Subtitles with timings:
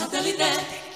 [0.00, 0.89] Satellite.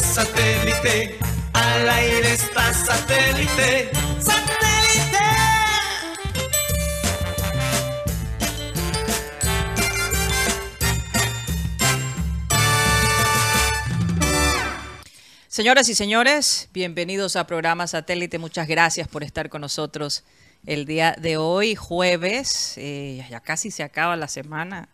[0.00, 1.18] Satélite.
[1.52, 3.90] Al aire está satélite.
[4.18, 5.18] ¡Satélite!
[15.48, 18.38] Señoras y señores, bienvenidos a programa Satélite.
[18.38, 20.24] Muchas gracias por estar con nosotros
[20.64, 22.74] el día de hoy, jueves.
[22.78, 24.88] Eh, ya casi se acaba la semana.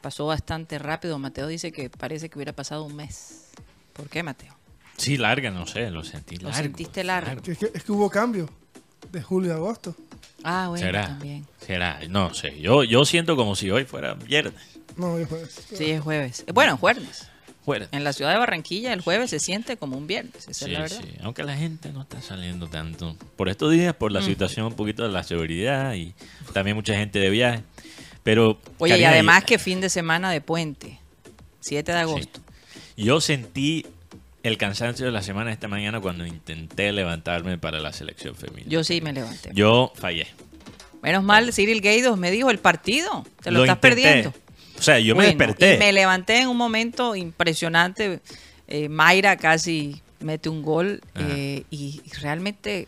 [0.00, 1.18] Pasó bastante rápido.
[1.18, 3.50] Mateo dice que parece que hubiera pasado un mes.
[3.92, 4.54] ¿Por qué, Mateo?
[4.96, 7.40] Sí, larga, no sé, lo sentí ¿Lo sentiste largo?
[7.44, 8.48] Es que, es que hubo cambio
[9.10, 9.94] de julio a agosto.
[10.44, 11.06] Ah, bueno, ¿Será?
[11.06, 11.46] también.
[11.64, 12.00] ¿Será?
[12.08, 14.54] No sé, yo, yo siento como si hoy fuera viernes.
[14.96, 15.66] No, hoy es jueves.
[15.74, 16.44] Sí, es jueves.
[16.52, 17.26] Bueno, jueves.
[17.64, 17.88] Fuera.
[17.92, 20.48] En la ciudad de Barranquilla el jueves se siente como un viernes.
[20.48, 21.00] Esa Sí, es la verdad.
[21.02, 24.74] sí, aunque la gente no está saliendo tanto por estos días, por la situación un
[24.74, 26.14] poquito de la seguridad y
[26.54, 27.62] también mucha gente de viaje.
[28.22, 30.98] Pero, Oye, y además que fin de semana de puente,
[31.60, 32.40] 7 de agosto.
[33.00, 33.86] Yo sentí
[34.42, 38.70] el cansancio de la semana esta mañana cuando intenté levantarme para la selección femenina.
[38.70, 39.50] Yo sí me levanté.
[39.54, 40.26] Yo fallé.
[41.02, 43.24] Menos mal, Cyril Gaydos me dijo el partido.
[43.42, 44.02] Te lo, Lo estás intenté.
[44.02, 44.34] perdiendo.
[44.78, 45.76] O sea, yo me desperté.
[45.76, 48.20] Y me levanté en un momento impresionante.
[48.68, 52.80] Eh, Mayra casi mete un gol eh, y y realmente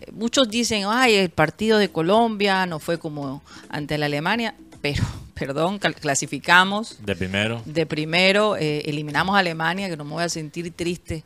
[0.00, 5.04] eh, muchos dicen, ay, el partido de Colombia no fue como ante la Alemania, pero,
[5.40, 7.62] perdón, clasificamos De primero.
[7.64, 11.24] de primero, eh, eliminamos a Alemania, que no me voy a sentir triste,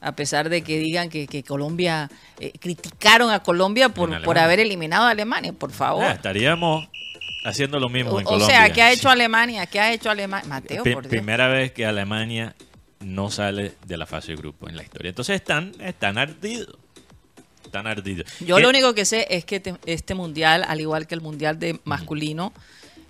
[0.00, 4.60] a pesar de que digan que, que Colombia, eh, criticaron a Colombia por, por haber
[4.60, 6.04] eliminado a Alemania, por favor.
[6.04, 6.86] Ah, estaríamos
[7.46, 8.54] haciendo lo mismo O, en o Colombia.
[8.56, 9.08] sea, ¿qué ha hecho.
[9.08, 9.66] Alemania?
[9.66, 10.46] ¿Qué ha hecho Alemania?
[10.48, 11.06] Mateo, por Dios.
[11.10, 12.54] primera vez que Alemania
[13.00, 15.08] no sale de la fase de grupo en la historia.
[15.08, 16.76] Entonces están, están ardidos.
[17.64, 18.26] Están ardidos.
[18.40, 21.20] Yo ¿Qué- lo único que sé es que te- este mundial, al igual que el
[21.22, 22.52] mundial de masculino,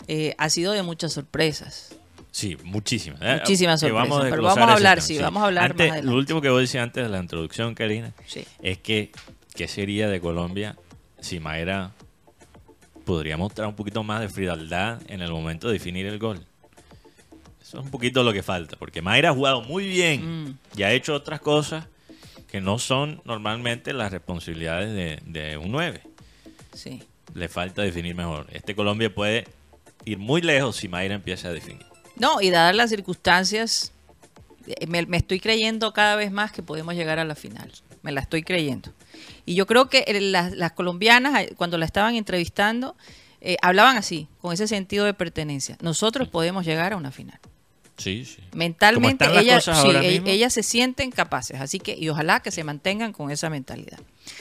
[0.08, 1.94] eh, ha sido de muchas sorpresas.
[2.30, 3.20] Sí, muchísimas.
[3.22, 6.04] Eh, Muchísimas sorpresas, pero vamos a hablar, sí, vamos a hablar Antes- más.
[6.04, 8.44] Lo último que voy a decir antes de la introducción, Karina, Sí.
[8.60, 9.12] es que
[9.54, 10.76] ¿qué sería de Colombia
[11.20, 11.92] si Mayra
[13.04, 16.44] podría mostrar un poquito más de frialdad en el momento de definir el gol?
[17.62, 20.58] Eso es un poquito lo que falta, porque Mayra ha jugado muy bien Mm.
[20.76, 21.86] y ha hecho otras cosas
[22.50, 26.02] que no son normalmente las responsabilidades de, de un 9.
[26.72, 27.02] Sí.
[27.34, 28.46] Le falta definir mejor.
[28.52, 29.44] Este Colombia puede
[30.04, 31.84] ir muy lejos si Mayra empieza a definir.
[32.16, 33.92] No, y dadas las circunstancias,
[34.66, 37.72] eh, me, estoy creyendo cada vez más que podemos llegar a la final.
[38.02, 38.92] Me la estoy creyendo.
[39.46, 42.96] Y yo creo que eh, las, las colombianas, eh, cuando la estaban entrevistando,
[43.60, 45.76] hablaban así, con ese sentido de pertenencia.
[45.82, 47.38] Nosotros podemos llegar a una final.
[47.96, 48.42] Sí, sí.
[48.52, 51.60] Mentalmente, las ellas, sí, e- ellas se sienten capaces.
[51.60, 54.00] Así que, y ojalá que se mantengan con esa mentalidad.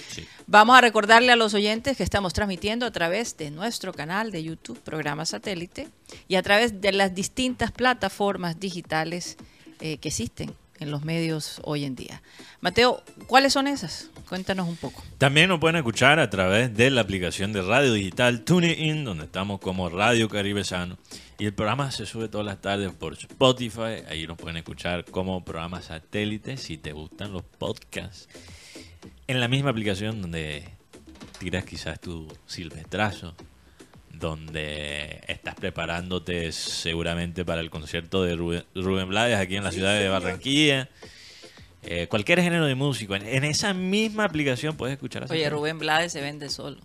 [0.09, 0.25] Sí.
[0.47, 4.43] Vamos a recordarle a los oyentes que estamos transmitiendo a través de nuestro canal de
[4.43, 5.87] YouTube, programa satélite,
[6.27, 9.37] y a través de las distintas plataformas digitales
[9.79, 12.21] eh, que existen en los medios hoy en día.
[12.61, 14.09] Mateo, ¿cuáles son esas?
[14.29, 15.03] Cuéntanos un poco.
[15.17, 19.59] También nos pueden escuchar a través de la aplicación de radio digital TuneIn, donde estamos
[19.59, 20.97] como Radio Caribe Sano.
[21.39, 24.03] Y el programa se sube todas las tardes por Spotify.
[24.07, 28.29] Ahí nos pueden escuchar como programa satélite si te gustan los podcasts.
[29.27, 30.69] En la misma aplicación donde
[31.39, 33.35] tiras quizás tu silvestrazo,
[34.13, 39.97] donde estás preparándote seguramente para el concierto de Rubén, Rubén Blades aquí en la ciudad
[39.99, 40.89] de Barranquilla.
[41.83, 43.15] Eh, cualquier género de músico.
[43.15, 45.49] En, en esa misma aplicación puedes escuchar Oye.
[45.49, 46.77] Rubén Blades se vende solo.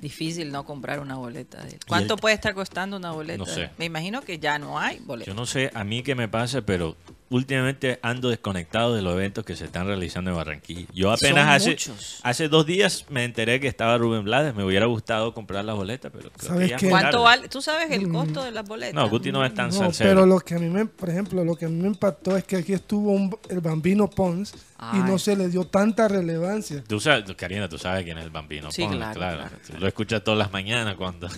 [0.00, 1.78] Difícil no comprar una boleta de él.
[1.86, 3.38] ¿Cuánto el- puede estar costando una boleta?
[3.38, 3.70] No sé.
[3.76, 5.30] Me imagino que ya no hay boleta.
[5.30, 6.96] Yo no sé a mí qué me pasa, pero
[7.30, 10.86] últimamente ando desconectado de los eventos que se están realizando en Barranquilla.
[10.92, 12.20] Yo apenas Son hace, muchos.
[12.22, 14.54] hace dos días me enteré que estaba Rubén Blades.
[14.54, 16.88] Me hubiera gustado comprar las boletas, pero creo ¿Sabes que ya qué?
[16.90, 17.48] ¿Cuánto vale?
[17.48, 18.94] ¿Tú sabes el costo de las boletas?
[18.94, 20.10] No, Guti no es tan No, salsero.
[20.10, 22.44] pero lo que a mí me, por ejemplo, lo que a mí me impactó es
[22.44, 24.52] que aquí estuvo un- el bambino Pons
[24.92, 26.82] y no se le dio tanta relevancia.
[26.86, 28.70] Tú sabes, Karina, tú sabes quién es el bambino.
[28.72, 31.28] Sí, Ponle, claro, claro, Tú lo escuchas todas las mañanas cuando...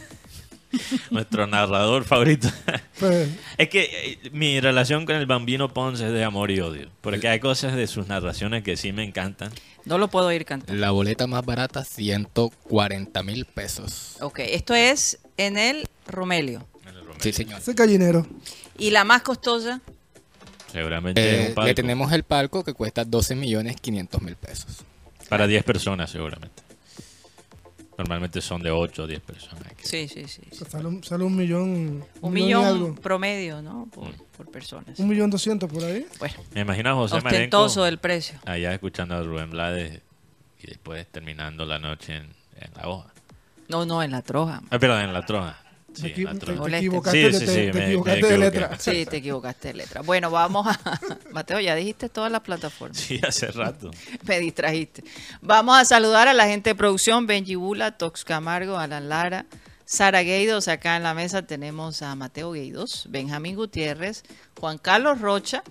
[1.10, 2.48] nuestro narrador favorito.
[2.98, 6.88] Pues, Es que eh, mi relación con el Bambino Ponce es de amor y odio.
[7.00, 9.50] Porque hay cosas de sus narraciones que sí me encantan.
[9.84, 10.80] No lo puedo ir cantando.
[10.80, 14.16] La boleta más barata, 140 mil pesos.
[14.20, 16.66] Ok, esto es en el Romelio.
[17.18, 17.58] Sí, señor.
[17.60, 18.26] ese gallinero.
[18.78, 19.80] Y la más costosa,
[20.72, 21.66] Seguramente es Eh, un palco.
[21.68, 24.78] le tenemos el palco que cuesta 12 millones 500 mil pesos.
[25.28, 26.62] Para 10 personas, seguramente.
[27.98, 29.64] Normalmente son de 8 o 10 personas.
[29.82, 30.40] sí, sí, sí.
[30.50, 32.04] O sea, Sale un, sale un millón.
[32.20, 32.94] Un y millón algo.
[32.94, 33.86] promedio, ¿no?
[33.92, 34.98] Por, por personas.
[34.98, 36.06] Un millón doscientos por ahí.
[36.18, 38.38] Bueno, Me imagino a José ostentoso Marenco el precio.
[38.46, 40.00] allá escuchando a Rubén Blades
[40.62, 42.24] y después terminando la noche en,
[42.56, 43.12] en la hoja.
[43.68, 44.60] No, no, en la troja.
[44.70, 45.61] Ah, perdón, en la troja.
[45.94, 46.08] Sí, Te,
[46.78, 48.78] equivocaste, Sí, te- sí, te me- me equivocaste de letra.
[48.78, 50.00] Sí, te equivocaste de letra.
[50.02, 51.00] Bueno, vamos a...
[51.32, 52.98] Mateo, ya dijiste todas las plataformas.
[52.98, 53.90] Sí, hace rato.
[54.26, 55.04] Me distrajiste.
[55.40, 59.46] Vamos a saludar a la gente de producción, Benji Bula, Tox Camargo, Alan Lara,
[59.84, 60.68] Sara Gueidos.
[60.68, 64.22] Acá en la mesa tenemos a Mateo Gueidos, Benjamín Gutiérrez,
[64.60, 65.62] Juan Carlos Rocha,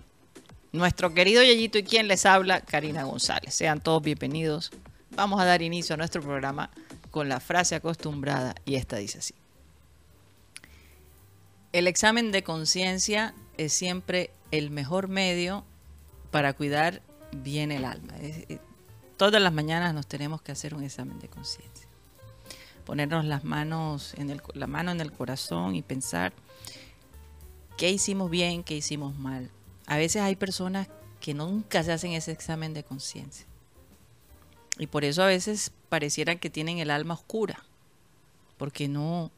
[0.72, 3.54] nuestro querido Yeyito y quien les habla, Karina González.
[3.56, 4.72] Sean todos bienvenidos.
[5.16, 6.70] Vamos a dar inicio a nuestro programa
[7.10, 9.34] con la frase acostumbrada y esta dice así.
[11.72, 15.64] El examen de conciencia es siempre el mejor medio
[16.32, 17.02] para cuidar
[17.32, 18.18] bien el alma.
[18.18, 18.60] Es-
[19.18, 21.88] todas las mañanas nos tenemos que hacer un examen de conciencia.
[22.86, 26.34] Ponernos las manos en el, la mano en el corazón y pensar
[27.78, 29.50] qué hicimos bien, qué hicimos mal.
[29.86, 30.88] A veces hay personas
[31.20, 33.46] que nunca se hacen ese examen de conciencia.
[34.78, 37.64] Y por eso a veces pareciera que tienen el alma oscura,
[38.58, 39.30] porque no,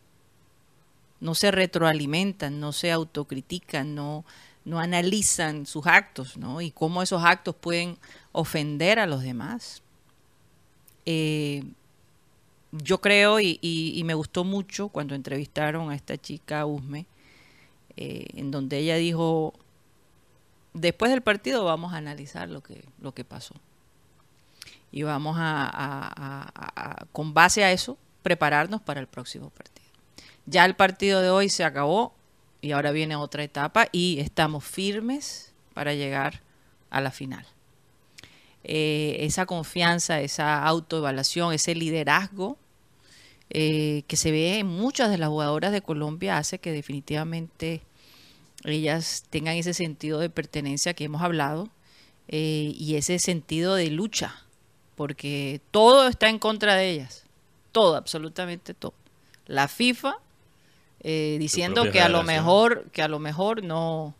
[1.23, 4.25] no se retroalimentan, no se autocritican, no,
[4.65, 6.59] no analizan sus actos, ¿no?
[6.59, 7.97] Y cómo esos actos pueden
[8.33, 9.81] ofender a los demás.
[11.05, 11.63] Eh,
[12.73, 17.05] yo creo, y, me gustó mucho cuando entrevistaron a esta chica Usme,
[17.95, 19.53] eh, en donde ella dijo,
[20.73, 23.55] después del partido vamos a analizar lo que, lo que pasó.
[24.91, 29.82] Y vamos a- con base a eso, prepararnos para el próximo partido.
[30.45, 32.13] Ya el partido de hoy se acabó
[32.61, 36.41] y ahora viene otra etapa y estamos firmes para llegar
[36.89, 37.45] a la final.
[38.63, 42.57] Eh, esa confianza, esa autoevaluación, ese liderazgo
[43.49, 47.81] eh, que se ve en muchas de las jugadoras de Colombia hace que definitivamente
[48.63, 51.69] ellas tengan ese sentido de pertenencia que hemos hablado
[52.29, 54.45] eh, y ese sentido de lucha,
[54.95, 57.25] porque todo está en contra de ellas,
[57.73, 58.93] todo, absolutamente todo.
[59.45, 60.15] La FIFA
[61.03, 64.15] eh, diciendo que a lo mejor, que a lo mejor no,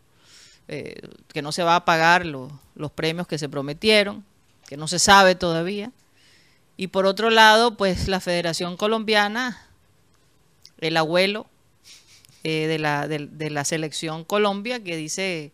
[0.68, 1.00] eh,
[1.32, 4.24] que no se va a pagar lo- los premios que se prometieron,
[4.68, 5.92] que no se sabe todavía.
[6.76, 9.66] Y por otro lado, pues la Federación Colombiana,
[10.80, 11.46] el abuelo
[12.42, 15.52] eh, de, la, de, de la selección Colombia, que dice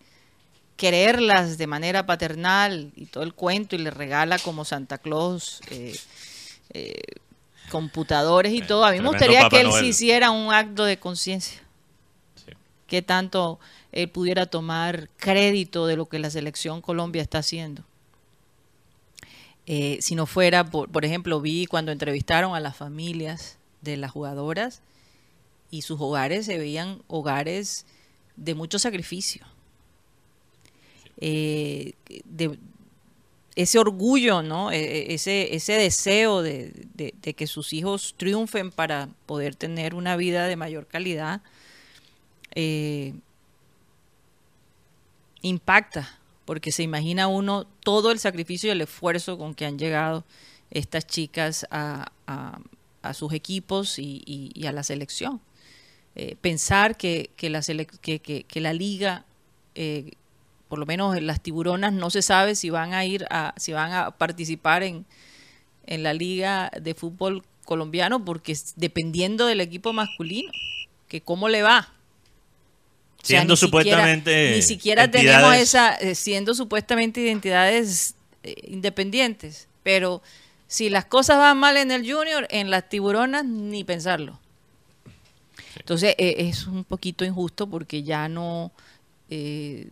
[0.77, 5.95] quererlas de manera paternal y todo el cuento y le regala como Santa Claus eh,
[6.73, 7.03] eh,
[7.71, 8.85] computadores y Eh, todo.
[8.85, 9.81] A mí me gustaría que él Noel.
[9.83, 11.63] sí hiciera un acto de conciencia
[12.35, 12.53] Sí.
[12.87, 13.59] que tanto
[13.93, 17.85] él pudiera tomar crédito de lo que la selección Colombia está haciendo.
[19.67, 24.11] Eh, si no fuera, por, por ejemplo, vi cuando entrevistaron a las familias de las
[24.11, 24.83] jugadoras
[25.71, 27.87] y sus hogares se veían hogares
[28.37, 29.47] de mucho sacrificio.
[31.19, 31.93] Eh,
[32.25, 32.59] de,
[33.57, 34.71] ese orgullo, ¿no?
[34.73, 34.79] E-
[35.11, 40.47] e- Ese, ese deseo de, de- que sus hijos triunfen para poder tener una vida
[40.47, 41.43] de mayor calidad,
[42.55, 43.15] eh,
[45.43, 50.25] impacta, porque se imagina uno todo el sacrificio y el esfuerzo con que han llegado
[50.71, 52.61] estas chicas a, a-
[53.15, 55.41] sus equipos y, y- a la selección.
[56.17, 59.25] Eh, pensar que, que la que- que la liga,
[59.75, 60.13] eh,
[60.71, 63.73] por lo menos en las tiburonas, no se sabe si van a ir a, si
[63.73, 65.05] van a participar en,
[65.87, 70.51] en la liga de fútbol colombiano, porque es dependiendo del equipo masculino,
[71.09, 71.93] que cómo le va.
[73.23, 78.15] O sea, Siendo ni siquiera- supuestamente ni siquiera entidades- tenemos esa eh, siendo supuestamente identidades
[78.45, 79.69] eh, independientes.
[79.83, 80.23] Pero
[80.69, 84.39] si las cosas van mal en el junior en las tiburonas ni pensarlo.
[85.77, 88.71] Entonces eh, es un poquito injusto porque ya no
[89.29, 89.89] eh,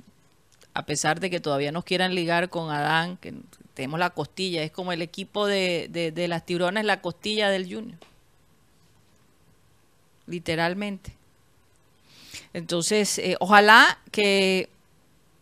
[0.79, 3.35] a pesar de que todavía nos quieran ligar con Adán que
[3.75, 7.99] tenemos la costilla es como el equipo de, de, las tiburonas la costilla del junior
[10.27, 11.19] literalmente
[12.53, 14.69] entonces, eh, ojalá que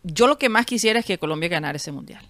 [0.03, 2.23] yo lo que más quisiera es que Colombia ganara ese mundial.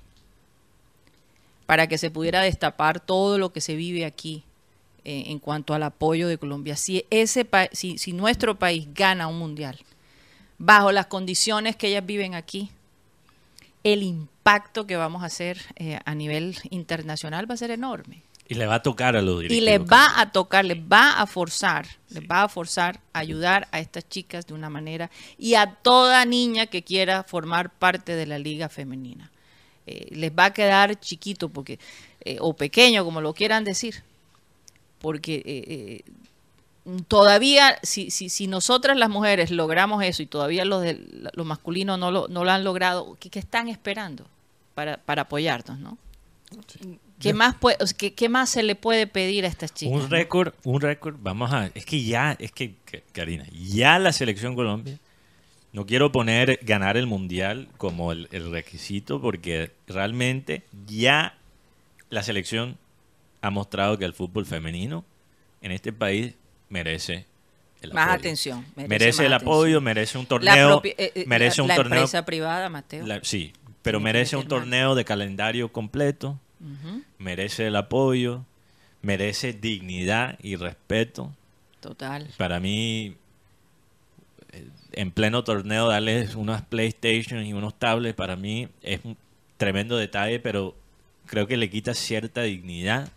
[1.65, 4.43] Para que se pudiera destapar todo lo que se vive aquí
[5.03, 6.75] eh, en cuanto al apoyo de Colombia.
[6.77, 9.77] Si, ese si, si nuestro país gana un mundial
[10.57, 12.71] bajo las condiciones que ellas viven aquí,
[13.83, 18.23] el impacto que vamos a hacer eh, a nivel internacional va a ser enorme.
[18.49, 21.27] Y le va a tocar a los Y les va a tocar, les va a
[21.27, 25.75] forzar, les va a forzar a ayudar a estas chicas de una manera y a
[25.75, 29.31] toda niña que quiera formar parte de la liga femenina.
[29.85, 31.77] Eh, les va a quedar chiquito porque
[32.21, 34.03] eh, o pequeño, como lo quieran decir,
[34.99, 36.11] porque eh,
[37.07, 41.99] todavía si, si, si nosotras las mujeres logramos eso y todavía los, de, los masculinos
[41.99, 44.25] no lo, no lo han logrado, ¿qué, qué están esperando
[44.73, 45.97] para, para apoyarnos, no?
[47.19, 49.95] ¿Qué más, puede, ¿qué, qué más se le puede pedir a estas chicas?
[49.95, 50.07] Un no?
[50.07, 51.65] récord, un récord, vamos a...
[51.73, 54.99] Es que ya, es que, que- Karina, ya la selección Colombia,
[55.73, 61.37] no quiero poner ganar el mundial como el, el requisito porque realmente ya
[62.09, 62.77] la selección
[63.41, 65.03] ha mostrado que el fútbol femenino
[65.61, 66.35] en este país
[66.69, 67.25] merece
[67.81, 68.19] el Más apoyo.
[68.19, 68.65] atención.
[68.75, 69.33] Merece, el atención.
[69.33, 71.99] apoyo, merece un torneo, eh, eh, merece la- un la torneo...
[71.99, 73.05] empresa privada, Mateo.
[73.05, 76.39] la- sí, pero merece un torneo de calendario completo,
[77.19, 78.43] merece el apoyo,
[79.01, 81.31] merece dignidad y respeto.
[81.79, 82.27] Total.
[82.37, 83.15] Para mí,
[84.51, 89.15] eh, en pleno torneo, darles unas PlayStation y unos tablets, para mí es un
[89.57, 90.75] tremendo detalle, pero
[91.27, 93.09] creo que le quita cierta dignidad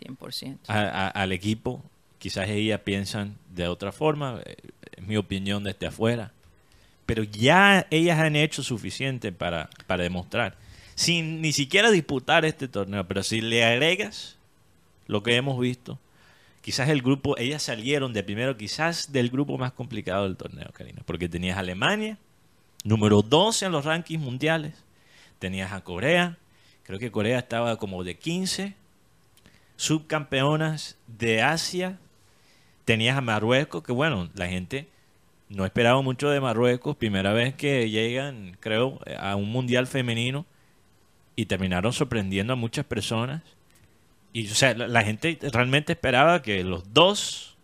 [0.00, 0.58] 100%.
[0.68, 1.82] a- a- al equipo.
[2.18, 4.56] Quizás ellas piensan de otra forma, eh,
[4.96, 6.32] es mi opinión desde afuera.
[7.06, 10.56] Pero ya ellas han hecho suficiente para, para demostrar.
[10.94, 14.38] Sin ni siquiera disputar este torneo, pero si le agregas
[15.06, 15.98] lo que hemos visto,
[16.62, 21.02] quizás el grupo, ellas salieron de primero, quizás del grupo más complicado del torneo, Karina.
[21.04, 22.16] Porque tenías a Alemania,
[22.84, 24.74] número 12 en los rankings mundiales.
[25.38, 26.38] Tenías a Corea,
[26.84, 28.74] creo que Corea estaba como de 15
[29.76, 31.98] subcampeonas de Asia.
[32.84, 34.88] Tenías a Marruecos, que bueno, la gente
[35.48, 36.96] no esperaba mucho de Marruecos.
[36.96, 40.44] Primera vez que llegan, creo, a un mundial femenino
[41.36, 43.42] y terminaron sorprendiendo a muchas personas.
[44.32, 47.56] Y, o sea, la, la gente realmente esperaba que los dos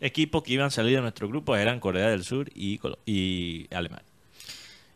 [0.00, 4.04] equipos que iban a salir de nuestro grupo eran Corea del Sur y, y Alemania.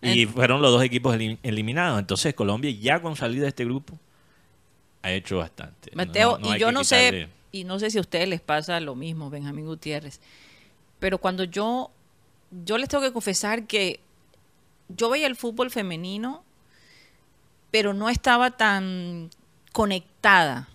[0.02, 1.98] Y fueron los dos equipos elim- eliminados.
[1.98, 3.98] Entonces Colombia ya con salida de este grupo
[5.02, 5.90] ha hecho bastante.
[5.94, 8.40] Mateo, No- no hay y yo no sé, y no sé si a ustedes les
[8.40, 10.20] pasa lo mismo, Benjamín Gutiérrez,
[10.98, 11.90] pero cuando yo,
[12.64, 14.00] yo les tengo que confesar que
[14.88, 16.44] yo veía el fútbol femenino,
[17.70, 19.30] pero no estaba tan
[19.72, 20.68] conectada,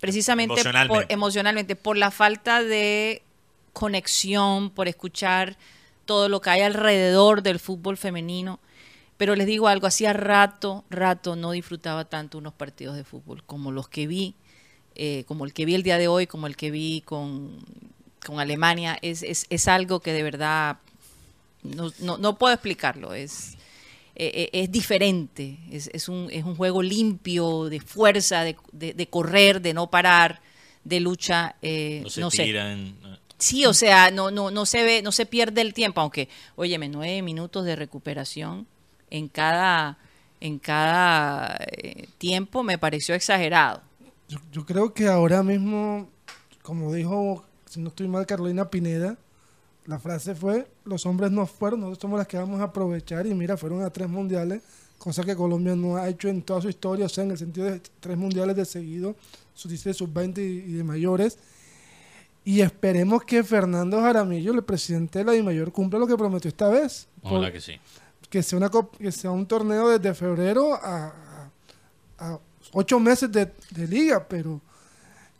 [0.00, 1.06] precisamente Emocionalmente.
[1.06, 3.22] por emocionalmente, por la falta de
[3.72, 5.56] conexión, por escuchar
[6.04, 8.58] todo lo que hay alrededor del fútbol femenino.
[9.16, 13.70] Pero les digo algo, hacía rato, rato no disfrutaba tanto unos partidos de fútbol como
[13.70, 14.34] los que vi,
[15.02, 17.58] eh, como el que vi el día de hoy, como el que vi con,
[18.26, 18.98] con Alemania.
[19.00, 20.76] Es, es, es algo que de verdad
[21.62, 23.14] no, no, no puedo explicarlo.
[23.14, 23.56] Es,
[24.14, 28.92] eh, eh, es diferente, es, es, un, es un juego limpio, de fuerza, de, de-
[28.92, 30.40] de correr, de no parar,
[30.84, 31.56] de lucha.
[31.62, 32.44] eh, No se no sé.
[32.44, 32.94] tiran.
[33.38, 36.90] Sí, o sea, no, no, no se ve, no se pierde el tiempo, aunque, óyeme,
[36.90, 38.66] nueve minutos de recuperación
[39.08, 39.96] en cada,
[40.40, 43.80] en cada eh, tiempo me pareció exagerado.
[44.30, 46.08] Yo, yo creo que ahora mismo,
[46.62, 49.18] como dijo, si no estoy mal, Carolina Pineda,
[49.86, 53.34] la frase fue, los hombres no fueron, nosotros somos las que vamos a aprovechar y
[53.34, 54.62] mira, fueron a tres mundiales,
[54.98, 57.66] cosa que Colombia no ha hecho en toda su historia, o sea, en el sentido
[57.66, 59.16] de tres mundiales de seguido,
[59.54, 61.38] sus 16, sub-20 y, y de mayores.
[62.44, 66.68] Y esperemos que Fernando Jaramillo, el presidente de la DIMAYOR, cumpla lo que prometió esta
[66.68, 67.06] vez.
[67.22, 67.72] Ojalá que sí.
[68.30, 71.50] que sea, una, que sea un torneo desde febrero a, a-
[72.18, 72.38] a
[72.72, 74.60] ocho meses de, de liga, pero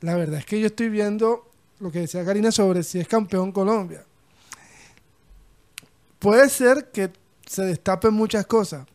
[0.01, 3.53] la verdad es que yo estoy viendo lo que decía Karina sobre si es campeón
[3.53, 4.05] Colombia.
[6.19, 7.11] Puede ser que
[7.47, 8.87] se destapen muchas cosas,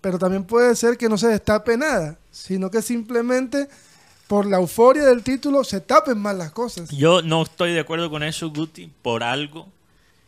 [0.00, 3.68] pero también puede ser que no se destape nada, sino que simplemente
[4.28, 6.90] por la euforia del título se tapen más las cosas.
[6.90, 9.68] Yo no estoy de acuerdo con eso, Guti, por algo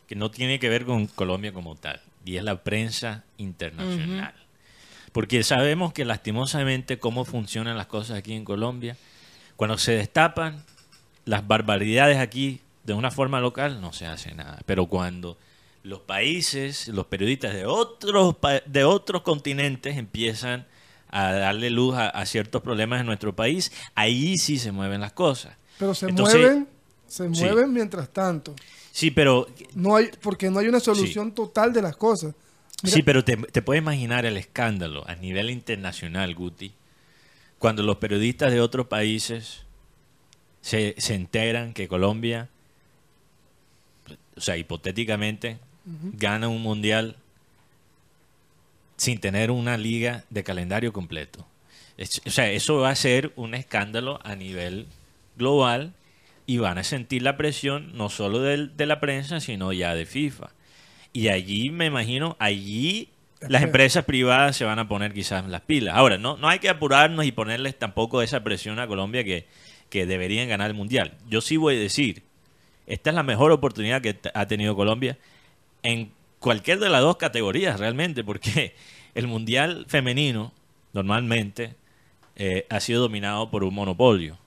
[0.07, 4.33] que no tiene que ver con Colombia como tal, y es la prensa internacional.
[5.17, 8.97] Porque sabemos que lastimosamente cómo funcionan las cosas aquí en Colombia,
[9.55, 10.63] cuando se destapan
[11.25, 14.59] las barbaridades aquí de una forma local, no se hace nada.
[14.67, 15.35] Pero cuando
[15.81, 18.35] los países, los periodistas de otros,
[18.67, 20.67] de otros continentes empiezan
[21.09, 25.13] a darle luz a, a ciertos problemas en nuestro país, ahí sí se mueven las
[25.13, 25.57] cosas.
[25.79, 26.67] Pero se Entonces, mueven,
[27.07, 27.41] se sí.
[27.43, 28.53] mueven mientras tanto.
[28.91, 32.35] Sí, pero No hay, porque no hay una solución total de las cosas.
[32.83, 36.73] Sí, pero te, te puedes imaginar el escándalo a nivel internacional, Guti,
[37.59, 39.63] cuando los periodistas de otros países
[40.61, 42.49] se, se enteran que Colombia,
[44.35, 45.57] o sea, hipotéticamente,
[46.13, 47.15] gana un mundial
[48.97, 51.45] sin tener una liga de calendario completo.
[51.97, 54.85] Es- o sea, eso va a ser un escándalo a nivel
[55.37, 55.93] global
[56.45, 60.05] y van a sentir la presión no solo del- de la prensa, sino ya de
[60.05, 60.49] FIFA.
[61.17, 63.09] Y allí, me imagino, allí
[63.39, 65.95] las empresas privadas se van a poner quizás las pilas.
[65.95, 69.47] Ahora, no, no hay que apurarnos y ponerles tampoco esa presión a Colombia que,
[69.89, 71.15] que deberían ganar el Mundial.
[71.27, 72.21] Yo sí voy a decir,
[72.85, 75.17] esta es la mejor oportunidad que ha tenido Colombia
[75.81, 78.75] en cualquier de las dos categorías realmente, porque
[79.15, 80.53] el Mundial femenino
[80.93, 81.73] normalmente
[82.35, 84.37] eh, ha sido dominado por un monopolio.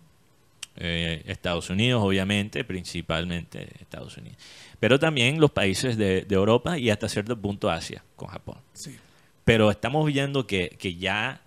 [0.77, 4.39] Eh, Estados Unidos, obviamente, principalmente Estados Unidos.
[4.81, 8.57] Pero también los países de, de Europa y hasta cierto punto Asia, con Japón.
[8.73, 8.97] Sí.
[9.45, 11.43] Pero estamos viendo que, que ya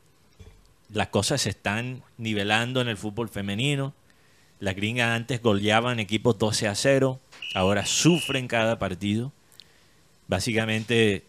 [0.94, 3.94] las cosas se están nivelando en el fútbol femenino.
[4.60, 7.20] Las gringas antes goleaban equipos 12 a 0,
[7.56, 9.32] ahora sufren cada partido.
[10.28, 11.24] Básicamente,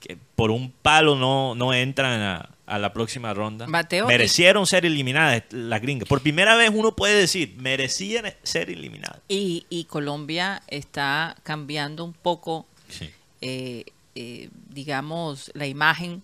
[0.00, 3.66] que por un palo no, no entran a, a la próxima ronda.
[3.66, 6.08] Mateo, Merecieron ser eliminadas las gringas.
[6.08, 9.20] Por primera vez uno puede decir, merecían ser eliminadas.
[9.28, 13.08] Y, y Colombia está cambiando un poco, Sí.
[13.40, 13.84] eh,
[14.16, 16.22] eh, digamos, la imagen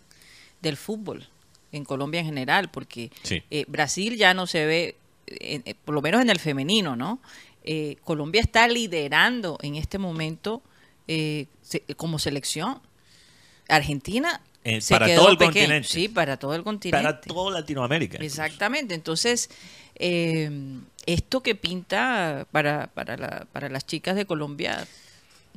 [0.62, 1.28] del fútbol
[1.70, 3.42] en Colombia en general, porque Sí.
[3.50, 4.96] eh, Brasil ya no se ve,
[5.84, 7.20] por lo menos en el femenino, ¿no?
[8.02, 10.62] Colombia está liderando en este momento
[11.06, 12.80] se- como selección.
[13.68, 15.88] Argentina Eh, para todo el continente.
[15.88, 17.02] Sí, para todo el continente.
[17.04, 18.18] Para toda Latinoamérica.
[18.18, 18.94] Exactamente.
[18.94, 19.50] Entonces,
[19.96, 20.50] eh,
[21.06, 24.86] esto que pinta para, para, la- para las chicas de Colombia,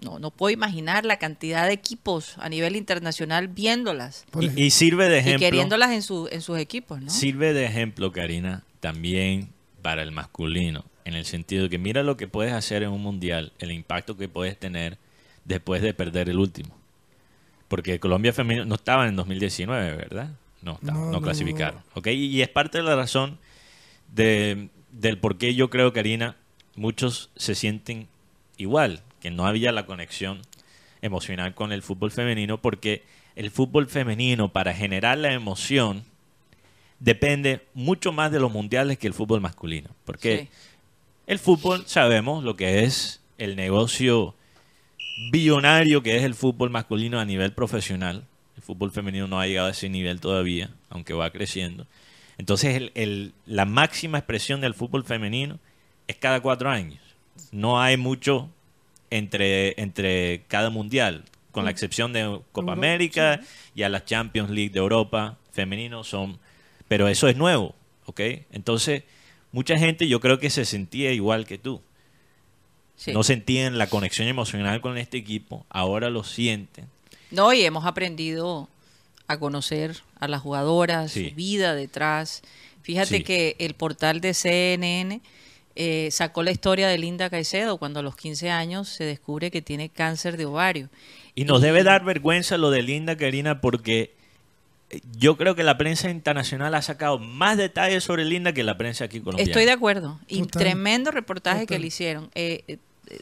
[0.02, 5.08] no, no puedo imaginar la cantidad de equipos a nivel internacional viéndolas Y, y sirve
[5.08, 5.46] de y ejemplo.
[5.48, 7.10] queriéndolas en, su, en sus equipos, ¿no?
[7.12, 9.50] Sirve de ejemplo, Karina, también
[9.82, 13.02] para el masculino, en el sentido de que mira lo que puedes hacer en un
[13.02, 14.98] mundial, el impacto que puedes tener
[15.46, 16.76] después de perder el último.
[17.68, 20.30] Porque Colombia femenino no estaba en 2019, ¿verdad?
[20.62, 21.82] No, estaba, No, no, no, clasificaron.
[21.96, 22.08] ¿ok?
[22.08, 23.38] Y es parte de la razón
[24.14, 26.36] de, del por qué yo creo, Karina,
[26.76, 28.08] muchos se sienten
[28.58, 30.42] igual, que no había la conexión
[31.02, 33.04] emocional con el fútbol femenino, porque
[33.36, 36.04] el fútbol femenino, para generar la emoción,
[37.00, 39.90] depende mucho más de los mundiales que el fútbol masculino.
[40.06, 40.50] Porque Sí.
[41.28, 44.34] el fútbol sabemos lo que es el negocio
[45.18, 48.26] billonario que es el fútbol masculino a nivel profesional.
[48.56, 51.88] El fútbol femenino no ha llegado a ese nivel todavía, aunque va creciendo.
[52.38, 55.60] Entonces, el- el- la máxima expresión del fútbol femenino
[56.08, 57.00] es cada cuatro años.
[57.52, 58.50] No hay mucho
[59.10, 63.40] entre, entre cada mundial, con la excepción de Copa América
[63.74, 66.38] y a las Champions League de Europa, femenino son...
[66.90, 67.74] Pero eso es nuevo,
[68.06, 68.20] ¿ok?
[68.52, 69.04] Entonces,
[69.54, 71.82] mucha gente yo creo que se sentía igual que tú.
[72.98, 73.12] Sí.
[73.12, 76.86] No sentían la conexión emocional con este equipo, ahora lo sienten.
[77.32, 78.70] No, y hemos aprendido
[79.28, 81.30] a conocer a las jugadoras, Sí.
[81.30, 82.42] su vida detrás.
[82.84, 83.24] Fíjate Sí.
[83.24, 85.22] que el portal de CNN
[85.78, 89.62] eh, sacó la historia de Linda Caicedo cuando a los 15 años se descubre que
[89.62, 90.88] tiene cáncer de ovario.
[91.36, 94.14] Y nos debe dar vergüenza lo de Linda Karina porque
[94.90, 98.78] eh, yo creo que la prensa internacional ha sacado más detalles sobre Linda que la
[98.78, 99.50] prensa aquí colombiana.
[99.52, 100.18] Estoy de acuerdo.
[100.30, 100.62] Y Total.
[100.62, 102.30] tremendo reportaje que le hicieron.
[102.36, 102.78] Eh,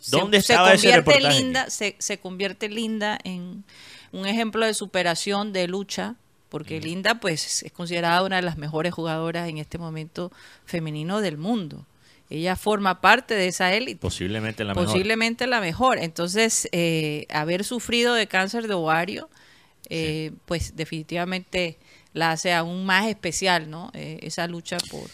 [0.09, 1.39] ¿Dónde estaba ese convierte reportaje?
[1.41, 3.63] Linda, se, se convierte Linda en
[4.11, 6.15] un ejemplo de superación, de lucha,
[6.49, 10.31] porque Linda pues es considerada una de las mejores jugadoras en este momento
[10.65, 11.85] femenino del mundo.
[12.29, 13.99] Ella forma parte de esa élite.
[13.99, 14.85] Posiblemente la mejor.
[14.85, 15.99] Posiblemente la mejor.
[15.99, 19.29] Entonces, eh, haber sufrido de cáncer de ovario,
[19.89, 21.77] eh, pues definitivamente
[22.13, 23.91] la hace aún más especial, ¿no?
[23.93, 25.09] Eh, esa lucha por,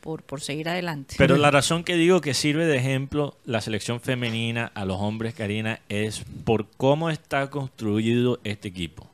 [0.00, 1.14] por, por seguir adelante.
[1.18, 5.34] Pero la razón que digo que sirve de ejemplo la selección femenina a los hombres,
[5.34, 9.08] Karina, es por cómo está construido este equipo.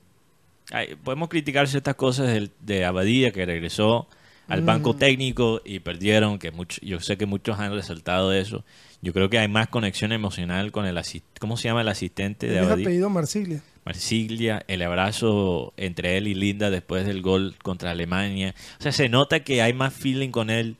[0.73, 4.09] Ay, podemos criticar ciertas cosas del- de, Abadía, que regresó
[4.49, 8.65] al banco técnico y perdieron, que mucho, yo sé que muchos han resaltado eso.
[9.03, 12.47] Yo creo que hay más conexión emocional con el asistente, ¿cómo se llama el asistente
[12.47, 12.85] de Es Abadía?
[12.87, 13.61] apellido Marsiglia.
[13.87, 18.53] Marsiglia, el abrazo entre él y Linda después del gol contra Alemania.
[18.81, 20.77] O sea, se nota que hay más feeling con él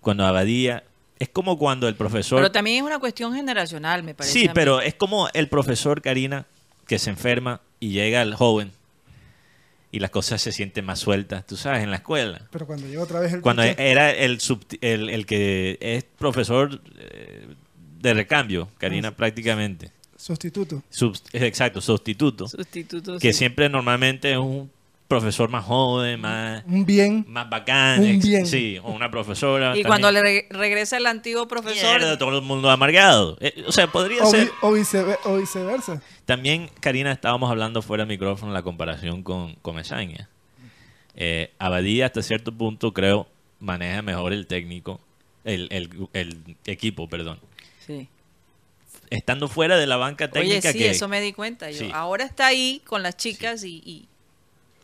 [0.00, 0.84] cuando Abadía.
[1.18, 2.38] Es como cuando el profesor...
[2.38, 4.38] Pero también es una cuestión generacional, me parece.
[4.38, 6.46] sí, pero es como el profesor Karina
[6.86, 8.72] que se enferma y llega el joven
[9.92, 12.46] y las cosas se sienten más sueltas, tú sabes, en la escuela.
[12.52, 16.80] Pero cuando llega otra vez el Cuando era el, sub- el, el que es profesor
[16.98, 17.46] eh,
[18.00, 19.92] de recambio, Karina, prácticamente.
[20.20, 20.82] Sustituto.
[20.90, 22.46] Sub- exacto, sustituto.
[22.48, 23.38] Sustituto, que sí.
[23.40, 24.70] siempre normalmente es un
[25.08, 27.24] profesor más joven, más, Un bien.
[27.26, 27.98] más bacán.
[28.00, 28.46] Un ex- bien.
[28.46, 29.70] Sí, o una profesora.
[29.76, 29.86] Y también.
[29.88, 33.36] cuando le re- regresa el antiguo profesor, Mierda, todo el mundo amargado.
[33.40, 34.50] Eh, o sea, podría O, ser.
[34.62, 36.00] o vicever- o viceversa.
[36.26, 40.28] También, Karina, estábamos hablando fuera del micrófono la comparación con Comesaña.
[41.16, 43.26] Eh, Abadía, hasta cierto punto, creo,
[43.58, 45.00] maneja mejor el técnico,
[45.44, 47.38] el, el- el equipo, perdón.
[47.84, 48.06] sí.
[49.10, 50.90] Estando fuera de la banca Oye, técnica sí, que...
[50.90, 51.70] eso me di cuenta.
[51.70, 51.90] Yo, Sí.
[51.92, 54.08] Ahora está ahí con las chicas y, y,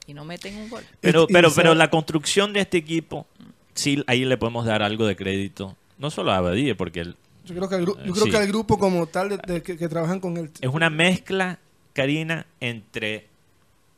[0.07, 0.83] y no meten un gol.
[1.01, 3.27] Pero, pero, pero la construcción de este equipo,
[3.75, 5.77] sí, ahí le podemos dar algo de crédito.
[5.99, 8.31] No solo a Abadía, porque él- Yo creo que el, yo Eh, creo sí.
[8.33, 10.51] que el grupo como tal de, de que, que trabajan con él.
[10.61, 11.61] es una mezcla,
[11.93, 13.29] Karina, entre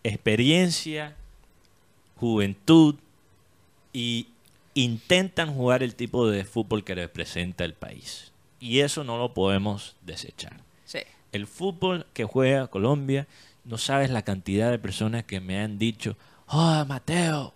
[0.04, 1.16] experiencia,
[2.16, 2.96] juventud
[3.92, 4.26] y
[4.74, 8.27] intentan jugar el tipo de fútbol que representa el país.
[8.60, 10.56] Y eso no lo podemos desechar.
[10.84, 11.00] Sí.
[11.32, 13.26] El fútbol que juega Colombia,
[13.64, 16.16] no sabes la cantidad de personas que me han dicho,
[16.48, 17.52] oh, Mateo,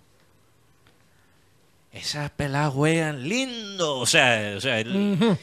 [1.92, 3.98] esas peladas juegan lindo.
[3.98, 5.36] O sea, o sea el-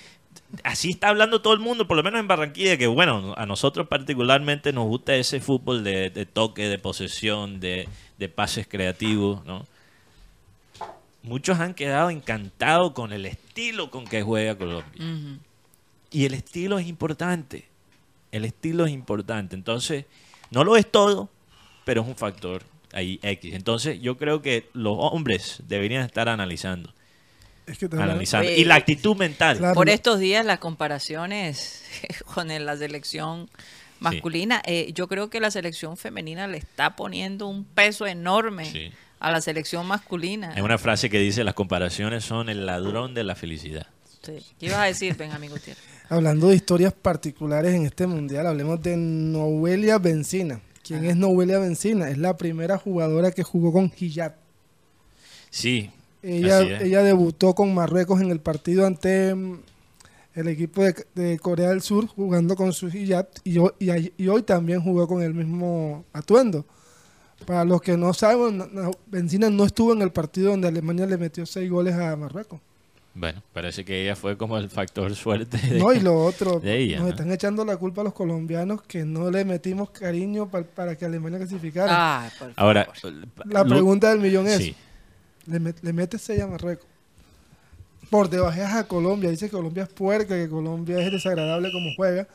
[0.63, 3.87] así está hablando todo el mundo, por lo menos en Barranquilla, que bueno, a nosotros
[3.87, 9.65] particularmente nos gusta ese fútbol de, de toque, de posesión, de, de pases creativos, ¿no?
[11.21, 14.93] Muchos han quedado encantados con el estilo con que juega Colombia.
[15.03, 15.37] Ujú.
[16.11, 17.65] Y el estilo es importante.
[18.31, 19.55] El estilo es importante.
[19.55, 20.05] Entonces,
[20.51, 21.29] no lo es todo,
[21.85, 23.53] pero es un factor ahí X.
[23.53, 26.93] Entonces, yo creo que los hombres deberían estar analizando.
[27.67, 28.49] Es que analizando.
[28.49, 29.57] Y la actitud mental.
[29.57, 29.75] Claro.
[29.75, 31.83] Por estos días las comparaciones
[32.33, 33.49] con la selección
[33.99, 38.91] masculina, eh, yo creo que la selección femenina le está poniendo un peso enorme Sí.
[39.19, 40.53] a la selección masculina.
[40.55, 43.87] Hay una frase que dice, las comparaciones son el ladrón de la felicidad.
[44.23, 44.37] Sí.
[44.59, 45.83] ¿Qué ibas a decir, Benjamín Gutiérrez?
[46.09, 50.59] Hablando de historias particulares en este mundial, hablemos de Noelia Benzina.
[50.83, 52.09] ¿Quién es Noelia Benzina?
[52.09, 54.33] Es la primera jugadora que jugó con hijab.
[55.51, 55.91] Sí.
[56.23, 59.59] Ella, ella debutó con Marruecos en el partido ante mm,
[60.33, 64.41] el equipo de, de Corea del Sur jugando con su hijab y, hoy- y hoy
[64.41, 66.65] también jugó con el mismo atuendo.
[67.45, 68.61] Para los que no saben,
[69.07, 72.59] Benzina no estuvo en el partido donde Alemania le metió seis goles a Marruecos.
[73.19, 75.57] Bueno, parece que ella fue como el factor suerte.
[75.57, 77.11] de- No, y lo otro, de ella, nos ¿no?
[77.11, 81.03] están echando la culpa a los colombianos que no le metimos cariño pa- para que
[81.03, 82.21] Alemania clasificara.
[82.23, 83.13] Ay, por Ahora, favor.
[83.45, 84.75] la lo- pregunta del millón es, Sí.
[85.47, 86.87] le, met- le metes 6 a Marruecos.
[88.09, 92.25] Por debajeas a Colombia, dice que Colombia es puerca, que Colombia es desagradable como juega.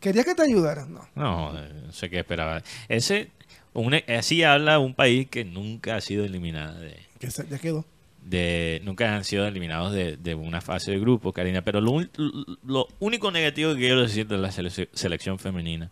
[0.00, 1.06] Quería que te ayudaras, no.
[1.14, 2.62] No, eh, no sé qué esperaba.
[2.88, 3.30] Ese,
[3.74, 7.84] un- así habla un país que nunca ha sido eliminado de, Que se- ya quedó.
[8.24, 11.62] De nunca han sido eliminados de, de una fase de grupo, Karina.
[11.62, 12.00] Pero lo,
[12.64, 15.90] lo único negativo que quiero decir de la selec- selección femenina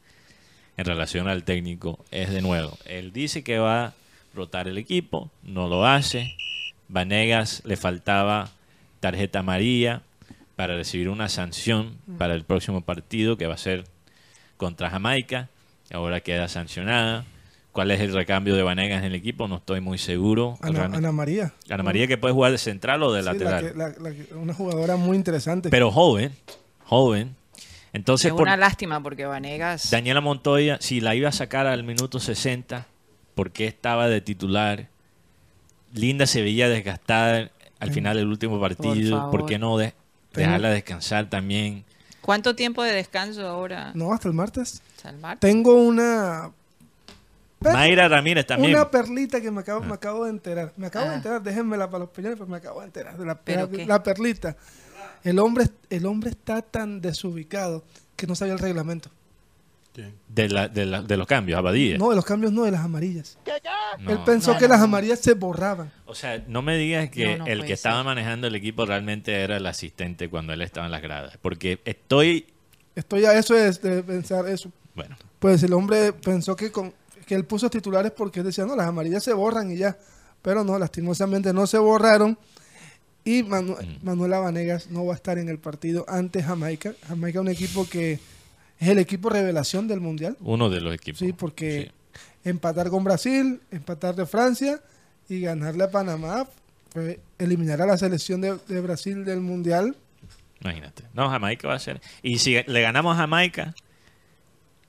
[0.76, 3.94] en relación al técnico es de nuevo, él dice que va a
[4.34, 6.34] rotar el equipo, no lo hace.
[6.88, 8.50] Vanegas le faltaba
[9.00, 10.02] tarjeta amarilla
[10.56, 13.84] para recibir una sanción para el próximo partido que va a ser
[14.56, 15.48] contra Jamaica.
[15.92, 17.24] Ahora queda sancionada.
[17.72, 19.46] ¿Cuál es el recambio de Vanegas en el equipo?
[19.46, 20.58] No estoy muy seguro.
[20.60, 21.52] Ana, María.
[21.68, 23.64] Ana María que puede jugar de central o de Sí, la lateral.
[23.72, 25.70] que- la- la que- una jugadora muy interesante.
[25.70, 26.32] Pero joven,
[26.84, 27.36] joven.
[27.92, 29.90] Entonces, es por una lástima porque Vanegas...
[29.90, 32.86] Daniela Montoya, si la iba a sacar al minuto 60,
[33.34, 34.88] ¿por qué estaba de titular?
[35.92, 39.30] Linda se veía desgastada al final del último partido.
[39.30, 39.94] ¿Por, qué no de-
[40.34, 41.84] dejarla descansar también?
[42.20, 43.92] ¿Cuánto tiempo de descanso ahora?
[43.94, 44.82] no, hasta el martes.
[45.02, 45.38] Salmar?
[45.40, 46.50] Tengo una,
[47.60, 48.74] per- Mayra Ramírez también.
[48.74, 50.72] una perlita que me acabo, me acabo de enterar.
[50.76, 51.10] Me acabo Ah.
[51.10, 53.68] de enterar, déjenmela para los peñones, pero me acabo de enterar de la, ¿Pero la-
[53.70, 53.86] qué?
[53.86, 54.56] la perlita.
[55.22, 57.84] El hombre, el hombre está tan desubicado
[58.16, 59.10] que no sabía el reglamento.
[60.28, 61.98] De, la- de, la- de los cambios, Abadía.
[61.98, 63.36] No, de los cambios no, de las amarillas.
[63.98, 64.10] No.
[64.12, 65.92] Él pensó No, que no, las amarillas se borraban.
[66.06, 69.34] O sea, no me digas que No, no el que estaba manejando el equipo realmente
[69.42, 71.36] era el asistente cuando él estaba en las gradas.
[71.42, 72.46] Porque estoy...
[72.94, 74.70] Estoy a eso de, de pensar eso.
[74.94, 76.94] Bueno, Pues el hombre pensó que, con,
[77.30, 79.96] que él puso titulares porque él decía, no, las amarillas se borran y ya.
[80.42, 82.36] Pero no, lastimosamente no se borraron.
[83.24, 84.04] Y Manu- Mm.
[84.04, 86.92] Manuela Vanegas no va a estar en el partido ante Jamaica.
[87.06, 88.14] Jamaica es un equipo que
[88.80, 90.36] es el equipo revelación del Mundial.
[90.40, 91.20] uno de los equipos.
[91.20, 91.92] Sí, porque
[92.42, 92.48] Sí.
[92.50, 94.80] empatar con Brasil, empatar de Francia
[95.28, 96.48] y ganarle a Panamá,
[96.92, 99.94] fue eliminar a la selección de, de Brasil del Mundial.
[100.62, 101.04] Imagínate.
[101.14, 102.00] No, Jamaica va a ser.
[102.22, 103.72] Y si le ganamos a Jamaica,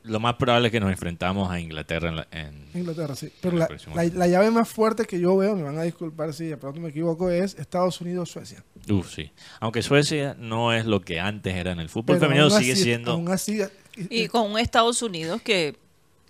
[0.03, 3.31] lo más probable es que nos enfrentamos a Inglaterra en, la- en- Inglaterra, sí.
[3.41, 6.45] Pero la, la- la llave más fuerte que yo veo, me van a disculpar si
[6.45, 8.63] de pronto me equivoco, es Estados Unidos-Suecia.
[8.89, 9.31] Uf, sí.
[9.59, 12.73] Aunque Suecia no es lo que antes era en el fútbol Pero femenino, aún sigue
[12.73, 13.61] así- siendo Aún así,
[13.95, 15.75] y- Y con un Estados Unidos que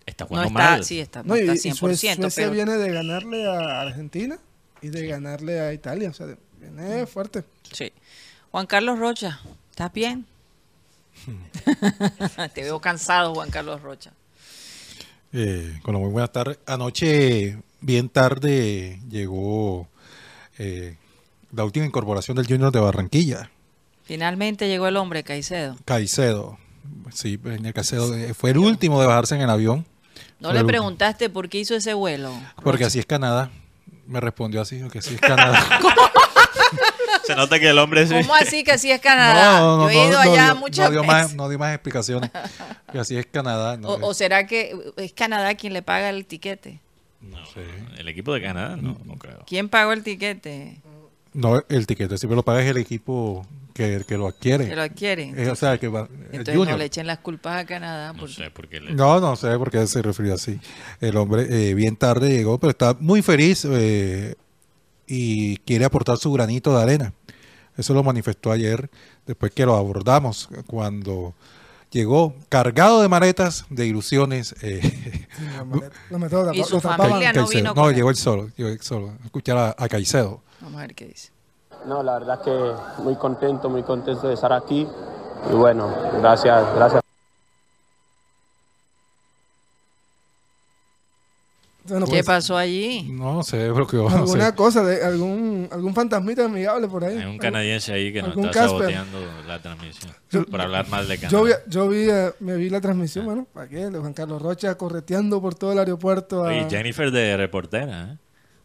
[0.06, 0.84] Está No jugando está, mal.
[0.84, 4.40] sí, está, no No, está y 100%, Suecia, Suecia viene de ganarle a Argentina
[4.82, 6.10] y de ganarle a Italia.
[6.10, 6.26] O sea,
[6.60, 7.44] viene fuerte.
[7.72, 7.92] sí.
[8.50, 10.26] Juan Carlos Rocha, ¿estás bien?
[12.54, 14.12] Te veo cansado, Juan Carlos Rocha.
[15.34, 16.60] Eh, con la muy buenas tardes.
[16.66, 19.88] Anoche, bien tarde, llegó
[20.58, 20.98] eh,
[21.54, 23.50] la última incorporación del Junior de Barranquilla,
[24.04, 25.78] Finalmente llegó el hombre, Caicedo.
[25.86, 26.58] Caicedo.
[27.14, 29.86] Sí, el Caicedo eh, fue el último de bajarse en el avión.
[30.42, 30.68] No Fue le último.
[30.68, 32.34] preguntaste por qué hizo ese vuelo.
[32.62, 33.52] Porque así es Canadá.
[34.08, 35.64] Me respondió así, que así es Canadá.
[37.32, 38.14] Se nota que el hombre sí.
[38.22, 39.60] ¿Cómo así que así es Canadá?
[39.60, 41.14] Yo he ido allá dio- muchas no dio veces.
[41.16, 42.30] más, no dio más explicaciones.
[42.92, 43.78] Que así es Canadá.
[43.78, 46.80] no, o, o será que es Canadá quien le paga el tiquete?
[47.22, 47.62] No, Sí.
[47.98, 49.44] el equipo de Canadá no, no creo.
[49.48, 50.78] ¿Quién pagó el tiquete?
[51.34, 54.68] no, el tiquete siempre lo paga el equipo que, que lo adquiere.
[54.68, 55.40] Que lo adquieren.
[55.40, 56.72] Eh, o sea, que va, Entonces Junior.
[56.72, 58.12] no le echen las culpas a Canadá.
[58.12, 58.92] No porque- sé por qué le...
[58.92, 60.60] No, no sé por qué se refirió así.
[61.00, 64.36] El hombre eh, bien tarde llegó, pero está muy feliz eh,
[65.14, 67.14] y quiere aportar su granito de arena.
[67.78, 68.90] Eso lo manifestó ayer,
[69.28, 71.34] después que lo abordamos, cuando
[71.90, 74.56] llegó cargado de maletas, de ilusiones.
[74.62, 77.74] eh, La maleta- la maleta lo Y su familia no Caicedo.
[77.74, 79.10] vino No, llegó él solo, llegó él solo.
[79.22, 80.42] a Escuchar a, a Caicedo.
[80.62, 81.32] Vamos a ver qué dice.
[81.86, 84.88] No, la verdad que muy contento, muy contento de estar aquí.
[85.50, 87.02] Y bueno, gracias, gracias.
[91.92, 93.04] Bueno, ¿Qué pues, pasó allí?
[93.12, 94.10] No se bloqueó.
[94.10, 94.56] no alguna sé.
[94.56, 97.18] cosa, de algún, algún fantasmita amigable por ahí.
[97.18, 98.80] Hay un canadiense ahí que nos ¿Algún está Casper?
[98.80, 100.14] saboteando la transmisión
[100.50, 101.32] por hablar mal de Canadá.
[101.38, 103.90] Yo, vi, yo vi, eh, me vi la transmisión, bueno, ¿para qué?
[103.90, 106.46] De Juan Carlos Rocha correteando por todo el aeropuerto.
[106.46, 108.18] a- Oye, Jennifer de reportera, ¿eh?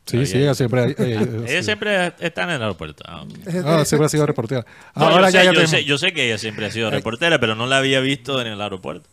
[0.06, 1.64] Sí, sí, ella siempre, eh, eh, Ella sí.
[1.64, 3.02] siempre está en el aeropuerto.
[3.08, 3.30] Ah, ok.
[3.64, 4.64] Ah, siempre ha sido reportera.
[4.94, 6.70] No, Ahora yo, ya, sé, ya yo, tenemos- sé, yo sé que ella siempre ha
[6.70, 9.08] sido reportera, pero no la había visto en el aeropuerto.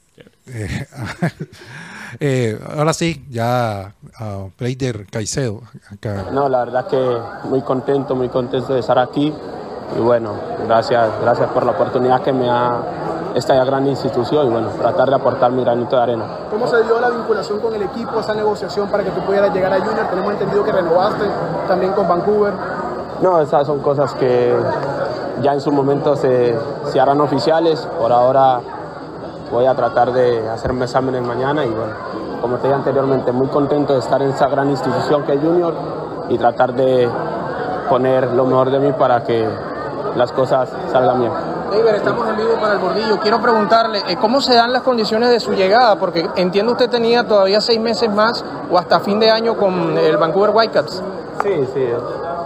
[2.19, 5.61] Eh, ahora sí, ya a Pleider Caicedo.
[5.91, 6.25] Acá.
[6.31, 9.33] No, la verdad que muy contento, muy contento de estar aquí.
[9.97, 10.33] Y bueno,
[10.65, 12.81] gracias, gracias por la oportunidad que me ha
[13.35, 16.25] esta gran institución y bueno, tratar de aportar mi granito de arena.
[16.51, 19.73] ¿Cómo se dio la vinculación con el equipo, esa negociación para que tú pudieras llegar
[19.73, 20.07] a Junior?
[20.09, 21.25] Tenemos entendido que renovaste
[21.67, 22.53] también con Vancouver.
[23.21, 24.53] No, esas son cosas que
[25.41, 26.55] ya en su momento se,
[26.91, 27.79] se harán oficiales.
[27.99, 28.61] Por ahora
[29.51, 31.93] voy a tratar de hacerme exámenes mañana y bueno,
[32.41, 35.73] como te dije anteriormente, muy contento de estar en esa gran institución que es Junior
[36.29, 37.09] y tratar de
[37.89, 39.47] poner lo mejor de mí para que
[40.15, 41.31] las cosas salgan bien.
[41.71, 43.19] David, estamos en vivo para el bordillo.
[43.19, 45.95] Quiero preguntarle, eh, ¿cómo se dan las condiciones de su llegada?
[45.97, 50.17] Porque entiendo usted tenía todavía seis meses más o hasta fin de año con el
[50.17, 51.01] Vancouver Whitecaps.
[51.41, 51.87] Sí, sí,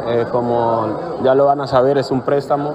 [0.07, 2.73] eh, como ya lo van a saber, es un préstamo,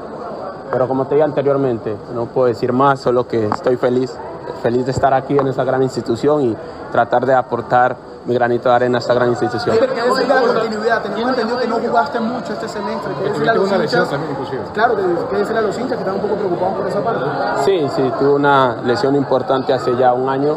[0.72, 4.16] pero como te dije anteriormente, no puedo decir más, solo que estoy feliz,
[4.62, 6.56] feliz de estar aquí en esta gran institución y
[6.90, 9.76] tratar de aportar mi granito de arena a esta gran institución.
[9.78, 11.02] ¿Qué decir la continuidad?
[11.02, 13.12] Tenemos entendido que no jugaste mucho este semestre.
[13.22, 14.08] ¿Qué decirle a los hinchas?
[14.72, 17.24] Claro, que- ¿qué decirle a los hinchas que están un poco preocupados por esa parte?
[17.64, 20.56] Sí, sí, tuve una lesión importante hace ya un año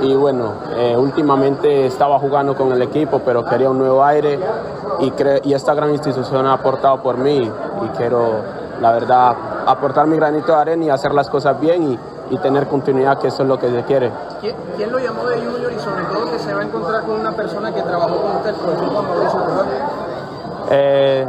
[0.00, 4.40] y bueno, eh, últimamente estaba jugando con el equipo, pero quería un nuevo aire
[5.44, 7.40] y esta gran institución ha aportado por mí
[7.84, 8.30] y quiero,
[8.80, 9.34] la verdad,
[9.66, 11.98] aportar mi granito de arena y hacer las cosas bien y,
[12.34, 14.10] y tener continuidad, que eso es lo que se quiere.
[14.40, 17.20] ¿Quién, quién lo llamó de Junior y sobre todo que se va a encontrar con
[17.20, 19.40] una persona que trabajó con usted, el profesor Juan Mauricio?
[20.70, 21.26] Eh,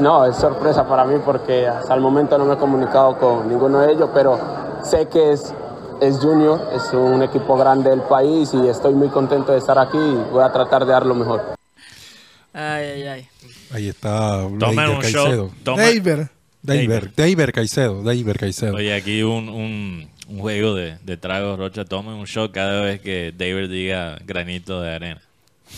[0.00, 3.80] no, es sorpresa para mí porque hasta el momento no me he comunicado con ninguno
[3.80, 4.38] de ellos, pero
[4.82, 5.52] sé que es,
[6.00, 9.98] es Junior, es un equipo grande del país y estoy muy contento de estar aquí
[9.98, 11.40] y voy a tratar de dar lo mejor.
[12.52, 13.28] Ay, ay, ay.
[13.72, 15.46] Ahí está Tomen un Caicedo.
[15.46, 15.52] shot.
[15.64, 16.26] tomen- David.
[16.62, 18.74] Deiber, Deiber Caicedo, Deiber Caicedo.
[18.74, 21.84] Oye, aquí un, un, un juego de, de tragos, Rocha.
[21.84, 25.22] Tomen un shot cada vez que David diga granito de arena.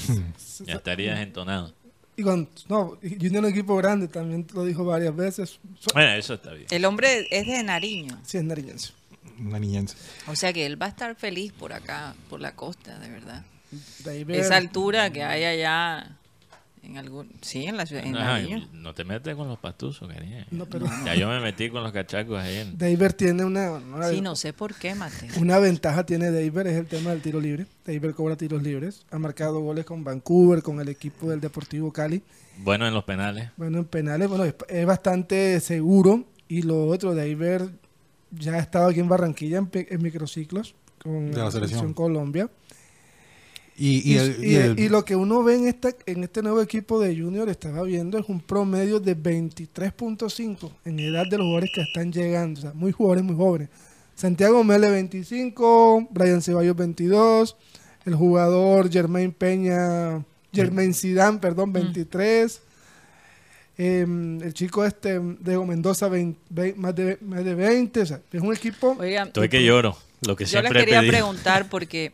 [0.67, 1.73] ya estarías entonado.
[2.17, 5.59] Y con, no, Junior es un equipo grande, también lo dijo varias veces.
[5.81, 6.67] So- Bueno, eso está bien.
[6.71, 8.19] El hombre es de Nariño.
[8.27, 8.93] Sí, es nariñense.
[9.39, 9.97] Una niñense.
[10.27, 13.43] O sea que él va a estar feliz por acá, por la costa, de verdad.
[14.05, 14.35] David.
[14.35, 16.19] Esa altura que hay allá
[16.83, 17.29] en algún...
[17.43, 18.13] Sí, en la ciudad, en
[18.83, 20.45] no te metes con los pastuzos, cariño.
[20.51, 22.57] No, pero- Ya yo me metí con los cachacos ahí.
[22.57, 25.29] en- David tiene una, una, Sí, no sé por qué, Mateo.
[25.41, 27.67] una ventaja, tiene David, es el tema del tiro libre.
[27.87, 29.05] David cobra tiros libres.
[29.11, 32.23] Ha marcado goles con Vancouver, con el equipo del Deportivo Cali.
[32.59, 33.51] Bueno, en los penales.
[33.57, 36.25] Bueno, en penales, bueno, es, es bastante seguro.
[36.49, 37.69] Y lo otro, David
[38.33, 41.95] ya ha estado aquí en Barranquilla en, pe- en microciclos con De la selección.
[41.95, 42.49] Colombia.
[43.83, 46.23] Y, Y, y el- y- y el- y lo que uno ve en, esta, en
[46.23, 51.39] este nuevo equipo de Junior, estaba viendo, es un promedio de 23.5 en edad de
[51.39, 52.59] los jugadores que están llegando.
[52.59, 53.69] O sea, muy jugadores, muy jóvenes.
[54.15, 57.57] Santiago Mele 25, Brian Ceballos 22,
[58.05, 62.61] el jugador Germain Peña, Germain Zidane, perdón, 23.
[63.79, 68.01] Em, el chico este, Diego Mendoza, 20, ve- más, de, más de 20.
[68.03, 68.95] O sea, es un equipo...
[69.01, 69.97] Oigan, Estoy que lloro.
[70.27, 71.13] Lo que yo les siempre quería pedido.
[71.13, 72.13] preguntar porque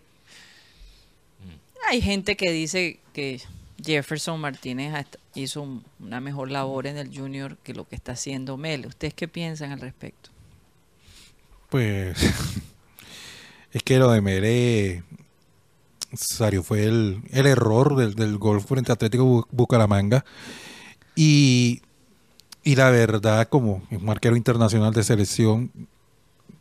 [1.89, 3.41] hay gente que dice que
[3.85, 8.57] Jefferson Martínez hizo un- una mejor labor en el Junior que lo que está haciendo
[8.57, 8.87] Mele.
[8.89, 10.31] ¿Ustedes qué piensan al respecto?
[11.69, 12.17] Pues
[13.73, 15.03] es que lo de Mere
[16.15, 20.25] Sario fue el, error del, del gol frente a Atlético Bu- Bucaramanga.
[21.15, 21.83] Y,
[22.63, 25.71] y la verdad, como es un arquero internacional de selección,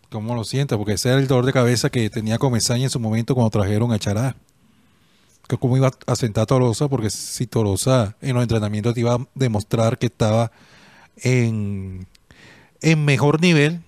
[0.10, 0.78] ¿cómo lo sienta?
[0.78, 3.92] Porque ese era el dolor de cabeza que tenía Comesaña en su momento cuando trajeron
[3.94, 4.36] a Chará.
[5.48, 9.14] Que cómo iba a sentar a Tolosa, porque si Tolosa en los entrenamientos te iba
[9.16, 10.52] a demostrar que estaba
[11.18, 12.08] en,
[12.82, 13.82] en mejor nivel,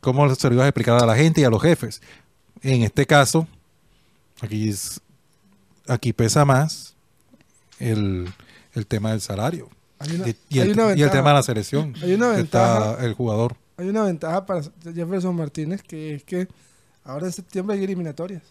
[0.00, 2.02] cómo se lo ibas a explicar a la gente y a los jefes.
[2.62, 3.46] En este caso,
[4.40, 5.00] aquí, es-
[5.86, 6.94] aquí pesa más
[7.78, 8.28] el,
[8.74, 11.10] el tema del salario Hay una, y, el, y el ventaja.
[11.12, 11.94] tema de la selección.
[12.02, 13.04] Hay una que está ventaja.
[13.06, 13.56] el jugador.
[13.76, 16.48] Hay una ventaja para Jefferson Martínez que es que
[17.04, 18.42] ahora en septiembre hay eliminatorias.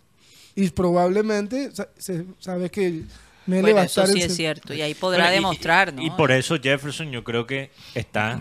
[0.55, 3.03] Y probablemente se sabe que
[3.45, 4.73] Mele Bueno, va a eso estar sí en es cierto.
[4.73, 6.01] Y ahí podrá Bueno, y- demostrar, ¿no?
[6.01, 8.39] Y por eso Jefferson yo creo que está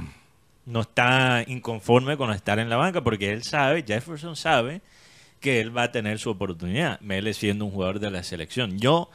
[0.64, 4.80] no está inconforme con estar en la banca porque él sabe, Jefferson sabe
[5.40, 8.78] que él va a tener su oportunidad, Mele siendo un jugador de la selección.
[8.78, 9.10] Yo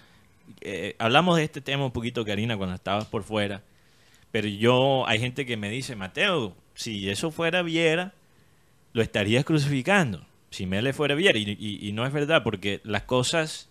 [0.60, 3.62] eh, hablamos de este tema un poquito, Karina, cuando estabas por fuera,
[4.32, 8.14] pero yo hay gente que me dice, Mateo, si eso fuera Viera,
[8.92, 10.26] lo estarías crucificando.
[10.50, 13.70] Si Mele fuera Viera, y, y- y no es verdad, porque las cosas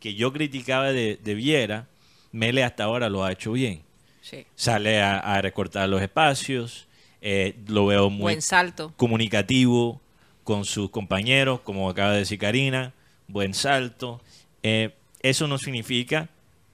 [0.00, 1.86] que yo criticaba de, de Viera,
[2.32, 3.82] Mele hasta ahora lo ha hecho bien.
[4.20, 4.44] Sí.
[4.54, 6.86] Sale a, a recortar los espacios,
[7.22, 8.92] eh, lo veo muy Buen salto.
[8.96, 10.00] comunicativo
[10.44, 12.92] con sus compañeros, como acaba de decir Karina,
[13.26, 14.20] buen salto.
[14.62, 14.90] Eh,
[15.22, 16.28] eso no significa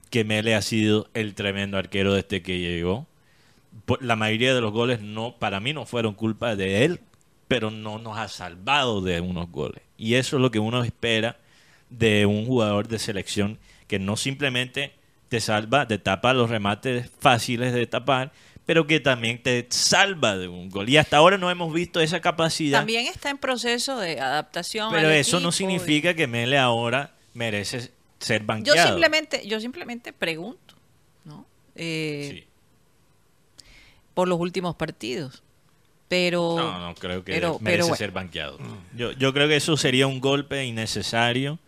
[0.09, 3.07] que Mele ha sido el tremendo arquero desde que llegó.
[3.99, 6.99] La mayoría de los goles no, para mí no fueron culpa de él,
[7.47, 9.81] pero no nos ha salvado de unos goles.
[9.97, 11.37] Y eso es lo que uno espera
[11.89, 14.93] de un jugador de selección que no simplemente
[15.29, 18.31] te salva, te tapa los remates fáciles de tapar,
[18.65, 20.89] pero que también te salva de un gol.
[20.89, 22.79] Y hasta ahora no hemos visto esa capacidad.
[22.79, 24.91] También está en proceso de adaptación.
[24.91, 28.87] pero al eso no y- significa que Mele ahora merece ser Yo banqueado.
[28.87, 30.73] simplemente, yo simplemente pregunto,
[31.25, 31.45] ¿no?
[31.75, 32.43] Eh, Sí.
[34.15, 35.43] Por los últimos partidos.
[36.07, 36.55] Pero.
[36.57, 37.95] No, no creo que pero- merece pero bueno.
[37.97, 38.59] ser banqueado.
[38.95, 41.59] Yo, yo creo que eso sería un golpe innecesario.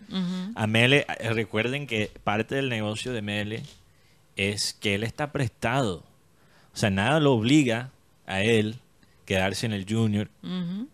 [0.56, 3.64] A Mele, eh, recuerden que parte del negocio de Mele
[4.36, 6.04] es que él está prestado.
[6.74, 7.90] O sea, nada lo obliga
[8.26, 8.76] a él
[9.26, 10.30] quedarse en el Junior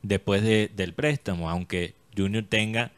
[0.01, 1.49] después de- del préstamo.
[1.49, 2.91] Aunque Junior tenga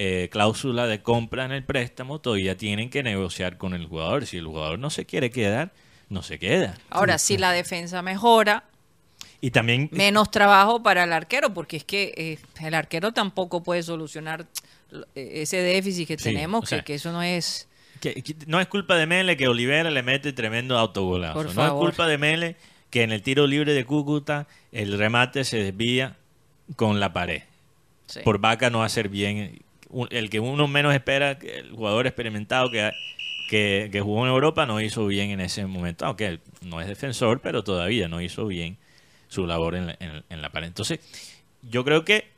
[0.00, 4.26] eh, cláusula de compra en el préstamo, todavía tienen que negociar con el jugador.
[4.26, 5.72] Si el jugador no se quiere quedar,
[6.08, 6.76] no se queda.
[6.88, 8.62] Ahora, si la defensa mejora,
[9.40, 13.82] Y también menos trabajo para el arquero, porque es que eh, el arquero tampoco puede
[13.84, 14.46] solucionar
[15.14, 17.68] eh, ese déficit que Sí, tenemos, o sea, que, que eso no es...
[18.00, 21.44] Que- que no es culpa de Mele que Olivera le mete tremendo autogolazo.
[21.54, 22.56] No es culpa de Mele
[22.90, 26.16] que en el tiro libre de Cúcuta el remate se desvía
[26.76, 27.42] con la pared.
[28.06, 28.20] sí.
[28.24, 29.60] Por vaca no hacer bien.
[30.10, 32.90] El que uno menos espera, el jugador experimentado que,
[33.48, 36.06] que, que jugó en Europa no hizo bien en ese momento.
[36.06, 38.76] Aunque él no es defensor, pero todavía no hizo bien
[39.28, 40.66] su labor en la, en- en la pared.
[40.68, 41.00] Entonces,
[41.62, 42.28] yo creo que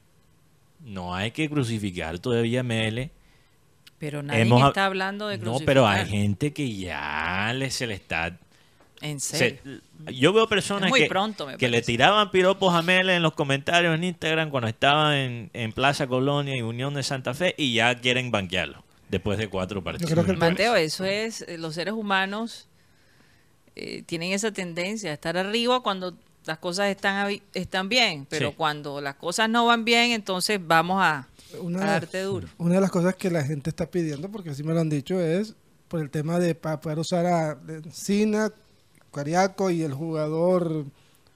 [0.85, 3.11] no hay que crucificar todavía a Mele.
[3.99, 6.21] Pero nadie Hemos- está hablando de No, pero hay crucificar.
[6.23, 8.39] gente que ya le, se le está...
[9.03, 9.81] En se- serio.
[10.13, 14.05] yo veo personas que, pronto, que le tiraban piropos a Mele en los comentarios en
[14.05, 18.31] Instagram cuando estaba en, en Plaza Colonia y Unión de Santa Fe y ya quieren
[18.31, 20.11] banquearlo después de cuatro partidos.
[20.13, 22.69] creo que Mateo, eso es, los seres humanos
[23.75, 26.15] eh, tienen esa tendencia a estar arriba cuando
[26.47, 28.55] las cosas están, están bien, pero Sí.
[28.57, 31.29] cuando las cosas no van bien, entonces vamos a,
[31.61, 32.49] Una, a darte duro.
[32.59, 35.21] una de las cosas que la gente está pidiendo, porque así me lo han dicho,
[35.21, 35.55] es
[35.89, 38.51] por el tema de para poder usar a Encina,
[39.13, 40.85] Cariaco y el jugador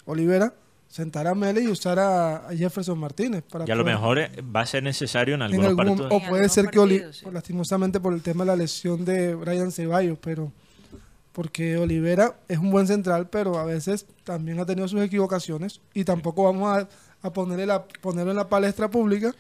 [0.06, 0.54] Olivera,
[0.88, 3.42] sentar a Mele y usar a, a Jefferson Martínez.
[3.50, 6.08] Para Y a lo mejor eh, va a ser necesario en algún- partidos.
[6.12, 7.26] o puede ser que Oli- sí.
[7.32, 10.52] lastimosamente por el tema de la lesión de Brian Ceballos, pero
[11.34, 16.04] porque Olivera es un buen central, pero a veces también ha tenido sus equivocaciones y
[16.04, 16.88] tampoco vamos a,
[17.26, 19.34] a ponerle la, ponerlo en la palestra pública.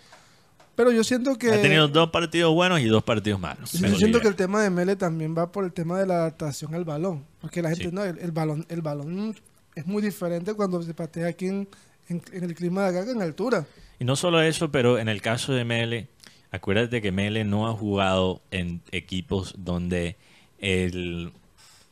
[0.74, 3.70] Pero yo siento que Ha tenido dos partidos buenos y dos partidos malos.
[3.72, 6.74] yo siento que el tema de Mele también va por el tema de la adaptación
[6.74, 7.94] al balón, porque la gente Sí.
[7.94, 9.36] no el, el balón el balón
[9.76, 11.68] es muy diferente cuando se patea aquí en,
[12.08, 13.64] en- en el clima de acá que en altura.
[14.00, 16.08] Y no solo eso, pero en el caso de Mele,
[16.50, 20.16] acuérdate que Mele no ha jugado en equipos donde
[20.58, 21.32] el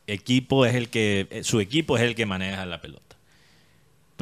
[0.07, 3.15] equipo es el que, eh, su equipo es el que maneja la pelota.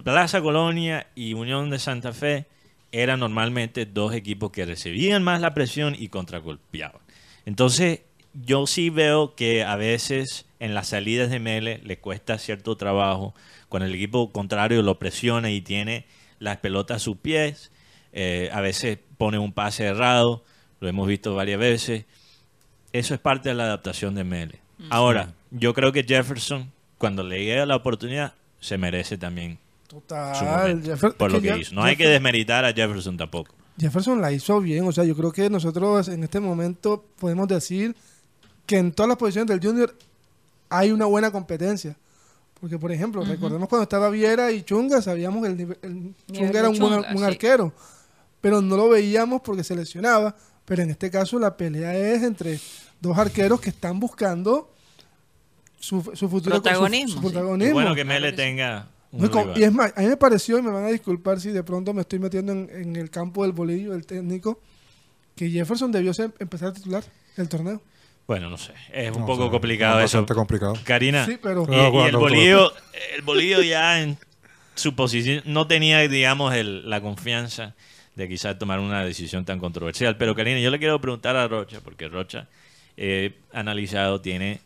[0.03, 2.45] Plaza Colonia y Unión de Santa Fe
[2.91, 7.01] eran normalmente dos equipos que recibían más la presión y contragolpeaban.
[7.45, 8.01] Entonces,
[8.33, 13.33] yo sí veo que a veces en las salidas de Mele le cuesta cierto trabajo
[13.69, 16.05] cuando el equipo contrario lo presiona y tiene
[16.39, 17.71] las pelotas a sus pies.
[18.13, 20.43] eh, a veces pone un pase errado,
[20.81, 22.05] lo hemos visto varias veces.
[22.91, 24.59] Eso es parte de la adaptación de Mele.
[24.89, 29.57] Ahora, yo creo que Jefferson, cuando le llegue la oportunidad, se merece también
[29.89, 30.45] su Total.
[30.45, 31.75] momento, Jeffer- por lo que hizo.
[31.75, 33.53] No hay que desmeritar a Jefferson tampoco.
[33.79, 34.87] Jefferson la hizo bien.
[34.87, 37.95] O sea, yo creo que nosotros en este momento podemos decir
[38.65, 39.95] que en todas las posiciones del Junior
[40.69, 41.95] hay una buena competencia.
[42.59, 46.59] Porque, por ejemplo, recordemos cuando estaba Viera y Chunga, sabíamos que el, nivel- el Chunga
[46.59, 47.23] era un buen, Chunga, un sí.
[47.23, 47.73] arquero.
[48.39, 50.35] Pero no lo veíamos porque se lesionaba.
[50.65, 52.59] Pero en este caso la pelea es entre
[53.01, 54.69] dos arqueros que están buscando
[55.81, 57.67] su, su futuro su- Protagonismo, su protagonismo.
[57.67, 60.61] Es bueno que Mele tenga un No, y es más, a mí me pareció, y
[60.61, 63.51] me van a disculpar si de pronto me estoy metiendo en, en el campo del
[63.51, 64.61] bolillo, el técnico,
[65.35, 67.03] que Jefferson debió ser, empezar a titular
[67.35, 67.81] el torneo.
[68.27, 68.71] Bueno, no sé.
[68.93, 70.19] Es un No, poco o sea, complicado es eso.
[70.19, 70.73] Bastante complicado.
[70.85, 71.75] Karina, Sí, pero- y,
[72.07, 72.71] el bolillo,
[73.15, 74.17] el bolillo ya en
[74.75, 77.75] su posición no tenía, digamos, el- la confianza
[78.15, 80.15] de quizás tomar una decisión tan controversial.
[80.17, 82.47] Pero Karina, yo le quiero preguntar a Rocha, porque Rocha,
[82.95, 84.61] eh, analizado, tiene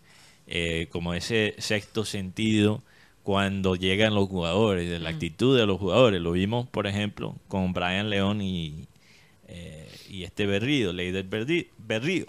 [0.48, 2.82] eh, como ese sexto sentido
[3.24, 6.22] cuando llegan los jugadores, de la actitud de los jugadores.
[6.22, 8.86] Lo vimos, por ejemplo, con Brian León y,
[9.48, 12.26] eh, y este Berrío, Leider Berri- Berrío.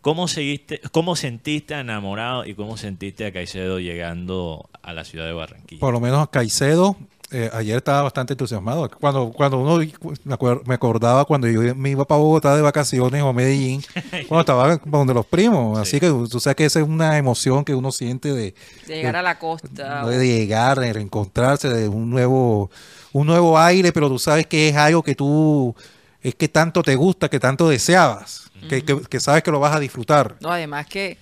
[0.00, 5.26] ¿Cómo, seguiste, ¿Cómo sentiste a enamorado y cómo sentiste a Caicedo llegando a la ciudad
[5.26, 5.80] de Barranquilla?
[5.80, 6.96] Por lo menos Caicedo,
[7.32, 8.90] eh, ayer estaba bastante entusiasmado.
[9.00, 9.76] Cuando, cuando uno
[10.24, 13.82] me, acuer- me acordaba cuando yo me iba para Bogotá de vacaciones o Medellín,
[14.28, 15.78] cuando estaba donde los primos.
[15.78, 18.54] Así que tú sabes que esa es una emoción que uno siente de,
[18.86, 20.06] De llegar a la costa.
[20.06, 22.70] de llegar, de reencontrarse, de un nuevo,
[23.12, 25.74] un nuevo aire, pero tú sabes que es algo que tú,
[26.22, 29.74] es que tanto te gusta, que tanto deseabas, que, que- que sabes que lo vas
[29.74, 30.36] a disfrutar.
[30.40, 31.16] No, además que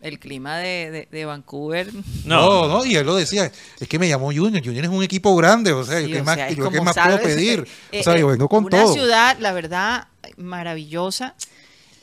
[0.00, 1.90] el clima de, de- de Vancouver.
[2.24, 5.34] No, no, y él lo decía, es que me llamó Junior, Junior es un equipo
[5.36, 7.66] grande, o sea, sí, ¿qué o más, sea, yo qué más puedo pedir?
[7.92, 8.92] eh, o sea, eh, yo vengo con una todo.
[8.92, 11.34] ciudad, la verdad, maravillosa.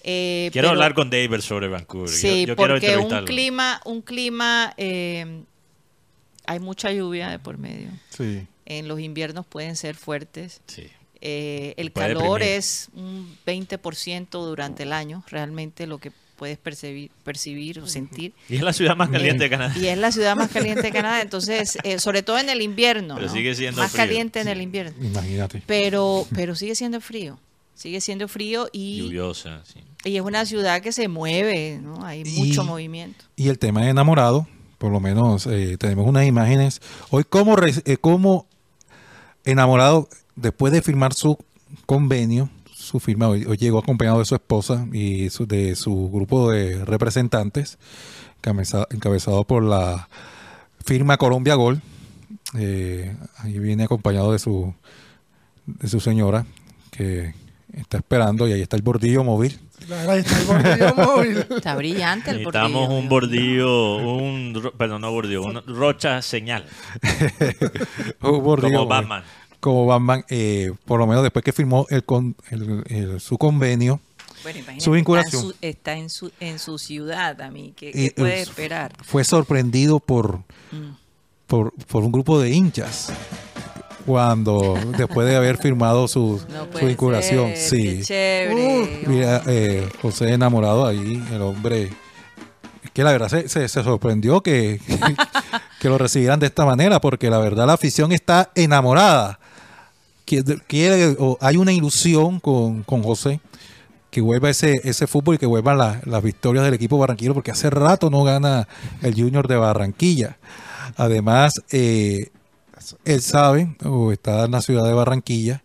[0.03, 2.09] eh, quiero pero- hablar con David sobre Vancouver.
[2.09, 5.43] Yo- Sí, yo, porque un clima, un clima, eh,
[6.45, 7.89] hay mucha lluvia de por medio.
[8.09, 8.45] Sí.
[8.65, 10.61] En los inviernos pueden ser fuertes.
[10.67, 10.87] Sí.
[11.21, 12.57] Eh, el calor deprimir.
[12.57, 18.33] es un 20% durante el año, realmente lo que puedes percibir, percibir o sentir.
[18.49, 19.73] Y es la ciudad más caliente de Canadá.
[19.79, 23.15] Y es la ciudad más caliente de Canadá, entonces, eh, sobre todo en el invierno.
[23.15, 23.33] Pero ¿no?
[23.33, 24.03] sigue siendo Más frío.
[24.05, 24.93] caliente en el invierno.
[25.05, 25.61] Imagínate.
[25.65, 27.39] Pero, pero sigue siendo frío.
[27.73, 29.81] Sigue siendo frío y, Lluviosa, sí.
[30.05, 32.05] y es una ciudad que se mueve, ¿no?
[32.05, 33.25] Hay Y- mucho movimiento.
[33.35, 36.81] Y el tema de enamorado, por lo menos eh, tenemos unas imágenes.
[37.09, 38.47] Hoy, como, re- eh, como
[39.43, 41.37] enamorado, después de firmar su
[41.85, 42.49] convenio,
[42.85, 46.83] su firma, hoy, hoy llegó acompañado de su esposa y su- de su grupo de
[46.85, 47.77] representantes,
[48.41, 50.07] encabeza- encabezado por la
[50.83, 51.81] firma Colombia Gol.
[52.57, 54.73] Eh, ahí viene acompañado de su,
[55.65, 56.45] de su señora,
[56.91, 57.33] que
[57.73, 59.59] está esperando, y ahí está el bordillo móvil.
[59.87, 61.37] Claro, ahí está el bordillo móvil.
[61.57, 62.99] Está brillante el Necesitamos bordillo.
[62.99, 66.65] un bordillo, un, perdón, no bordillo, un rocha señal,
[68.21, 69.23] Un bordillo como móvil.
[69.65, 73.99] Como Batman, eh, por lo menos después que firmó el, con- el- el- su convenio,
[74.43, 75.53] Bueno, Su vinculación.
[75.59, 77.73] Está en su, está en su, en su ciudad, a mí.
[77.75, 78.91] ¿Qué, qué puede eh, esperar?
[79.03, 80.37] fue sorprendido por,
[80.71, 80.91] Mm.
[81.47, 83.11] por, por un grupo de hinchas
[84.05, 87.47] cuando después de haber firmado su, No su vinculación.
[87.55, 87.83] ser, Sí.
[87.83, 89.03] qué chévere.
[89.07, 91.89] Mira, eh, José enamorado ahí, el hombre,
[92.83, 94.79] es que la verdad se, se- se sorprendió que,
[95.81, 99.39] que lo recibieran de esta manera, porque la verdad la afición está enamorada.
[101.19, 103.39] O hay una ilusión con, con José
[104.11, 107.51] que vuelva ese, ese fútbol y que vuelvan la- las victorias del equipo barranquillero, porque
[107.51, 108.67] hace rato no gana
[109.01, 110.37] el Junior de Barranquilla.
[110.95, 112.29] Además, eh,
[113.03, 115.63] él sabe, o está en la ciudad de Barranquilla,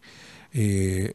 [0.52, 1.12] eh,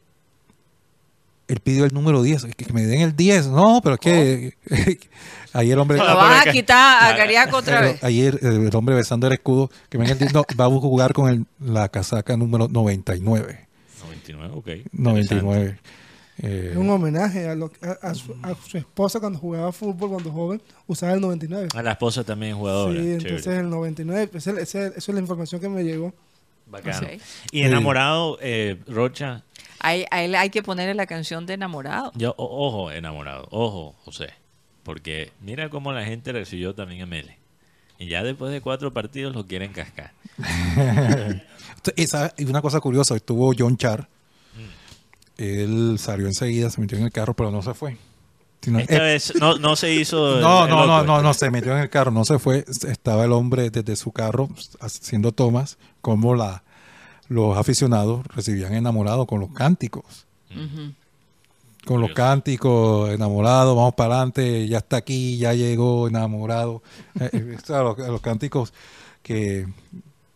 [1.48, 3.48] él pidió el número 10, que, me den el 10.
[3.48, 4.54] No, pero es que
[5.52, 5.98] ayer el hombre...
[5.98, 8.04] Lo Ah, vas porque- a quitar a Cariaco otra Pero vez.
[8.04, 10.68] ayer eh, el hombre besando el escudo, que me den el 10, no, va a
[10.70, 13.66] jugar con el- la casaca número 99.
[14.02, 14.68] 99, ok.
[14.92, 15.78] 99.
[16.42, 20.10] Eh, Es un homenaje a, lo- a- a su, a su esposa cuando jugaba fútbol,
[20.10, 21.68] cuando joven, usaba el 99.
[21.74, 22.92] A la esposa también es jugadora.
[22.92, 23.28] Sí, chévere.
[23.28, 26.12] entonces el 99, ese- ese- esa es la información que me llegó.
[26.66, 27.06] Bacano.
[27.06, 27.12] Ok.
[27.52, 29.44] Y enamorado, eh, Rocha,
[29.86, 32.12] Hay, a él hay que ponerle la canción de enamorado.
[32.16, 34.30] yo, o- ojo, enamorado, ojo, José.
[34.82, 37.38] Porque mira cómo la gente recibió también a Mele.
[37.98, 40.12] Y ya después de cuatro partidos lo quieren cascar.
[42.36, 44.08] Y una cosa curiosa, estuvo John Char.
[45.36, 47.96] Él salió enseguida, se metió en el carro, pero no se fue.
[48.62, 50.16] Sino- Esta eh, vez no, no se hizo.
[50.40, 52.64] no, el no, no, no, no, se metió en el carro, no se fue.
[52.88, 54.48] Estaba el hombre desde su carro
[54.80, 56.64] haciendo tomas, como la,
[57.28, 60.26] los aficionados recibían enamorados con los cánticos.
[61.84, 66.82] Con los cánticos, enamorados, vamos para adelante, ya está aquí, ya llegó, enamorado.
[67.20, 68.72] Eh, eh, los, los cánticos
[69.22, 69.66] que,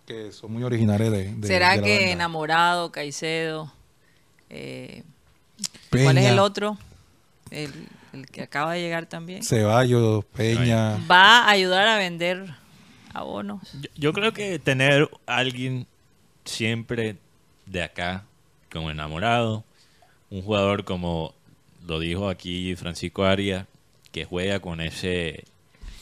[0.06, 2.12] que son muy originales de, de- ¿Será de la que banda.
[2.12, 3.72] enamorado, Caicedo?
[4.48, 5.02] eh,
[5.90, 6.78] Peña, ¿Cuál es el otro?
[7.50, 7.72] El,
[8.12, 9.42] el que acaba de llegar también.
[9.42, 10.98] Ceballos, Peña.
[11.10, 12.54] Va a ayudar a vender
[13.12, 13.60] abonos.
[13.74, 15.86] Yo, yo creo que tener alguien
[16.44, 17.16] siempre
[17.66, 18.24] de acá
[18.72, 19.64] como enamorado,
[20.30, 21.34] un jugador como
[21.86, 23.66] lo dijo aquí Francisco Arias,
[24.12, 25.44] que juega con ese,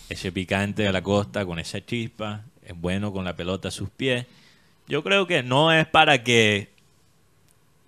[0.08, 3.90] ese picante de la costa, con esa chispa, es bueno con la pelota a sus
[3.90, 4.26] pies.
[4.86, 6.70] Yo creo que no es para que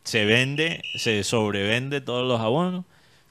[0.04, 2.84] se vende, se sobrevende todos los abonos,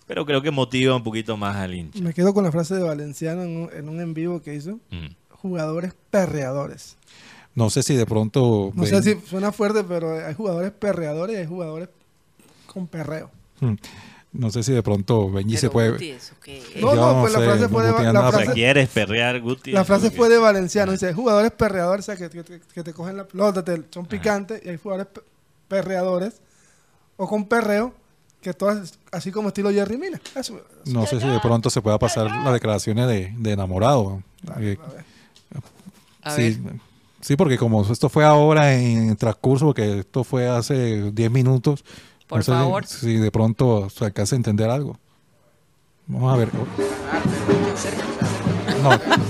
[0.07, 2.01] pero creo que motiva un poquito más al hincha.
[2.01, 4.79] Me quedo con la frase de Valenciano en un, en un en vivo que hizo.
[4.89, 5.07] Mm.
[5.29, 6.97] Jugadores perreadores.
[7.59, 8.71] No sé si de pronto.
[8.73, 11.89] No ven- sé si suena fuerte, pero hay jugadores perreadores y hay jugadores
[12.65, 13.29] con perreo.
[13.59, 13.73] Mm.
[14.31, 15.91] No sé si de pronto Benji se Pero, puede.
[15.91, 16.33] Guti, ¿eso?
[16.79, 19.71] No, no, no pues la sé, frase no fue de, la frase, ¿quieres perrear, Guti?
[19.71, 20.91] la frase fue de Valenciano.
[20.93, 24.61] Dice, jugadores perreadores, o sea, que, que- que te cogen la pelota, te- son picantes,
[24.63, 25.21] y hay jugadores pe-
[25.67, 26.41] perreadores
[27.17, 27.93] o con perreo,
[28.39, 30.21] que todas, así como estilo Jerry Mina.
[30.35, 34.21] Eso- No sé si de pronto se pueda pasar las declaraciones de, de enamorado.
[34.59, 34.77] Eh,
[36.21, 36.75] A sí, ver.
[37.29, 41.83] Sí, porque como esto fue ahora en transcurso, porque esto fue hace 10 minutos.
[42.27, 42.85] Por no sé si- favor.
[42.87, 44.99] Si, de pronto se alcanza a entender algo.
[46.07, 46.49] Vamos a ver.
[46.53, 46.65] No,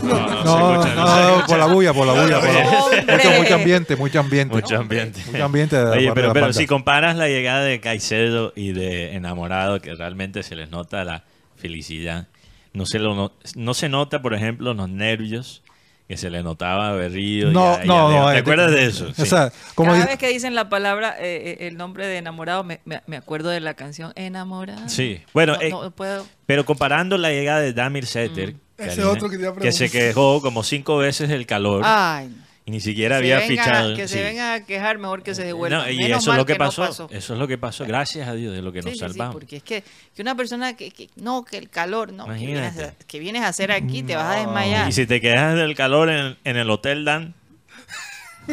[0.04, 2.40] No, no, no, se escucha, no, por la bulla, por la bulla.
[2.40, 4.56] por la- mucho, mucho ambiente, mucho ambiente.
[4.56, 5.22] Mucho ambiente.
[5.32, 5.76] Mucho ambiente.
[5.76, 9.16] de la Oye, parte de pero, pero si comparas la llegada de Caicedo y de
[9.16, 11.24] Enamorado, que realmente se les nota la
[11.58, 12.28] felicidad,
[12.74, 15.64] no se, lo no, no se nota, por ejemplo, los nervios
[16.10, 18.30] que se le notaba y No, no, no.
[18.32, 19.12] ¿Te eh, acuerdas de eso?
[19.16, 22.18] O sea, como Cada dice- vez que dicen la palabra, eh, eh, el nombre de
[22.18, 24.90] enamorado, me, me- me acuerdo de la canción Enamorado.
[24.90, 25.22] Sí.
[25.36, 26.26] Bueno, No, eh, no puedo.
[26.48, 30.98] pero comparando la llegada de Damir Setter, Karina, otro que que se quejó como cinco
[30.98, 32.32] veces del calor Ay,
[32.70, 33.96] y ni siquiera había a- fichado.
[33.96, 34.14] que sí.
[34.14, 35.82] se vengan a quejar, mejor que se devuelvan.
[35.82, 37.08] No, y Menos eso es lo que, no pasó.
[37.10, 37.84] Eso es lo que pasó.
[37.86, 39.34] Gracias a Dios de lo que Sí, nos sí, sí, salvamos.
[39.34, 39.84] porque es que,
[40.16, 43.42] que una persona que, que- no, que el calor, no, que vienes, a, que vienes
[43.42, 44.88] a hacer aquí, te vas a desmayar.
[44.88, 47.34] Y si te quedas del calor en, en el Hotel Dan,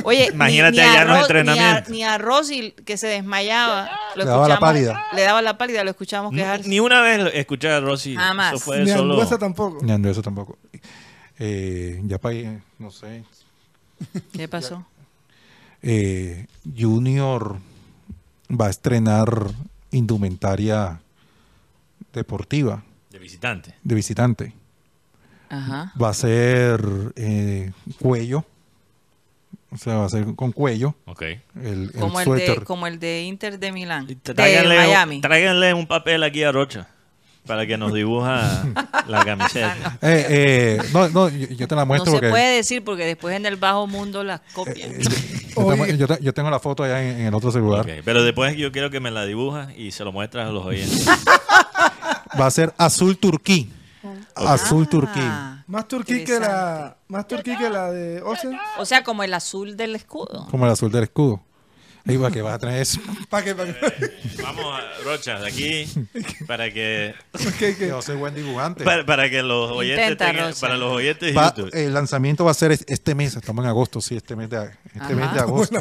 [0.04, 1.88] Oye, Imagínate ni, ni allá en los entrenamientos.
[1.90, 5.04] Ni a, ni a Rosy, que se desmayaba, lo Le daba la pálida.
[5.14, 6.68] Le daba la pálida, lo escuchamos quejarse.
[6.68, 8.14] ni una vez escuché a Rosy.
[8.16, 8.54] Jamás.
[8.54, 9.26] Eso fue Ni solo.
[9.38, 9.78] Tampoco.
[9.82, 10.58] Ni Andrés tampoco.
[11.38, 13.22] Eh, ya para ir, no sé.
[14.32, 14.86] ¿Qué pasó?
[15.82, 17.58] eh, Junior
[18.50, 19.50] va a estrenar
[19.90, 21.00] indumentaria
[22.12, 23.74] deportiva De visitante.
[23.82, 24.52] de visitante.
[25.48, 25.92] Ajá.
[26.00, 26.80] Va a ser
[27.16, 28.44] eh, cuello.
[29.70, 30.94] O sea, va a ser con cuello.
[31.06, 31.22] Ok.
[31.22, 34.06] El, el Como el, de, como el de Inter de Milán.
[34.06, 35.20] De Tráiganle, Miami.
[35.20, 36.88] tráiganle un papel aquí a Rocha
[37.46, 38.64] para que nos dibuja
[39.06, 39.98] la camiseta.
[40.02, 43.04] Eh, eh, no, no, yo, yo te la No muestro se porque puede decir porque
[43.04, 44.92] después en el bajo mundo las copian.
[45.00, 45.08] yo,
[45.66, 47.86] tengo, yo te- yo tengo la foto allá en, en el otro celular.
[48.04, 51.06] Pero después yo quiero que me la dibujas y se lo muestras a los oyentes.
[52.38, 53.70] Va a ser azul turquí.
[54.34, 55.20] Azul turquí.
[55.22, 58.56] Ah, Más turquí que la, más turquí que la de Osen.
[58.78, 60.46] O sea, como el azul del escudo.
[60.50, 61.40] Como el azul del escudo.
[62.06, 63.00] Ahí va que vas a traer eso.
[63.28, 63.54] ¿Para qué?
[63.54, 64.12] ¿Para qué?
[64.42, 65.86] Vamos a Rocha, de aquí
[66.46, 67.42] para que Ok,
[67.74, 67.80] ok.
[67.88, 68.84] Yo soy buen dibujante.
[68.84, 70.60] para, para que los oyentes Intenta, tengan- Rocha.
[70.60, 71.70] para los oyentes YouTube.
[71.72, 74.70] el lanzamiento va a ser es- este mes, estamos en agosto, sí, este mes de,
[74.94, 75.80] este mes de agosto.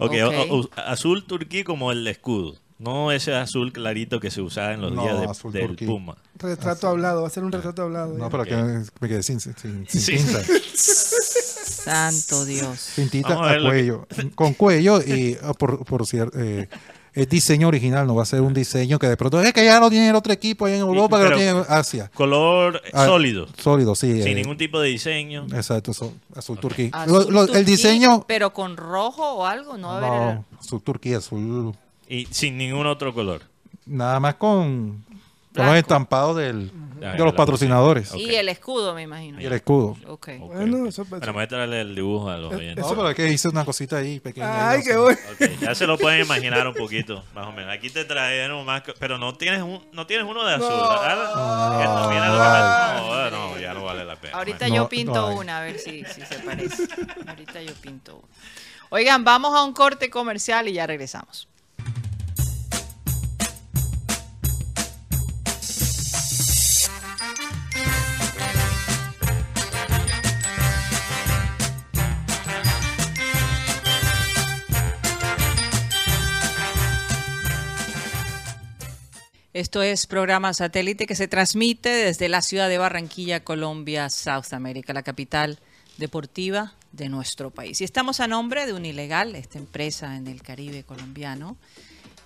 [0.00, 0.12] Ok, Ok.
[0.50, 2.54] o- o- azul turquí como el escudo.
[2.78, 5.84] No ese azul clarito que se usaba en los No, días de- azul del turquí.
[5.86, 6.16] Puma.
[6.36, 8.16] Retrato hablado, va a ser un retrato hablado.
[8.16, 8.30] No, ya.
[8.30, 8.54] pero que
[9.00, 10.16] me quedé sin, sin, sin Sí.
[10.16, 10.40] tinta.
[11.78, 12.92] Santo Dios.
[13.22, 14.06] Vamos a que- cuello.
[14.34, 16.68] Con cuello y ah, por, por cierto, eh,
[17.14, 19.80] es diseño original, no va a ser un diseño que de pronto es que ya
[19.80, 22.10] lo tiene el otro equipo ahí en Europa, que lo tiene en Asia.
[22.14, 24.22] Color Ah, sólido, Sólido, sí.
[24.22, 25.46] sin eh, ningún tipo de diseño.
[25.52, 25.92] Exacto,
[26.36, 26.90] azul turquí.
[26.92, 28.24] Azul Lo- lo- el turquí, diseño.
[28.28, 30.00] Pero con rojo o algo, no.
[30.00, 31.74] No, azul turquí, azul.
[32.08, 33.42] Y sin ningún otro color.
[33.84, 35.04] Nada más con,
[35.58, 35.78] los Blanco.
[35.78, 38.14] estampados del, de los lo patrocinadores.
[38.14, 39.40] Y el escudo, me imagino.
[39.40, 39.96] Y el escudo.
[40.06, 40.28] Ok.
[40.40, 42.84] Ok, Bueno, eso pues, Bueno, muéstrale el dibujo a los oyentes.
[42.84, 44.70] No, pero es que hice una cosita ahí pequeña.
[44.70, 45.18] Ay, qué no bueno.
[45.60, 47.72] Ya se lo pueden imaginar un poquito, más o menos.
[47.72, 51.22] Aquí te trajeron más, pero no tienes un, no tienes uno de azul, ¿verdad?
[51.82, 53.30] Esto, mira lo que vale.
[53.30, 54.36] no, no, ya no vale la pena.
[54.36, 56.88] Ahorita No, yo no pinto una, a ver si, si se parece.
[57.26, 58.28] Ahorita yo pinto una.
[58.90, 61.46] Oigan, vamos a un corte comercial y ya regresamos.
[79.58, 84.92] Esto es programa satélite que se transmite desde la ciudad de Barranquilla, Colombia, South America,
[84.92, 85.58] la capital
[85.96, 87.80] deportiva de nuestro país.
[87.80, 91.56] Y estamos a nombre de Unilegal, esta empresa en el Caribe colombiano,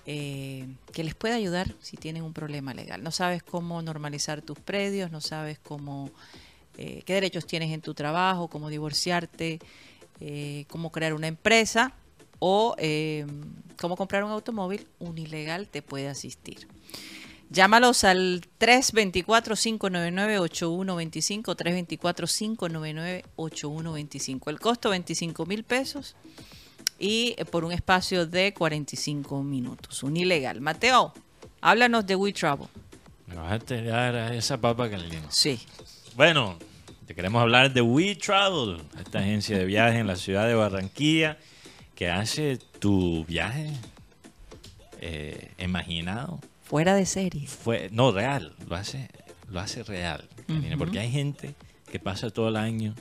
[0.05, 3.01] eh, que les puede ayudar si tienen un problema legal.
[3.01, 6.11] No sabes cómo normalizar tus predios, no sabes cómo
[6.77, 9.57] eh, qué derechos tienes en tu trabajo, cómo divorciarte,
[10.19, 11.93] eh, cómo crear una empresa
[12.37, 12.75] o
[13.77, 16.67] cómo comprar un automóvil, Unilegal te puede asistir.
[17.53, 21.55] Llámalos al 324-599-8125,
[23.37, 24.49] 324-599-8125.
[24.49, 26.15] El costo 25 mil pesos
[26.97, 30.01] y eh, por un espacio de 45 minutos.
[30.01, 30.61] Unilegal.
[30.61, 31.13] Mateo,
[31.61, 32.69] háblanos de We Travel.
[33.27, 35.27] Me vas a tirar a esa papa caliente.
[35.29, 35.59] Sí.
[36.15, 36.57] Bueno,
[37.05, 41.37] te queremos hablar de We Travel, esta agencia de viajes en la ciudad de Barranquilla
[41.93, 43.69] que hace tu viaje
[45.01, 46.39] eh, imaginado.
[46.63, 47.47] Fuera de serie.
[47.47, 49.09] Fue, no, real, lo hace,
[49.49, 50.27] lo hace real.
[50.77, 51.55] Porque hay gente
[51.91, 52.95] que pasa todo el año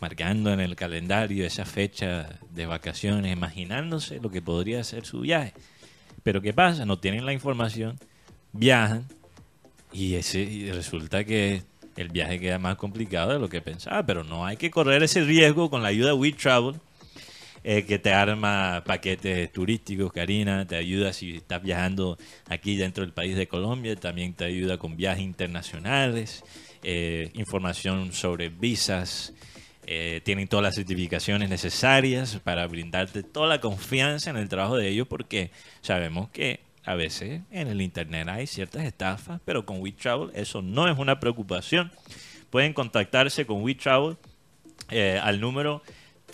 [0.00, 5.54] marcando en el calendario esa fecha de vacaciones, imaginándose lo que podría ser su viaje.
[6.22, 6.86] Pero ¿qué pasa?
[6.86, 7.98] No tienen la información,
[8.52, 9.06] viajan
[9.92, 11.62] y, ese, y resulta que
[11.96, 14.04] el viaje queda más complicado de lo que pensaba.
[14.04, 16.76] Pero no hay que correr ese riesgo con la ayuda de We Travel
[17.66, 23.14] eh, que te arma paquetes turísticos, Karina, te ayuda si estás viajando aquí dentro del
[23.14, 26.44] país de Colombia, también te ayuda con viajes internacionales,
[26.82, 29.32] eh, información sobre visas,
[29.86, 34.88] eh, tienen todas las certificaciones necesarias para brindarte toda la confianza en el trabajo de
[34.88, 35.50] ellos porque
[35.80, 40.86] sabemos que a veces en el internet hay ciertas estafas, pero con WeTravel eso no
[40.86, 41.90] es una preocupación.
[42.50, 44.18] Pueden contactarse con WeTravel
[45.22, 45.82] al número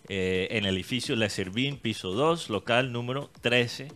[0.07, 3.89] eh, en el edificio Le Servín, piso 2, local número 13,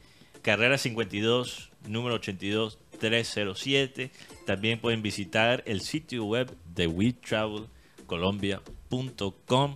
[0.43, 4.11] carrera 52, número 82307.
[4.45, 9.73] También pueden visitar el sitio web de WeTravelColombia.com.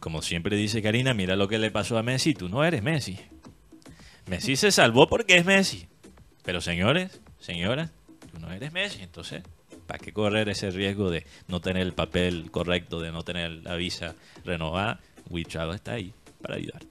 [0.00, 2.34] Como siempre dice Karina, mira lo que le pasó a Messi.
[2.34, 3.20] Tú no eres Messi.
[4.26, 5.86] Messi se salvó porque es Messi.
[6.42, 7.92] Pero señores, señoras,
[8.32, 9.02] tú no eres Messi.
[9.02, 9.42] Entonces,
[9.86, 13.74] ¿para qué correr ese riesgo de no tener el papel correcto, de no tener la
[13.76, 14.14] visa
[14.44, 14.98] renovada?
[15.30, 16.86] WeTravel está ahí para ayudarte.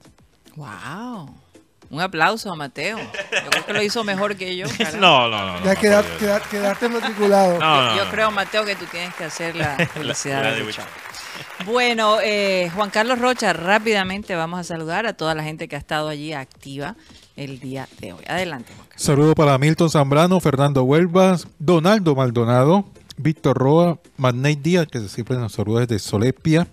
[0.56, 1.34] Wow.
[1.90, 2.98] Un aplauso a Mateo.
[2.98, 4.66] Yo creo que lo hizo mejor que yo.
[4.98, 5.60] No, no, no.
[5.60, 6.18] no, Ya no, queda- por Dios.
[6.20, 7.58] queda- quedaste matriculado.
[7.58, 8.10] No, no, Yo no.
[8.10, 10.62] creo, Mateo, que tú tienes que hacer la publicidad la de de.
[10.64, 10.88] Wichita.
[11.66, 15.78] Bueno, eh, Juan Carlos Rocha, rápidamente vamos a saludar a toda la gente que ha
[15.78, 16.96] estado allí activa
[17.36, 18.24] el día de hoy.
[18.26, 19.02] Adelante, Juan Carlos.
[19.02, 22.84] Saludo para Milton Zambrano, Fernando Huelvas, Donaldo Maldonado,
[23.16, 26.66] Víctor Roa, Magnate Díaz, que siempre nos saluda desde Solepia,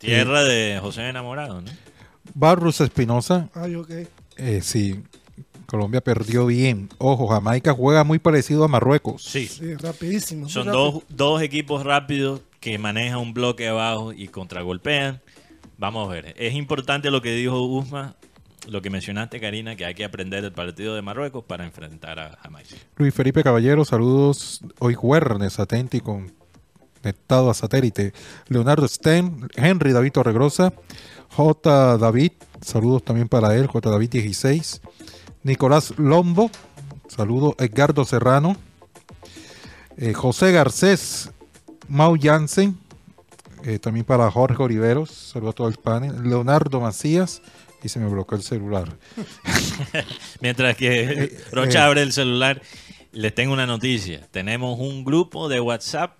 [0.00, 1.70] Tierra de José Enamorado, ¿no?
[2.34, 3.90] Barros Espinosa, Ay, ok.
[4.36, 5.00] eh, sí,
[5.66, 6.88] Colombia perdió bien.
[6.98, 9.22] Ojo, Jamaica juega muy parecido a Marruecos.
[9.24, 9.46] Sí.
[9.46, 10.48] Sí, rapidísimo.
[10.48, 15.20] Son dos, dos equipos rápidos que manejan un bloque abajo y contragolpean.
[15.76, 16.34] Vamos a ver.
[16.38, 18.14] Es importante lo que dijo Usma,
[18.66, 22.36] lo que mencionaste, Karina, que hay que aprender del partido de Marruecos para enfrentar a
[22.42, 22.74] Jamaica.
[22.96, 28.12] Luis Felipe Caballero, saludos hoy jueves, atento y conectado a satélite.
[28.48, 30.72] Leonardo Sten, Henry David Torregrosa,
[31.30, 31.98] J.
[31.98, 33.90] David, saludos también para él, J.
[33.90, 34.80] David 16.
[35.44, 36.50] Nicolás Lombo,
[37.08, 38.56] saludos Edgardo Serrano.
[39.96, 41.30] Eh, José Garcés,
[41.88, 42.78] Mau Jansen,
[43.64, 46.22] eh, también para Jorge Oliveros, saludos a todo el panel.
[46.22, 47.42] Leonardo Macías,
[47.82, 48.96] y se me bloqueó el celular.
[50.40, 51.82] Mientras que Eh, Rocha eh.
[51.82, 52.62] abre el celular,
[53.12, 54.26] les tengo una noticia.
[54.30, 56.18] Tenemos un grupo de WhatsApp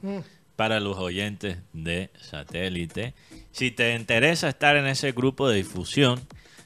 [0.56, 3.14] para los oyentes de satélite.
[3.52, 6.20] Si te interesa estar en ese grupo de difusión,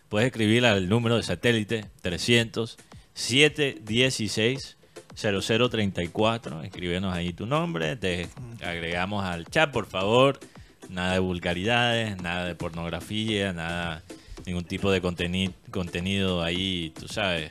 [0.09, 2.79] puedes escribir al número de satélite 300
[3.15, 4.77] 716
[5.15, 6.63] 0034.
[6.63, 8.29] Escríbenos ahí tu nombre, te
[8.65, 10.41] agregamos al chat, por favor.
[10.89, 14.03] Nada de vulgaridades, nada de pornografía, nada
[14.47, 17.51] ningún tipo de conteni- contenido ahí, tú sabes,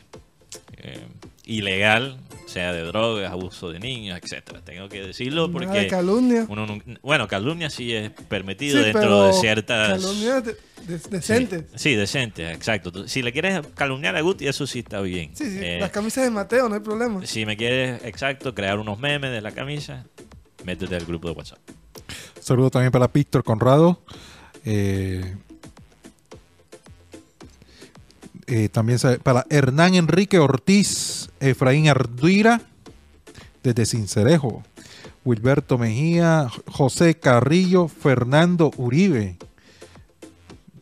[0.77, 0.99] eh,
[1.45, 4.61] ilegal, sea de drogas, abuso de niños, etcétera.
[4.63, 6.45] Tengo que decirlo Nada de porque calumnia.
[6.49, 6.67] uno
[7.01, 11.65] bueno, calumnia sí es permitido Sí, dentro pero de ciertas calumnias de- de- decentes.
[11.71, 12.91] Sí, sí, decente, exacto.
[12.91, 15.31] Tú- Si le quieres calumniar a Guti, eso sí está bien.
[15.35, 17.25] Sí, sí, Eh, las camisas de Mateo, no hay problema.
[17.25, 20.05] si me quieres, exacto, crear unos memes de la camisa,
[20.65, 21.59] métete al grupo de WhatsApp.
[22.39, 24.01] Saludo también para Víctor Conrado.
[24.65, 25.35] Eh,
[28.53, 32.61] eh, también para Hernán Enrique Ortiz, Efraín Arduira,
[33.63, 34.61] desde Cincerejo.
[35.23, 39.37] Wilberto Mejía, José Carrillo, Fernando Uribe.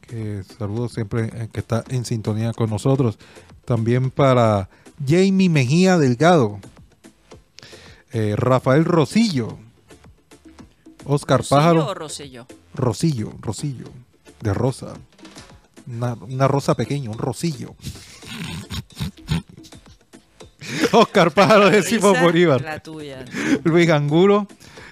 [0.02, 3.20] Que saludo siempre eh, que está en sintonía con nosotros.
[3.66, 4.68] También para
[5.08, 6.58] Jamie Mejía Delgado.
[8.14, 9.60] Eh, Rafael Rosillo.
[11.06, 11.86] Oscar ¿Rosillo Pájaro.
[11.88, 12.48] o Rosselló?
[12.74, 13.90] Rosillo, Rosillo,
[14.42, 14.96] de rosa.
[15.90, 17.76] Una, una rosa pequeña, un rosillo.
[20.92, 22.62] Oscar Pájaro de Simón Bolívar.
[22.62, 23.26] La tuya.
[23.64, 24.48] Luis Angulo.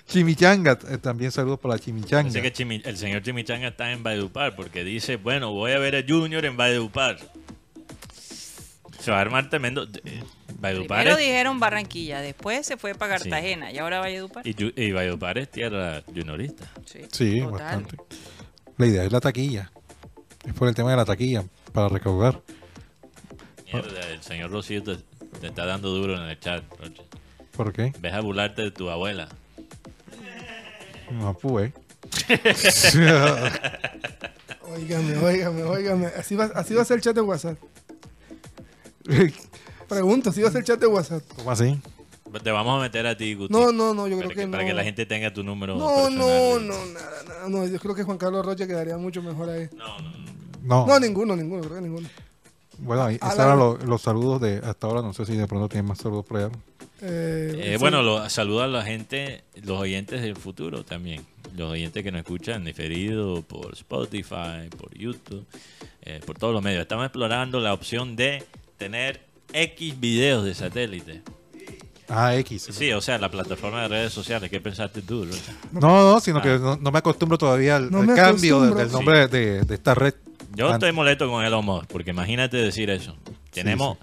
[0.08, 2.24] Chimichanga, eh, también saludos para la Chimichanga.
[2.24, 5.98] Pensé que Chimi- el señor Chimichanga está en Valledupar porque dice, bueno, voy a ver
[5.98, 7.18] a Junior en Valledupar.
[9.02, 9.84] Se va a armar tremendo...
[10.06, 10.24] eh,
[10.60, 13.30] Valledupar Primero es- dijeron Barranquilla, después se fue para Sí.
[13.30, 14.48] Cartagena y ahora Valledupar.
[14.48, 16.72] y, y Valledupar es tierra juniorista.
[16.86, 17.98] Sí, Sí, bastante.
[18.78, 19.72] La idea es la taquilla.
[20.48, 21.44] Es por el tema de la taquilla,
[21.74, 22.42] para recaudar.
[23.72, 24.98] Mierda, el señor Rocío te,
[25.42, 26.64] te está dando duro en el chat.
[26.80, 27.04] Rocha.
[27.56, 27.92] ¿Por qué?
[28.00, 29.28] Ves a burlarte de tu abuela.
[31.12, 31.74] No pues.
[34.70, 36.06] Óigame, óigame, óigame.
[36.08, 37.58] Así va, así va a ser el chat de WhatsApp.
[39.88, 41.24] Pregunto, ¿así va a ser el chat de WhatsApp?
[41.36, 41.80] ¿Cómo así?
[42.44, 43.54] Te vamos a meter a ti, Guti.
[43.54, 44.52] No, no, no, yo creo que, no.
[44.52, 46.18] Para que la gente tenga tu número No, personal.
[46.20, 47.50] no, no, nada, nada.
[47.50, 49.70] No, yo creo que Juan Carlos Rocha quedaría mucho mejor ahí.
[49.76, 50.37] No, no, no.
[50.64, 50.86] No.
[50.86, 52.08] No, ninguno, ninguno, creo que ninguno.
[52.80, 55.02] Bueno, ahí, Ah, esos la- eran los, los saludos de hasta ahora.
[55.02, 56.50] No sé si de pronto tienen más saludos por allá.
[57.02, 57.78] Eh, Eh, sí.
[57.80, 61.26] Bueno, lo, saluda a la gente, los oyentes del futuro también.
[61.56, 65.46] Los oyentes que nos escuchan diferido por Spotify, por YouTube,
[66.04, 66.82] eh, por todos los medios.
[66.82, 68.44] Estamos explorando la opción de
[68.78, 69.22] tener
[69.54, 71.22] X videos de satélite.
[72.10, 72.68] Ah, X.
[72.72, 74.50] Sí, o sea, la plataforma de redes sociales.
[74.50, 75.26] ¿Qué pensaste tú?
[75.74, 76.42] No, no, sino Ah.
[76.42, 78.84] que no, no me acostumbro todavía al, No al me cambio acostumbro.
[78.84, 80.14] del nombre de, de esta red.
[80.58, 83.16] Yo estoy molesto con Elon Musk, porque imagínate decir eso.
[83.52, 83.98] Tenemos,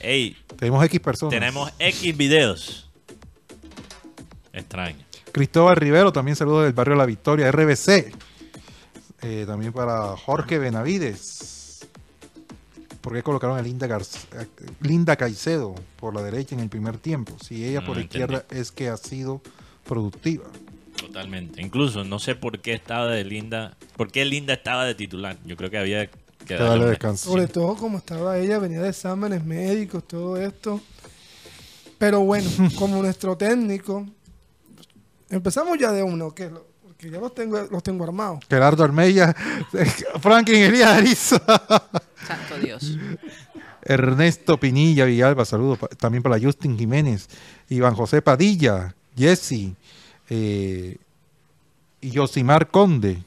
[0.00, 1.32] hey, Tenemos X personas.
[1.32, 2.90] tenemos X videos.
[4.52, 4.98] Extraño.
[5.32, 8.12] Cristóbal Rivero, también saludos del barrio La Victoria, RBC.
[9.22, 11.86] Eh, también para Jorge Benavides.
[13.00, 14.46] ¿Por qué colocaron a Linda, eh,
[14.80, 17.36] Linda Caicedo por la derecha en el primer tiempo?
[17.42, 18.22] Si ella No por la entendí.
[18.24, 19.40] izquierda es que ha sido
[19.84, 20.44] productiva.
[21.06, 21.60] Totalmente.
[21.60, 25.36] Incluso no sé por qué estaba de Linda, por qué Linda estaba de titular.
[25.44, 26.08] Yo creo que había
[26.46, 27.28] que darle descanso.
[27.30, 30.80] Sobre todo como estaba ella, venía de exámenes médicos, todo esto.
[31.98, 32.48] Pero bueno,
[32.78, 34.06] como nuestro técnico,
[35.30, 38.40] empezamos ya de uno, que lo- porque ya los tengo, los tengo armados.
[38.48, 39.34] Gerardo Armella,
[40.20, 41.38] Franklin Elías Ariza,
[42.26, 42.96] Santo Dios.
[43.84, 47.28] Ernesto Pinilla Villalba, saludos también para Justin Jiménez,
[47.68, 49.74] Iván José Padilla, Jesse
[50.34, 50.96] eh,
[52.00, 53.18] y Yosimar Conde,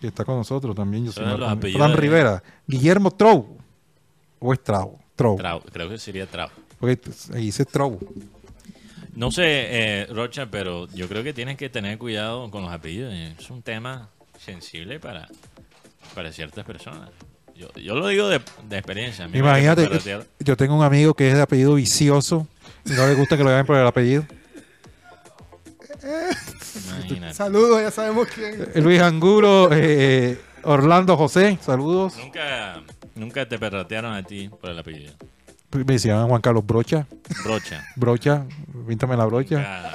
[0.00, 1.72] que está con nosotros también, Conde.
[1.72, 3.56] Fran de- Rivera, Guillermo Trou,
[4.38, 6.48] o es Trau, Trou, Trau, creo que sería Trau.
[6.78, 7.00] porque
[7.34, 7.98] ahí dice Trou.
[9.14, 13.12] No sé, eh, Rocha, pero yo creo que tienes que tener cuidado con los apellidos.
[13.12, 14.08] Es un tema
[14.38, 15.28] sensible para,
[16.14, 17.10] para ciertas personas.
[17.54, 19.28] Yo, yo lo digo de, de experiencia.
[19.32, 19.88] Imagínate,
[20.40, 22.46] yo tengo un amigo que es de apellido vicioso
[22.86, 24.24] y no le gusta que lo llamen por el apellido.
[27.32, 28.68] Saludos, ya sabemos quién.
[28.74, 32.16] Eh, Luis Angulo, eh, Orlando José, saludos.
[32.16, 32.82] Nunca,
[33.14, 35.12] nunca te perratearon a ti por el apellido.
[35.72, 37.06] Me decían Juan Carlos Brocha,
[37.44, 37.82] Brocha.
[37.96, 38.44] Brocha,
[38.86, 39.90] píntame la brocha.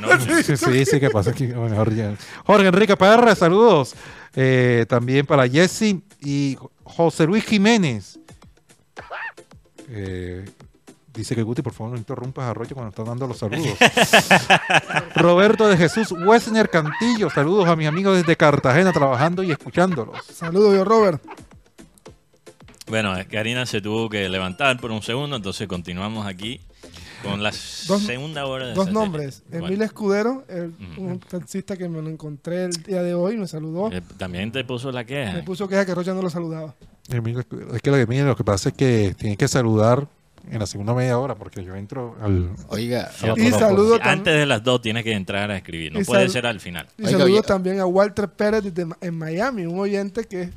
[0.00, 0.20] Nunca-.
[0.42, 1.46] Sí, sí, sí, que pasa aquí.
[1.46, 2.14] Bueno, Jorge, ya.
[2.44, 3.94] Jorge Enrique Parra, saludos.
[4.34, 8.18] Eh, también para Jesse y José Luis Jiménez.
[9.88, 10.44] Eh,
[11.14, 13.76] dice que Guti, por favor, no interrumpas a Rocha cuando está dando los saludos.
[15.14, 20.16] Roberto de Jesús Wesner Cantillo, saludos a mis amigos desde Cartagena trabajando y escuchándolos.
[20.32, 21.22] Saludos, yo Robert.
[22.88, 26.60] Bueno, es que Karina se tuvo que levantar por un segundo, entonces continuamos aquí
[27.22, 29.00] con la Dos- segunda hora de Dos satélite.
[29.04, 29.42] nombres.
[29.48, 33.46] Bueno, Emil Escudero, el- un taxista que me lo encontré el día de hoy, me
[33.46, 33.90] saludó.
[33.92, 35.32] eh, también te puso la queja.
[35.32, 36.74] Me puso queja que Rocha no lo saludaba.
[37.08, 37.74] Escudero.
[37.76, 40.08] Es que lo que, mire, lo que pasa es que tienen que saludar
[40.50, 42.50] en la segunda media hora porque yo entro al...
[42.68, 46.22] Oiga, Y saludo antes de las dos tienes que entrar a escribir, no Y puede
[46.24, 46.86] sal- ser al final.
[46.98, 47.46] Y Oiga, saludo oye.
[47.46, 48.64] también a Walter Pérez
[49.00, 50.50] en Miami, un oyente que,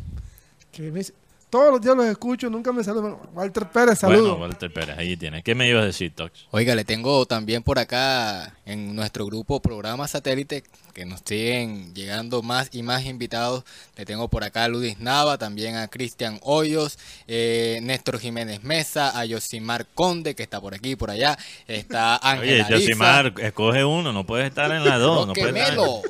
[0.72, 1.14] que me dice,
[1.50, 3.18] todos los días los escucho, nunca me saludan.
[3.34, 4.40] Walter Pérez, Bueno, saludos.
[4.40, 5.44] Walter Pérez, ahí tienes.
[5.44, 6.48] ¿Qué me ibas a decir, Tox?
[6.52, 12.42] Oiga, le tengo también por acá en nuestro grupo Programa Satélite, que nos siguen llegando
[12.42, 13.64] más y más invitados.
[13.96, 19.18] Le tengo por acá a Ludis Nava, también a Cristian Hoyos, eh, Néstor Jiménez Mesa,
[19.18, 21.38] a Yosimar Conde, que está por aquí y por allá.
[21.68, 25.28] Está Oye, Ángel Josimar, escoge uno, no puedes estar en las dos.
[25.28, 26.02] No puedes estar-.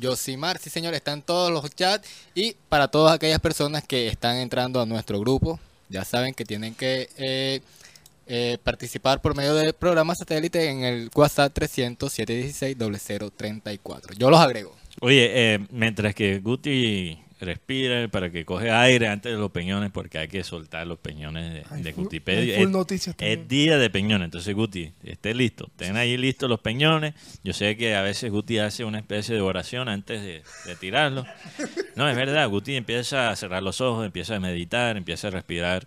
[0.00, 4.36] Yosimar, sí señor, está en todos los chats y para todas aquellas personas que están
[4.36, 7.60] entrando a nuestro grupo, ya saben que tienen que eh,
[8.26, 12.76] eh, participar por medio del programa satélite en el WhatsApp 300 716
[13.36, 14.14] 0034.
[14.16, 14.74] Yo los agrego.
[15.00, 20.18] Oye, eh, mientras que Guti respira para que coge aire antes de los peñones, porque
[20.18, 22.56] hay que soltar los peñones de, full- Gutipedia.
[22.56, 23.40] full Es- noticias también.
[23.40, 25.70] Es día de peñones, entonces Guti, esté listo.
[25.76, 27.14] Ten ahí listos los peñones.
[27.44, 31.24] Yo sé que a veces Guti hace una especie de oración antes de, de tirarlo.
[31.96, 35.84] No, es verdad, Guti empieza a cerrar los ojos, empieza a meditar, empieza a respirar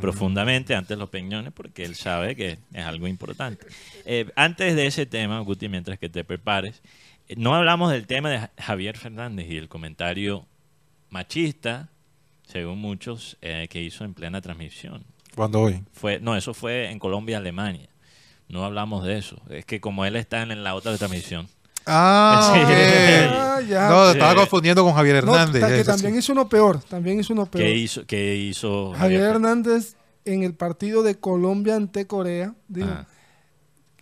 [0.00, 3.66] profundamente antes de los peñones, porque él sabe que es algo importante.
[4.04, 6.82] Eh, antes de ese tema, Guti, mientras que te prepares,
[7.28, 10.46] eh, no hablamos del tema de Ja- Javier Fernández y el comentario
[11.12, 11.88] machista,
[12.46, 15.04] según muchos, eh, que hizo en plena transmisión
[15.36, 15.84] Cuando hoy.
[15.92, 17.88] fue no eso fue en Colombia Alemania
[18.48, 21.48] no hablamos de eso es que como él está en la otra transmisión
[21.86, 22.60] Ah, Sí.
[22.60, 23.32] ok.
[23.34, 23.88] Ah, ya.
[23.88, 24.36] No, estaba Sí.
[24.38, 25.60] confundiendo con Javier No, Hernández.
[25.62, 26.18] ta- que eso también sí.
[26.20, 27.64] hizo uno peor, también hizo uno peor.
[27.64, 33.06] qué hizo qué hizo Javier Hernández en el partido de Colombia ante Corea, dijo, Ah.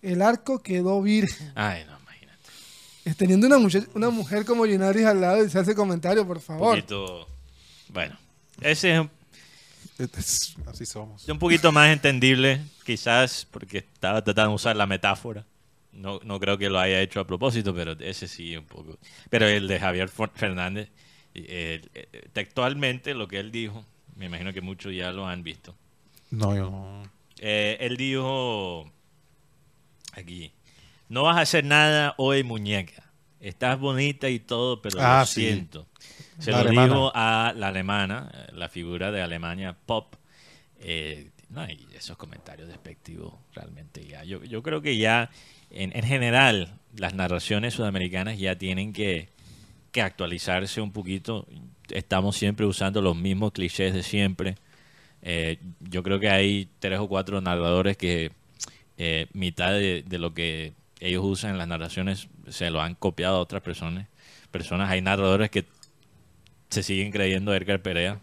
[0.03, 1.51] el arco quedó virgen.
[1.55, 1.97] ay no
[3.17, 6.43] Teniendo una mujer, una mujer como Ginaris al lado y se hace comentario, por un
[6.43, 6.75] favor.
[6.75, 7.27] poquito
[7.89, 8.17] bueno
[8.61, 9.09] ese es un,
[10.67, 11.27] Así somos.
[11.27, 15.45] un poquito más entendible quizás porque estaba tratando de usar la metáfora
[15.91, 18.97] no, no creo que lo haya hecho a propósito pero ese sí un poco
[19.29, 20.89] pero el de Javier Fernández
[21.33, 21.81] eh,
[22.33, 23.83] textualmente lo que él dijo
[24.15, 25.75] me imagino que muchos ya lo han visto
[26.29, 27.03] No, yo no.
[27.39, 28.89] Eh, él dijo
[30.13, 30.51] aquí,
[31.11, 33.11] no vas a hacer nada hoy, muñeca.
[33.39, 35.41] Estás bonita y todo, pero Ah, lo sí.
[35.41, 35.87] siento.
[36.39, 36.87] Se La lo alemana.
[36.87, 40.15] dijo a la alemana, eh, la figura de Alemania pop.
[40.79, 44.23] Eh, no, y esos comentarios despectivos realmente ya.
[44.23, 45.29] Yo, yo creo que ya,
[45.69, 49.29] en, en general, las narraciones sudamericanas ya tienen que,
[49.91, 51.45] que actualizarse un poquito.
[51.89, 54.55] Estamos siempre usando los mismos clichés de siempre.
[55.23, 58.31] Eh, yo creo que hay tres o cuatro narradores que
[58.97, 63.37] eh, mitad de, de lo que ellos usan en las narraciones se lo han copiado
[63.37, 64.07] a otras personas.
[64.51, 65.65] Personas, hay narradores que
[66.69, 68.19] se siguen creyendo Edgar Perea.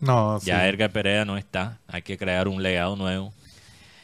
[0.00, 0.68] No, Ya sí.
[0.68, 1.80] Edgar Perea no está.
[1.88, 3.32] Hay que crear un legado nuevo.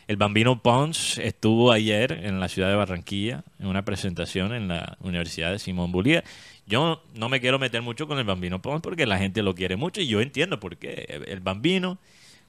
[0.07, 4.97] El Bambino Pons estuvo ayer en la ciudad de Barranquilla en una presentación en la
[5.01, 6.25] Universidad de Simón Bolívar.
[6.67, 9.77] Yo no me quiero meter mucho con el Bambino Pons porque la gente lo quiere
[9.77, 11.23] mucho y yo entiendo por qué.
[11.27, 11.99] El Bambino,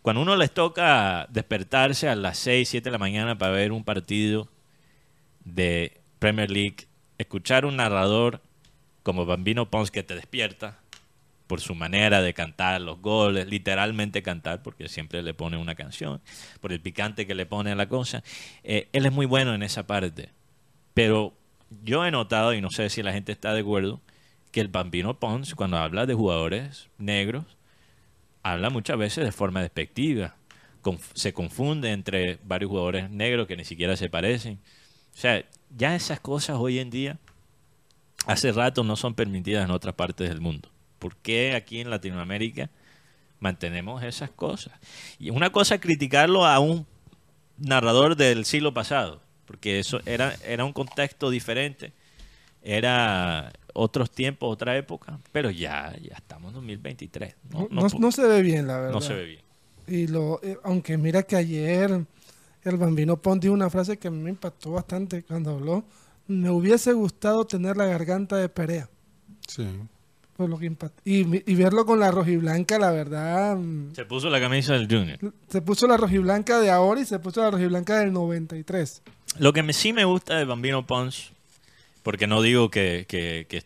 [0.01, 3.83] cuando uno les toca despertarse a las 6, 7 de la mañana para ver un
[3.83, 4.49] partido
[5.45, 6.87] de Premier League,
[7.17, 8.41] escuchar un narrador
[9.03, 10.79] como Bambino Pons que te despierta
[11.47, 16.21] por su manera de cantar los goles, literalmente cantar, porque siempre le pone una canción,
[16.59, 18.23] por el picante que le pone a la cosa.
[18.63, 20.29] Eh, él es muy bueno en esa parte.
[20.93, 21.33] Pero
[21.83, 24.01] yo he notado, y no sé si la gente está de acuerdo,
[24.51, 27.45] que el Bambino Pons, cuando habla de jugadores negros,
[28.41, 30.35] habla muchas veces de forma despectiva.
[31.13, 34.59] Se confunde entre varios jugadores negros que ni siquiera se parecen.
[35.15, 35.43] O sea,
[35.75, 37.17] ya esas cosas hoy en día,
[38.27, 40.69] hace rato no son permitidas en otras partes del mundo.
[40.99, 42.69] ¿Por qué aquí en Latinoamérica
[43.39, 44.73] mantenemos esas cosas?
[45.19, 46.85] Y una cosa es criticarlo a un
[47.57, 51.93] narrador del siglo pasado, porque eso era, era un contexto diferente,
[52.61, 57.35] era otros tiempos, otra época, pero ya, ya estamos en 2023.
[57.51, 58.91] No, No, no no- pu- no se ve bien, la verdad.
[58.93, 59.41] no se ve bien.
[59.87, 62.01] Y lo, eh, aunque mira que ayer
[62.65, 65.85] el bambino Pont dijo una frase que me impactó bastante cuando habló.
[66.27, 68.89] Me hubiese gustado tener la garganta de Perea.
[69.47, 69.67] Sí.
[70.35, 70.69] Por lo que
[71.05, 71.23] y,
[71.55, 73.55] verlo con la rojiblanca, la verdad.
[73.55, 75.17] mm, Se puso la camisa del Junior.
[75.47, 79.01] Se puso la rojiblanca de ahora y se puso la rojiblanca del 93.
[79.39, 81.31] Lo que me- sí me gusta de Bambino Pons,
[82.03, 83.63] porque no digo que, que-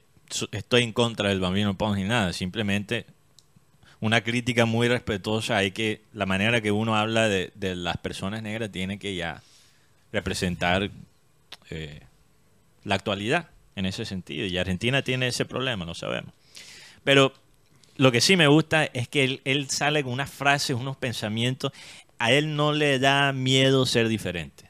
[0.51, 3.07] estoy en contra del Bambino Pons ni nada, simplemente
[4.01, 5.57] una crítica muy respetuosa.
[5.57, 9.41] Hay que, la manera que uno habla de, de las personas negras tiene que ya
[10.11, 10.89] representar
[11.69, 12.01] eh,
[12.83, 14.45] la actualidad en ese sentido.
[14.45, 16.33] Y Argentina tiene ese problema, lo sabemos.
[17.03, 17.33] Pero
[17.95, 21.71] lo que sí me gusta es que él, él sale con unas frases, unos pensamientos.
[22.17, 24.69] A él no le da miedo ser diferente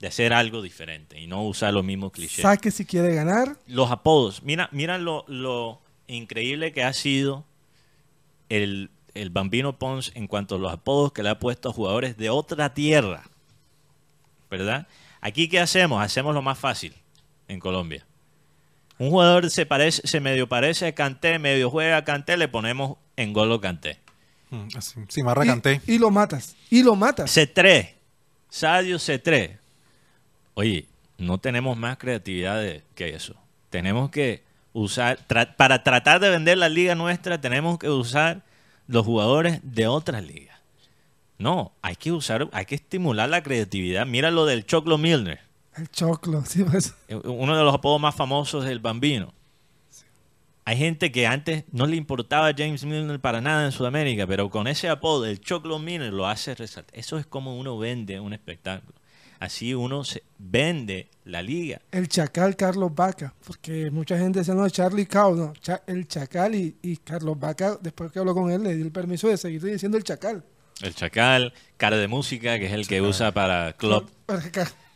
[0.00, 2.42] de hacer algo diferente y no usar los mismos clichés.
[2.42, 3.56] Saque si quiere ganar.
[3.68, 7.46] Los apodos, mira, mira lo, lo increíble que ha sido
[8.56, 12.16] el, el Bambino Pons en cuanto a los apodos que le ha puesto a jugadores
[12.16, 13.22] de otra tierra.
[14.50, 14.86] ¿Verdad?
[15.20, 16.02] Aquí, ¿qué hacemos?
[16.02, 16.94] Hacemos lo más fácil
[17.48, 18.04] en Colombia.
[18.98, 22.98] Un jugador se parece, se medio parece a Canté, medio juega a Canté, le ponemos
[23.16, 23.98] en golo Canté.
[24.50, 25.80] Mm, así, Cimarra Canté.
[25.86, 26.54] Y, y lo matas.
[26.70, 27.34] Y lo matas.
[27.36, 27.94] C3,
[28.50, 29.58] Sadio C3.
[30.54, 30.86] Oye,
[31.16, 33.34] no tenemos más creatividad de- que eso.
[33.70, 34.42] Tenemos que
[34.72, 38.42] usar, tra- para tratar de vender la liga nuestra, tenemos que usar
[38.86, 40.58] los jugadores de otras ligas.
[41.38, 44.06] No, hay que usar, hay que estimular la creatividad.
[44.06, 45.40] Mira lo del Choclo Milner,
[45.76, 46.44] El choclo.
[46.44, 46.94] Sí, pues.
[47.08, 49.32] eh, uno de los apodos más famosos del Bambino.
[50.64, 54.68] Hay gente que antes no le importaba James Milner para nada en Sudamérica, pero con
[54.68, 56.96] ese apodo, el Choclo Milner, lo hace resaltar.
[56.96, 58.92] Eso es como uno vende un espectáculo.
[59.42, 61.80] Así uno se vende la liga.
[61.90, 63.34] El chacal Carlos Vaca.
[63.44, 65.52] Porque mucha gente decía, no, Charlie Cow, no.
[65.54, 68.92] Cha- el chacal y, y Carlos Vaca, después que habló con él, le dio el
[68.92, 70.44] permiso de seguir diciendo el chacal.
[70.80, 74.08] El Chacal, cara de música, que es el que usa para Club.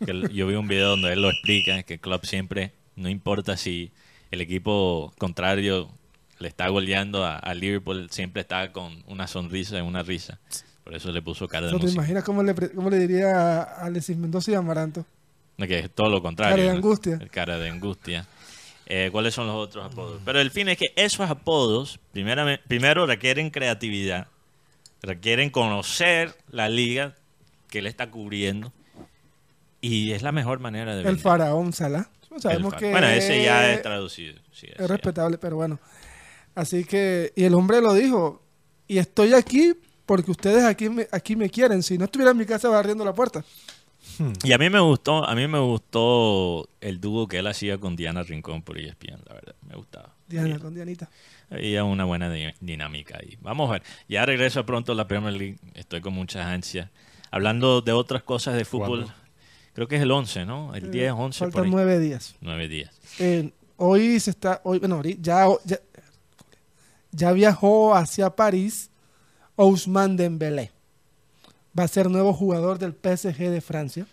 [0.05, 3.91] que yo vi un video donde él lo explica, que Club siempre, no importa si
[4.31, 5.91] el equipo contrario
[6.39, 10.39] le está goleando a, a Liverpool, siempre está con una sonrisa y una risa.
[10.87, 12.01] Por eso le puso cara de ¿No te música.
[12.01, 15.05] imaginas cómo le, pre- cómo le diría a Alexis Mendoza y Amaranto?
[15.59, 16.53] No, que es todo lo contrario.
[16.55, 16.77] Cara de ¿no?
[16.77, 17.19] angustia.
[17.21, 18.25] El cara de angustia.
[18.87, 20.21] Eh, ¿Cuáles son los otros apodos?
[20.25, 24.29] Pero el fin es que esos apodos, primeramente, primero requieren creatividad,
[25.03, 27.17] requieren conocer la liga
[27.69, 28.73] que él está cubriendo
[29.81, 31.23] y es la mejor manera de El vender.
[31.23, 32.09] faraón Salah.
[32.39, 34.39] Sabemos El que Bueno, ese ya es traducido.
[34.53, 34.87] sí, es ya.
[34.87, 35.81] respetable, pero bueno.
[36.55, 38.41] Así que, y el hombre lo dijo,
[38.87, 39.75] y estoy aquí
[40.07, 41.83] porque ustedes aquí me, aquí me quieren.
[41.83, 43.45] Si no estuviera en mi casa barriendo la puerta.
[44.45, 47.97] Y a mí me gustó, a mí me gustó el dúo que él hacía con
[47.97, 50.15] Diana Rincón por ESPN, la verdad, me gustaba.
[50.29, 51.11] Diana con Dianita.
[51.51, 53.37] Había una buena di- dinámica ahí.
[53.41, 53.83] Vamos a ver.
[54.09, 55.59] Ya regresa pronto la Premier League.
[55.75, 56.89] Estoy con muchas ansias.
[57.31, 59.05] Hablando de otras cosas de fútbol.
[59.05, 59.15] ¿Cuándo?
[59.75, 60.75] Creo que es el 11, ¿no?
[60.75, 61.71] El 10, 11 por Faltan ahí.
[61.71, 62.35] nueve días.
[62.41, 62.91] Nueve días.
[63.19, 65.79] Eh, hoy se está, hoy, bueno, ya, ya,
[67.13, 68.91] ya viajó hacia París
[69.57, 70.71] Ousmane Dembélé.
[71.79, 74.07] Va a ser nuevo jugador del PSG de Francia.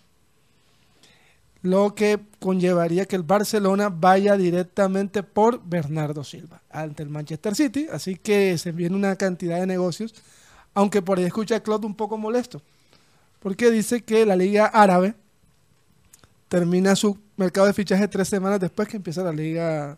[1.61, 7.87] Lo que conllevaría que el Barcelona vaya directamente por Bernardo Silva ante el Manchester City.
[7.91, 10.13] Así que se viene una cantidad de negocios.
[10.73, 12.61] Aunque por ahí escucha a Claude un poco molesto.
[13.39, 15.15] Porque dice que la Liga Árabe
[16.53, 19.97] termina su mercado de fichaje tres semanas después que empieza la liga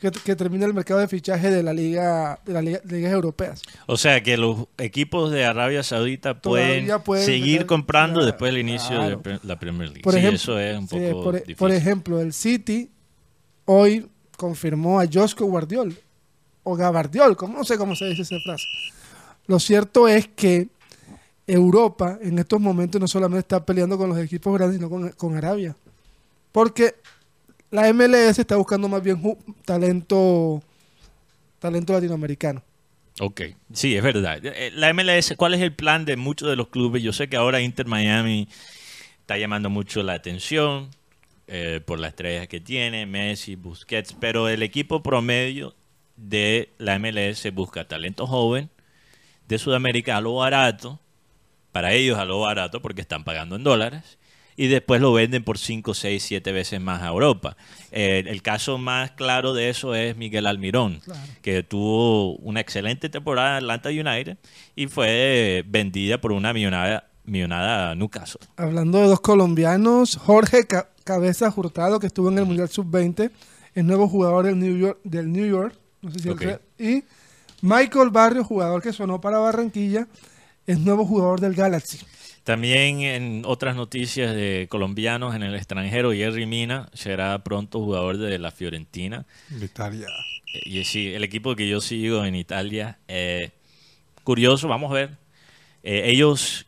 [0.00, 3.62] que, que termina el mercado de fichaje de la liga de las liga- ligas europeas
[3.86, 6.88] O sea que los equipos de Arabia Saudita pueden,
[7.24, 9.40] seguir meter- comprando claro, después del inicio de claro.
[9.42, 10.02] la Premier League.
[10.02, 11.56] por sí, ejemplo eso es un sí, poco por, difícil.
[11.56, 12.90] por ejemplo el City
[13.64, 15.96] hoy confirmó a Josco Guardiol
[16.62, 18.64] o Gabardiol como no sé cómo se dice esa frase
[19.46, 20.68] lo cierto es que
[21.46, 25.34] Europa en estos momentos no solamente está peleando con los equipos grandes sino con, con
[25.36, 25.74] Arabia
[26.52, 26.94] porque
[27.70, 29.20] la MLS está buscando más bien
[29.64, 30.62] talento
[31.58, 32.62] talento latinoamericano
[33.20, 33.42] Ok,
[33.72, 34.38] sí, es verdad.
[34.44, 37.02] Eh, La MLS, ¿cuál es el plan de muchos de los clubes?
[37.02, 38.48] Yo sé que ahora Inter Miami
[39.20, 40.90] está llamando mucho la atención
[41.48, 45.74] eh, por las estrellas que tiene, Messi, Busquets, pero el equipo promedio
[46.16, 48.70] de la MLS busca talento joven
[49.48, 51.00] de Sudamérica a lo barato,
[51.72, 54.18] para ellos a lo barato porque están pagando en dólares,
[54.58, 57.56] y después lo venden por 5, 6, 7 veces más a Europa.
[57.92, 61.00] Eh, el caso más claro de eso es Miguel Almirón,
[61.42, 64.36] que tuvo una excelente temporada en Atlanta United
[64.74, 68.40] y fue vendida por una millonada, millonada a Newcastle.
[68.56, 73.30] Hablando de dos colombianos, Jorge Ca- Cabeza Hurtado, que estuvo en el Mundial Sub-20,
[73.74, 76.28] es nuevo jugador del New York, del New York no sé si
[76.78, 77.04] y
[77.62, 80.06] Michael Barrio, jugador que sonó para Barranquilla,
[80.66, 81.98] es nuevo jugador del Galaxy.
[82.48, 88.38] También en otras noticias de colombianos en el extranjero, Jerry Mina será pronto jugador de
[88.38, 89.26] la Fiorentina.
[89.50, 90.06] De Italia.
[90.54, 93.50] Eh, Y sí, el equipo que yo sigo en Italia, eh,
[94.24, 95.10] curioso, vamos a ver.
[95.82, 96.64] Eh, ellos,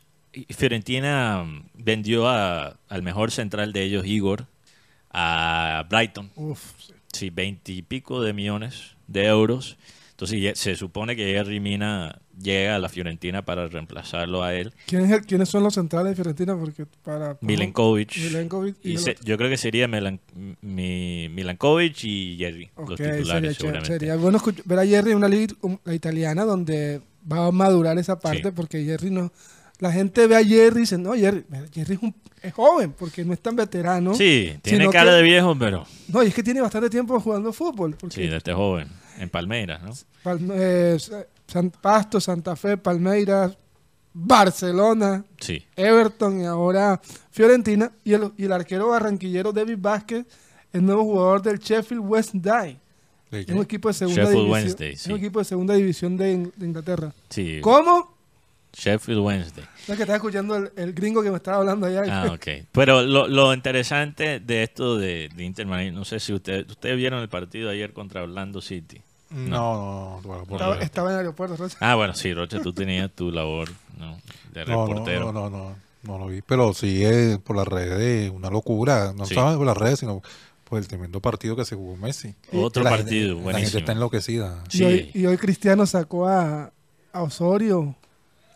[0.51, 4.45] Fiorentina vendió a- al mejor central de ellos, Igor,
[5.11, 6.29] a Brighton.
[6.35, 6.73] Uf,
[7.11, 9.77] Sí, veinte y pico de millones de euros.
[10.11, 14.73] Entonces se supone que Jerry Mina llega a la Fiorentina para reemplazarlo a él.
[14.85, 16.55] ¿Quién es el- ¿Quiénes son los centrales de Fiorentina?
[16.57, 18.15] Porque para Milenkovic.
[18.17, 20.19] Milenkovic y Y se- yo creo que sería Melan-
[20.61, 23.87] mi, Milankovic y Jerry, los Ok, titulares sería, seguramente.
[23.87, 25.53] sería bueno ver a Jerry en una liga
[25.85, 27.01] la italiana donde
[27.31, 28.51] va a madurar esa parte Sí.
[28.55, 29.31] porque Jerry no...
[29.79, 32.13] La gente ve a Jerry y dice, no, Jerry, Jerry es, un-
[32.43, 34.13] es joven porque no es tan veterano.
[34.13, 37.51] Sí, tiene cara que- de viejo, pero No, y es que tiene bastante tiempo jugando
[37.51, 37.95] fútbol.
[37.99, 39.91] Porque sí, desde joven, en Palmeiras, ¿no?
[40.23, 40.97] Palme- eh,
[41.51, 43.57] San Pasto, Santa Fe, Palmeiras,
[44.13, 45.63] Barcelona, Sí.
[45.75, 47.91] Everton y ahora Fiorentina.
[48.03, 50.25] Y el, y el arquero barranquillero David Vázquez,
[50.73, 52.79] el nuevo jugador del Sheffield Wednesday.
[53.29, 54.51] ¿De Es un equipo de segunda Sheffield división.
[54.63, 57.13] Wednesday, Es un equipo de segunda división de, In- de Inglaterra.
[57.29, 57.59] Sí.
[57.61, 58.17] ¿Cómo?
[58.73, 59.63] Sheffield Wednesday.
[59.79, 62.03] Es que estaba escuchando el, el gringo que me estaba hablando allá.
[62.07, 62.47] Ah, ok.
[62.71, 67.21] Pero lo, lo interesante de esto de, de Inter no sé si ustedes ustedes vieron
[67.21, 69.01] el partido ayer contra Orlando City.
[69.31, 70.43] No, no, no.
[70.43, 71.55] por estaba, estaba en el aeropuerto.
[71.57, 71.77] Rocha.
[71.79, 74.17] Ah, bueno, sí, Rocha, tú tenías tu labor ¿no?
[74.53, 75.31] de No, no, reportero.
[75.31, 79.25] no, no, no, no lo vi, pero sí eh, por las redes, una locura, no
[79.25, 79.33] Sí.
[79.35, 80.21] solamente por las redes, sino
[80.65, 82.33] por el tremendo partido que se jugó Messi.
[82.53, 83.65] Otro La partido, gente- La buenísimo.
[83.65, 84.63] gente está enloquecida.
[84.71, 84.83] Y, Sí.
[84.85, 86.71] hoy, y hoy Cristiano sacó a,
[87.13, 87.95] a Osorio.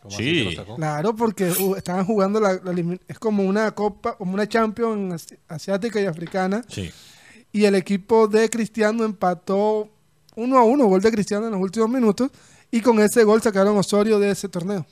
[0.02, 0.24] ¿Cómo Sí.
[0.24, 0.76] así que lo sacó?
[0.76, 5.36] Claro, porque uh, estaban jugando la, la es como una copa, como una Champions asi-
[5.48, 6.64] asiática y africana.
[6.68, 6.92] Sí.
[7.52, 9.90] Y el equipo de Cristiano empató
[10.36, 12.32] uno a uno, gol de Cristiano en los últimos minutos.
[12.72, 14.86] Y con ese gol sacaron a Osorio de ese torneo.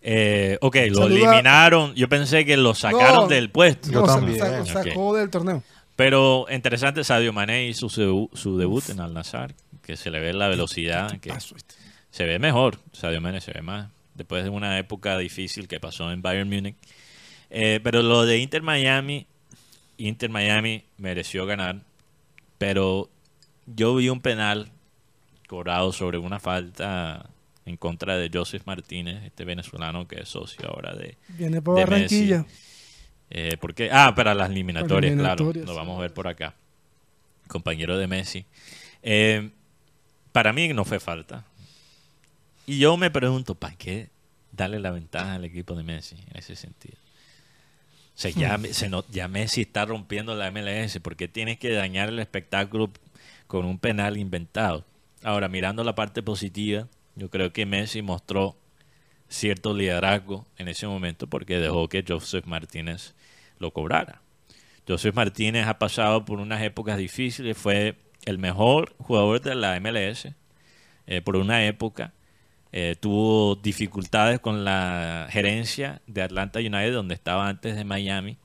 [0.00, 1.94] Eh, ok, lo Saluda- eliminaron.
[1.94, 3.26] Yo pensé que lo sacaron No.
[3.28, 3.90] del puesto.
[3.90, 4.38] Yo No, también.
[4.66, 5.62] sacó del torneo.
[5.96, 10.32] Pero interesante, Sadio Mané hizo su, su debut en Al Nazar, que se le ve
[10.32, 11.74] la velocidad, que Paso este.
[12.10, 12.78] se ve mejor.
[12.92, 13.88] Sadio Mané se ve más.
[14.14, 16.76] Después de una época difícil que pasó en Bayern Múnich.
[17.50, 19.26] Eh, pero lo de Inter Miami,
[19.98, 21.80] Inter Miami mereció ganar.
[22.58, 23.10] Pero
[23.66, 24.70] yo vi un penal
[25.46, 27.30] cobrado sobre una falta
[27.64, 31.84] en contra de Joseph Martínez, este venezolano que es socio ahora de, Viene por de
[31.84, 32.38] Barranquilla.
[32.42, 32.56] Messi.
[33.30, 33.90] Eh, ¿por qué?
[33.90, 35.72] Ah, para las eliminatorias, eliminatorias, claro.
[35.72, 36.54] Lo vamos a ver por acá.
[37.48, 38.44] Compañero de Messi.
[39.02, 39.50] Eh,
[40.32, 41.44] para mí no fue falta.
[42.66, 44.10] Y yo me pregunto, ¿para qué
[44.52, 46.96] darle la ventaja al equipo de Messi en ese sentido?
[48.16, 51.00] O sea, ya, se no- ya Messi está rompiendo la MLS.
[51.00, 52.90] ¿Por qué tienes que dañar el espectáculo
[53.46, 54.84] con un penal inventado?
[55.26, 58.56] Ahora, mirando la parte positiva, yo creo que Messi mostró
[59.26, 63.16] cierto liderazgo en ese momento porque dejó que Joseph Martínez
[63.58, 64.22] lo cobrara.
[64.86, 70.28] Joseph Martínez ha pasado por unas épocas difíciles, fue el mejor jugador de la MLS
[71.08, 72.12] eh, por una época.
[72.70, 78.38] Eh, tuvo dificultades con la gerencia de Atlanta United, donde estaba antes de Miami,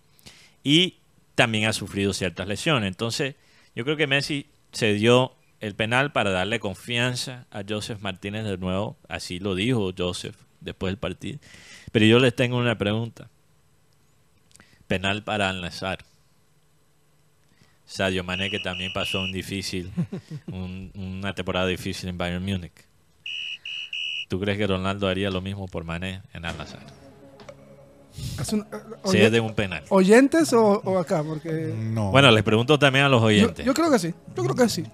[0.64, 0.98] y
[1.36, 2.88] también ha sufrido ciertas lesiones.
[2.88, 3.36] Entonces,
[3.76, 8.58] yo creo que Messi se dio el penal para darle confianza a Joseph Martínez de
[8.58, 11.40] nuevo, así lo dijo Joseph después del partido.
[11.92, 13.30] Pero yo les tengo una pregunta.
[14.88, 16.00] Penal para Al Nassr.
[17.86, 19.92] Sadio Mané que también pasó un difícil,
[20.48, 22.72] un- una temporada difícil en Bayern Múnich.
[24.30, 26.80] ¿Tú crees que Ronaldo haría lo mismo por Mané en Al Nassr?
[28.38, 29.84] Hace un- eh, Si es de un penal.
[29.90, 31.22] ¿Oyentes o, o acá?
[31.24, 32.12] Porque No.
[32.12, 33.66] Bueno, les pregunto también a los yo, oyentes.
[33.66, 34.14] yo creo que sí.
[34.36, 34.86] Yo creo que sí.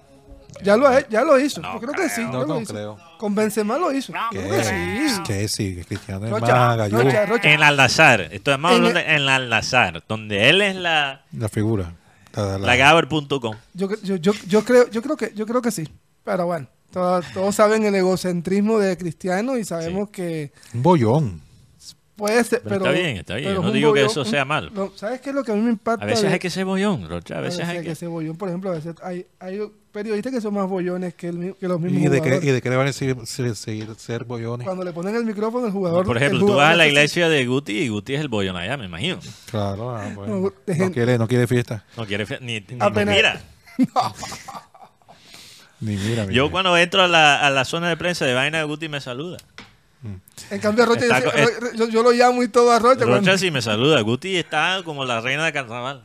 [0.62, 1.60] Ya lo, ya lo hizo.
[1.60, 2.22] No yo creo que sí.
[2.22, 2.72] No, no hizo.
[2.72, 2.98] creo.
[3.18, 4.12] Con Benzema lo hizo.
[4.30, 5.22] Creo que sí.
[5.26, 6.90] Que sí, Cristiano es Rocha, más
[7.28, 7.52] Rocha.
[7.52, 11.22] En Al Nassr, estoy En hablando el- de- en Al Nassr, donde él es la,
[11.32, 11.92] La figura.
[12.34, 13.56] La, la- la Gaber.com.
[13.74, 15.88] Yo, yo, yo, yo creo, yo creo que, yo creo que sí.
[16.24, 21.40] Pero bueno, todos, todos saben el egocentrismo de Cristiano y sabemos que un bollón.
[22.18, 22.60] Puede ser.
[22.62, 23.54] Pero Pero, está bien, está bien.
[23.54, 24.68] Yo no digo que eso sea malo.
[24.74, 26.04] no, ¿Sabes qué es lo que a mí me impacta?
[26.04, 27.38] A veces de- hay que ser bollón, Rocha.
[27.38, 27.94] A veces hay que...
[27.94, 29.60] ser bollón, por ejemplo, a veces hay, hay
[29.92, 32.40] periodistas que son más bollones que, el que los mismos ¿Y de, qué.
[32.42, 34.66] ¿Y de qué le van a decir, ser, seguir- ser bollones?
[34.66, 36.04] Cuando le ponen el micrófono, el jugador.
[36.04, 38.28] Por ejemplo, el tú vas a la jugador iglesia de Guti y Guti es el
[38.28, 39.18] bollón allá, me imagino.
[39.50, 40.52] Claro, ah, bueno.
[40.66, 41.84] No, quiere, no quiere fiesta.
[41.96, 43.40] No quiere fe- ni, ni Apenas- mira.
[45.80, 46.24] Ni mira.
[46.24, 46.50] Yo mira.
[46.50, 49.38] cuando entro a la, a la zona de prensa de vaina de Guti me saluda.
[50.50, 53.00] En cambio, a Rocha, Está yo, lo llamo y todo a Rocha.
[53.04, 54.00] cuando- Rocha sí me saluda.
[54.02, 56.04] Guti está como la reina de carnaval.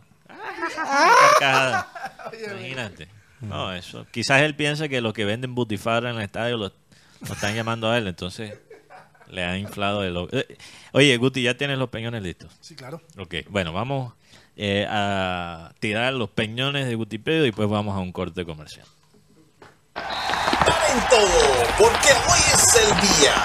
[0.67, 1.87] Carcajada.
[2.51, 3.07] Imagínate.
[3.41, 4.05] No, eso.
[4.11, 6.71] Quizás él piensa que los que venden butifara en el estadio lo,
[7.27, 8.57] lo están llamando a él, entonces
[9.29, 10.15] le han inflado el...
[10.31, 10.57] Eh,
[10.93, 12.51] Oye, Guti, ¿ya tienes los peñones listos?
[12.61, 13.01] Sí, claro.
[13.17, 14.13] Ok, bueno, vamos
[14.55, 18.85] eh, a tirar los peñones de Gutipedio y pues vamos a un corte comercial.
[19.95, 23.35] en todo, porque hoy es el día.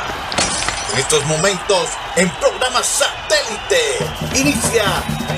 [0.93, 4.85] En estos momentos, en programa satélite, inicia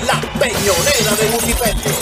[0.07, 1.93] la peñonera de Wikipedia.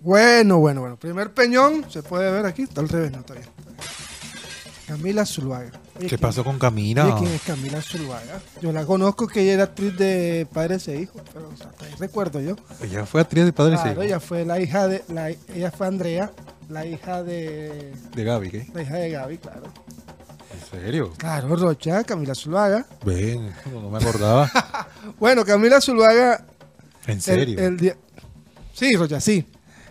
[0.00, 0.96] Bueno, bueno, bueno.
[0.96, 2.62] Primer peñón, se puede ver aquí.
[2.62, 3.44] Está al revés, no está bien.
[3.46, 3.74] está bien.
[4.86, 5.70] Camila Zuluaga.
[5.96, 7.06] Oye, ¿Qué ¿quién- pasó con Camila?
[7.06, 8.40] oye, ¿quién es Camila Zuluaga?
[8.60, 11.86] Yo la conozco que ella era actriz de Padres e Hijos, pero o sea, hasta
[11.86, 12.56] ahí recuerdo yo.
[12.82, 14.02] Ella fue actriz de Padre Claro, Ciego.
[14.02, 16.30] ella fue la hija de, la, ella fue Andrea,
[16.68, 18.66] la hija de, De Gaby, ¿qué?
[18.72, 19.62] la hija de Gaby, claro.
[20.52, 21.12] ¿En serio?
[21.16, 22.86] Claro, Rocha, Camila Zuluaga.
[23.04, 24.50] Ven, no, no me acordaba.
[25.18, 26.46] Bueno, Camila Zuluaga
[27.06, 27.58] ¿En serio?
[27.60, 27.96] El, día,
[28.72, 29.46] sí, Rocha, sí.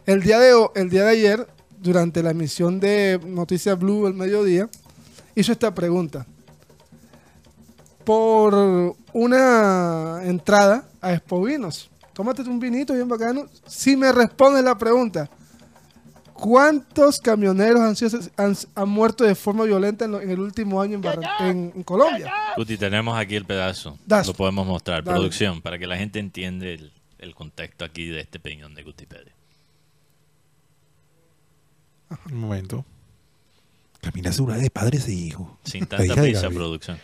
[0.06, 1.48] El día de, el día de ayer
[1.80, 4.70] durante la emisión de Noticias Blue el mediodía,
[5.36, 6.26] hizo esta pregunta.
[8.06, 13.48] Por una entrada a Expovinos, tómate un vinito bien bacano.
[13.68, 15.30] Si me respondes la pregunta,
[16.44, 20.82] ¿cuántos camioneros han, sido- han, han muerto de forma violenta en, lo- en el último
[20.82, 22.34] año en, Barran- en- en Colombia?
[22.58, 23.98] Guti, tenemos aquí el pedazo.
[24.06, 24.28] Das.
[24.28, 25.04] Lo podemos mostrar.
[25.04, 25.16] Dale.
[25.18, 29.32] Producción, para que la gente entienda el, el contexto aquí de este peñón de Gutipedia.
[32.30, 32.86] Un momento.
[34.02, 35.48] Camina segura de padres e hijos.
[35.64, 37.00] Sin tanta prisa, producción.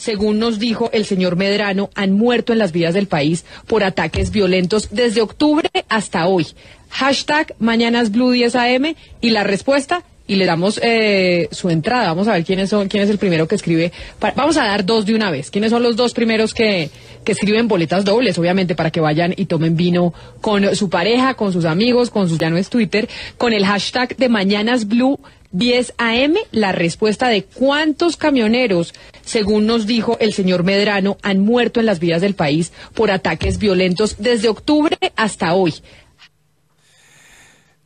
[0.00, 4.30] Según nos dijo el señor Medrano, han muerto en las vías del país por ataques
[4.30, 6.46] violentos desde octubre hasta hoy.
[6.88, 12.06] Hashtag Mañanas Blue 10 AM y la respuesta, y le damos eh, su entrada.
[12.08, 13.92] Vamos a ver quiénes son, quién es el primero que escribe.
[14.18, 15.50] Pa- Vamos a dar dos de una vez.
[15.50, 16.88] ¿Quiénes son los dos primeros que,
[17.24, 18.38] que escriben boletas dobles?
[18.38, 22.38] Obviamente para que vayan y tomen vino con su pareja, con sus amigos, con sus,
[22.38, 23.08] ya no es Twitter,
[23.38, 25.18] con el hashtag de Mañanas Blue
[25.52, 31.80] 10 AM, la respuesta de cuántos camioneros, según nos dijo el señor Medrano, han muerto
[31.80, 35.74] en las vías del país por ataques violentos desde octubre hasta hoy.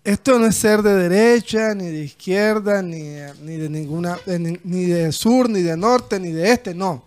[0.05, 3.01] Esto no es ser de derecha, ni de izquierda, ni,
[3.43, 7.05] ni de ninguna, de ni, ni de sur, ni de norte, ni de este, no.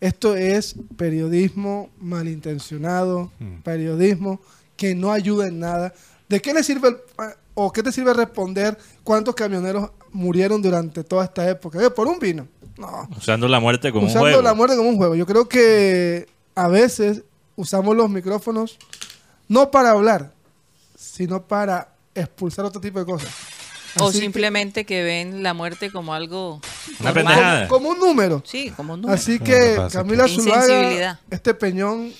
[0.00, 3.32] Esto es periodismo malintencionado,
[3.64, 4.40] periodismo
[4.76, 5.92] que no ayuda en nada.
[6.28, 6.96] ¿De qué le sirve el-
[7.56, 11.82] o qué te sirve responder cuántos camioneros murieron durante toda esta época?
[11.82, 12.46] Eh, por un vino.
[12.78, 13.08] No.
[13.16, 14.42] Usando la muerte como Usando un juego.
[14.42, 15.14] la muerte como un juego.
[15.16, 17.22] Yo creo que a veces
[17.56, 18.78] usamos los micrófonos
[19.48, 20.32] no para hablar,
[20.96, 23.30] sino para expulsar otro tipo de cosas.
[23.98, 26.60] O Así simplemente que ven la muerte como algo
[27.00, 27.14] Una normal.
[27.14, 27.68] pendejada.
[27.68, 28.42] como un número.
[28.44, 29.18] Sí, como un número.
[29.18, 31.18] Así que Camila Insensibilidad.
[31.30, 32.12] este peñón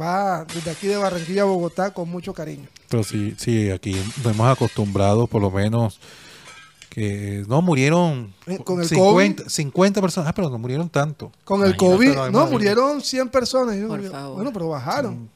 [0.00, 2.66] va desde aquí de Barranquilla a Bogotá con mucho cariño.
[2.88, 3.92] Pero sí, sí, aquí
[4.22, 6.00] nos hemos acostumbrado por lo menos
[6.88, 11.32] que no murieron Eh, con el 50, 50 personas, ah, pero no murieron tanto.
[11.44, 13.76] Con el COVID, no, murieron 100 personas.
[13.86, 14.36] Por favor.
[14.36, 15.28] Bueno, pero bajaron.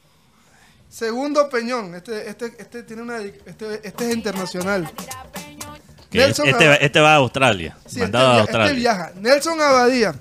[0.87, 4.89] Segundo peñón, este, este, este tiene una, este, este es internacional.
[6.11, 7.77] Nelson este, Ab- este va a Australia.
[7.81, 8.65] Sí, este, mandado a via- Australia.
[8.69, 9.11] este viaja.
[9.19, 10.15] Nelson Abadía.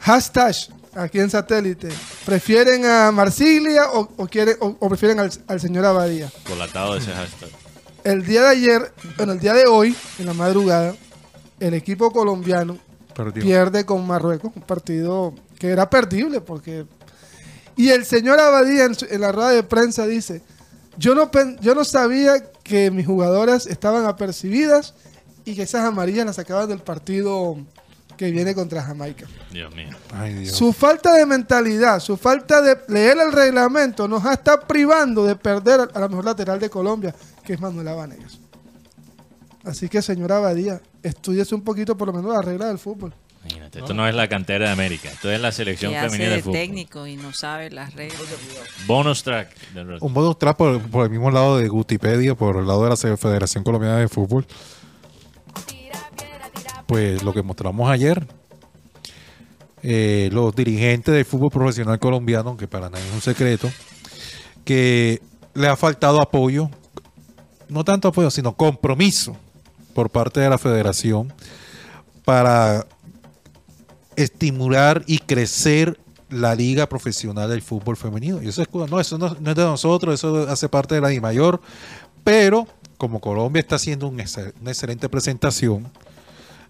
[0.00, 0.54] Hashtag
[0.94, 1.88] aquí en satélite.
[2.24, 6.30] ¿Prefieren a Marsiglia o, o quieren, o, o prefieren al, al señor Abadía?
[6.46, 7.48] Colatado de ese hashtag.
[8.04, 10.94] El día de ayer, bueno, el día de hoy, en la madrugada,
[11.60, 12.78] el equipo colombiano
[13.14, 13.42] Perdió.
[13.42, 16.84] pierde con Marruecos, un partido que era perdible porque...
[17.76, 20.42] Y el señor Abadía en, su- en la rueda de prensa dice,
[20.96, 24.94] yo no, pen- yo no sabía que mis jugadoras estaban apercibidas
[25.44, 27.56] y que esas amarillas las sacaban del partido
[28.16, 29.26] que viene contra Jamaica.
[29.50, 29.88] Dios mío.
[30.12, 30.56] Ay, Dios.
[30.56, 35.88] Su falta de mentalidad, su falta de leer el reglamento nos está privando de perder
[35.92, 37.14] a la mejor lateral de Colombia,
[37.44, 38.38] que es Manuel Vanegas.
[39.64, 43.14] Así que, señora Abadía, estudiese un poquito por lo menos la regla del fútbol.
[43.44, 46.30] Imagínate, esto no es la cantera de América, esto es la selección que hace femenina
[46.30, 46.54] de de fútbol.
[46.54, 48.22] técnico y no sabe las reglas.
[48.86, 49.54] Bonus track.
[49.74, 49.98] del.
[50.00, 53.16] Un bonus track por, por el mismo lado de Gutipedia, por el lado de la
[53.16, 54.46] Federación Colombiana de Fútbol.
[56.86, 58.26] Pues lo que mostramos ayer,
[59.82, 63.70] eh, los dirigentes del fútbol profesional colombiano, que para nadie es un secreto,
[64.64, 65.20] que
[65.54, 66.70] le ha faltado apoyo,
[67.68, 69.36] no tanto apoyo, sino compromiso
[69.94, 71.32] por parte de la federación
[72.24, 72.86] para
[74.16, 75.98] estimular y crecer
[76.30, 78.42] la liga profesional del fútbol femenino.
[78.42, 81.60] Y eso es no, eso no, es de nosotros, eso hace parte de la DIMAYOR,
[82.22, 82.66] pero
[82.96, 85.90] como Colombia está haciendo un una excelente presentación,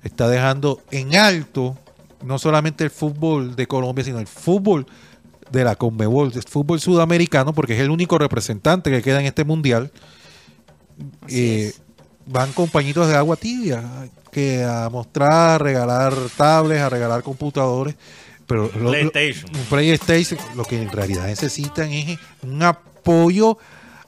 [0.05, 1.77] está dejando en alto
[2.23, 4.87] no solamente el fútbol de Colombia, sino el fútbol
[5.51, 9.45] de la Conmebol, el fútbol sudamericano, porque es el único representante que queda en este
[9.45, 9.91] mundial.
[11.29, 11.73] Eh,
[12.27, 13.83] van compañitos de agua tibia
[14.31, 17.95] que a mostrar, a regalar tablets, a regalar computadores,
[18.47, 19.51] pero lo- PlayStation.
[19.69, 23.59] PlayStation, lo que en realidad necesitan es un apoyo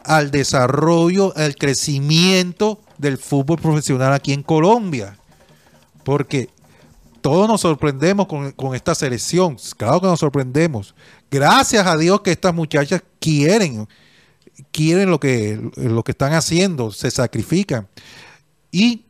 [0.05, 5.16] al desarrollo, al crecimiento del fútbol profesional aquí en Colombia.
[6.07, 6.49] Porque
[7.20, 9.57] todos nos sorprendemos con, con esta selección.
[9.77, 10.95] Claro que nos sorprendemos.
[11.28, 13.89] Gracias a Dios que estas muchachas quieren,
[14.70, 17.89] quieren lo que, lo que están haciendo, se sacrifican.
[18.70, 19.03] Y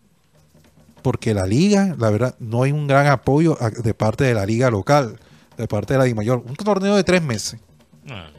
[1.03, 4.71] porque la liga, la verdad, no hay un gran apoyo de parte de la liga
[4.71, 5.21] local,
[5.59, 6.45] de parte de la DIMAYOR.
[6.47, 7.61] Un torneo de tres meses.
[8.09, 8.31] Ah,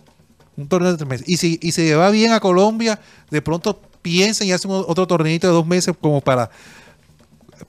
[0.56, 1.30] Un torneo de tres meses.
[1.30, 5.46] Y si, y si va bien a Colombia, de pronto piensen y hacen otro torneito
[5.46, 6.50] de dos meses como para,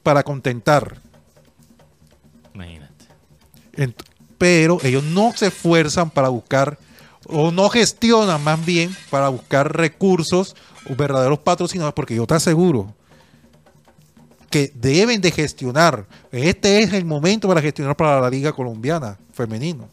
[0.02, 0.98] para contentar.
[2.54, 3.04] imagínate.
[3.74, 4.02] Ent-
[4.36, 6.78] pero ellos no se esfuerzan para buscar
[7.26, 10.54] o no gestionan más bien para buscar recursos
[10.88, 12.94] o verdaderos patrocinadores, porque yo te aseguro
[14.48, 16.06] que deben de gestionar.
[16.32, 19.88] Este es el momento para gestionar para la Liga Colombiana Femenino.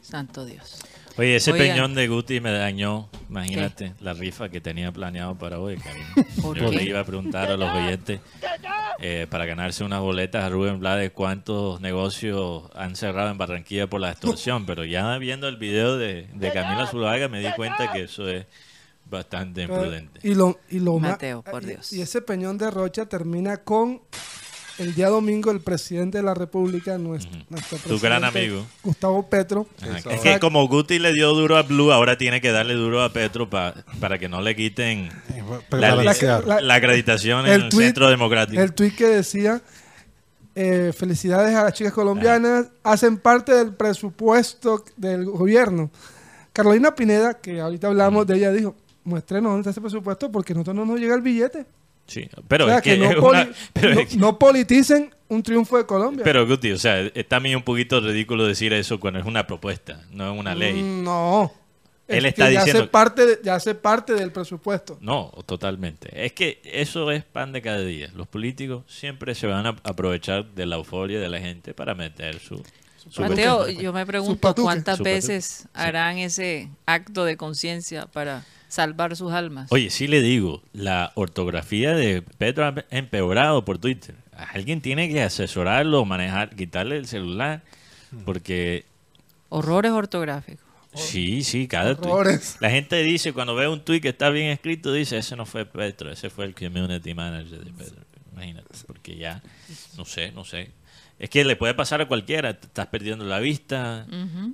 [0.00, 0.78] Santo Dios.
[1.18, 1.68] Oye, ese Oigan.
[1.68, 6.06] peñón de Guti me dañó, imagínate, la rifa que tenía planeado para hoy, Karina.
[6.42, 6.76] ¿Por Yo qué?
[6.76, 8.20] le iba a preguntar a los oyentes
[9.00, 14.00] eh, para ganarse unas boletas a Rubén Blades cuántos negocios han cerrado en Barranquilla por
[14.00, 18.04] la extorsión, pero ya viendo el video de, de Camila Zuluaga me di cuenta que
[18.04, 18.46] eso es
[19.10, 20.20] bastante imprudente.
[20.22, 21.92] Y lo, y lo Mateo, por y- Dios.
[21.92, 24.02] Y, ese peñón de Rocha termina con
[24.78, 27.32] el día domingo el presidente de la República, nuestro,
[27.86, 28.66] Tu gran presidente, amigo.
[28.82, 29.66] Gustavo Petro.
[29.82, 30.10] Ajá.
[30.12, 33.12] Es que como Guti le dio duro a Blue, ahora tiene que darle duro a
[33.12, 35.08] Petro pa- para que no le quiten
[35.68, 36.46] Pero la, balancear.
[36.46, 38.60] la- la acreditación en el tuit- Centro Democrático.
[38.60, 39.60] El tuit que decía,
[40.54, 45.90] eh, felicidades a las chicas colombianas, hacen parte del presupuesto del gobierno.
[46.52, 48.74] Carolina Pineda, que ahorita hablamos de ella, dijo,
[49.04, 51.66] muéstrenos dónde está ese presupuesto porque a nosotros no nos llega el billete.
[52.08, 54.16] Sí, pero o sea, es que, que, no, es poli- una- pero no- es que-
[54.16, 56.24] no politicen un triunfo de Colombia.
[56.24, 60.02] pero, Guti, o sea, es también un poquito ridículo decir eso cuando es una propuesta,
[60.10, 60.82] no es una ley.
[60.82, 61.52] Mm, No.
[62.08, 64.96] Él Es está que ya diciendo- Hace parte de- ya hace parte del presupuesto.
[65.02, 66.08] No, totalmente.
[66.24, 68.08] Es que eso es pan de cada día.
[68.16, 72.38] Los políticos siempre se van a aprovechar de la euforia de la gente para meter
[72.40, 72.62] su...
[73.10, 79.32] su Mateo, yo me pregunto cuántas veces harán ese acto de conciencia para salvar sus
[79.32, 79.70] almas.
[79.72, 84.14] Oye, sí le digo, la ortografía de Petro ha empeorado por Twitter.
[84.32, 87.62] Alguien tiene que asesorarlo, manejar, quitarle el celular,
[88.24, 88.84] porque
[89.48, 90.64] Horrores ortográficos.
[90.94, 92.06] sí, sí, cada tuit.
[92.06, 92.56] Horrores.
[92.60, 95.64] La gente dice, cuando ve un tweet que está bien escrito, dice, ese no fue
[95.64, 98.02] Petro, ese fue el community manager de Petro.
[98.32, 99.42] Imagínate, porque ya,
[99.96, 100.70] no sé, no sé.
[101.18, 104.06] Es que le puede pasar a cualquiera, te estás perdiendo la vista,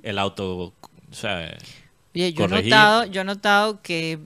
[0.03, 0.74] el auto, o
[1.11, 1.55] sea,
[2.15, 4.19] Oye, yo he notado, yo he notado que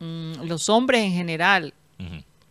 [0.00, 1.72] mm, los hombres en general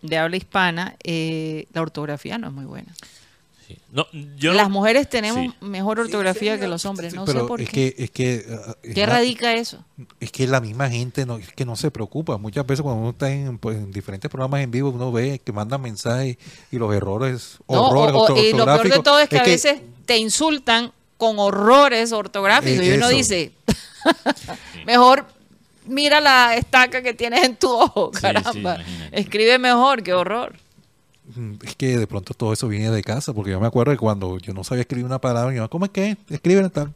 [0.02, 2.94] de habla hispana, eh, la ortografía no es muy buena.
[3.68, 3.77] sí.
[3.94, 4.06] No,
[4.38, 5.53] yo Las no- mujeres tenemos sí.
[5.65, 7.94] mejor ortografía que los hombres, no sé por es qué.
[7.94, 9.84] que, es que, ah, es ¿Qué la- radica eso?
[10.19, 12.38] es que la misma gente no, es que no se preocupa.
[12.38, 15.53] Muchas veces cuando uno está en, pues, en diferentes programas en vivo, uno ve que
[15.53, 16.38] mandan mensajes
[16.72, 19.03] y los errores, No, horrores o- o- y lo peor de ortográficos.
[19.03, 20.91] todo es que a veces te insultan
[21.26, 23.16] con horrores ortográficos Eh, y uno eso.
[23.18, 23.52] dice,
[24.86, 25.26] mejor
[25.86, 28.78] mira la estaca que tienes en tu ojo, Sí, sí, caramba.
[29.12, 30.56] Escribe mejor, qué horror.
[31.36, 33.98] Mm, Es que de pronto todo eso viene de casa, porque yo me acuerdo que
[33.98, 36.18] cuando yo no sabía escribir una palabra, mamá, ¿cómo es que?
[36.30, 36.94] Escriben tal.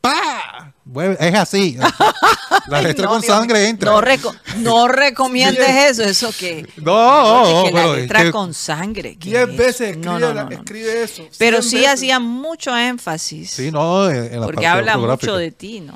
[0.00, 0.72] ¡Pa!
[1.18, 1.76] Es así.
[2.68, 3.68] La letra No, con Dios sangre mío.
[3.68, 3.90] entra.
[3.90, 6.66] No, reco- no recomiendes eso, eso que...
[6.76, 9.16] No, que pero la letra que- con sangre.
[9.18, 9.56] ¿qué Diez es?
[9.56, 10.56] veces escribe, No, no, la- no, no.
[10.56, 11.24] escribe eso.
[11.38, 11.92] Pero sí veces.
[11.92, 13.50] hacía mucho énfasis.
[13.50, 15.94] Sí, no, en, en la porque parte habla mucho de ti, ¿no?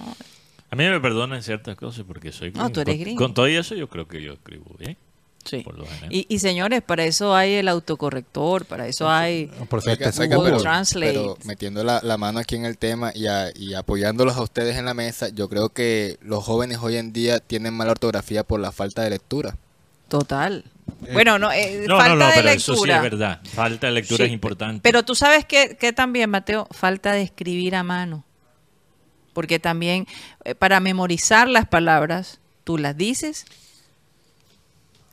[0.70, 3.18] A mí me perdonan ciertas cosas porque soy No, tú eres Con- gringo.
[3.22, 4.96] Con, todo eso yo creo que yo escribo bien.
[5.44, 5.58] Sí.
[5.58, 6.12] Por lo general.
[6.12, 9.50] Y, y señores, para eso hay el autocorrector, para eso hay...
[9.58, 11.12] Oiga, Google pero, Translate.
[11.12, 14.76] pero metiendo la, la mano aquí en el tema y, a- y apoyándolos a ustedes
[14.76, 18.60] en la mesa, yo creo que los jóvenes hoy en día tienen mala ortografía por
[18.60, 19.56] la falta de lectura.
[20.08, 20.64] Total.
[21.12, 22.74] Bueno, no, eh, no, falta no, no, de pero lectura.
[22.74, 23.40] eso sí es verdad.
[23.44, 24.80] Falta de lectura Sí, es importante.
[24.82, 28.24] Pero tú sabes que, que también, Mateo, falta de escribir a mano.
[29.32, 30.06] Porque también
[30.44, 33.46] eh, para memorizar las palabras, tú las dices,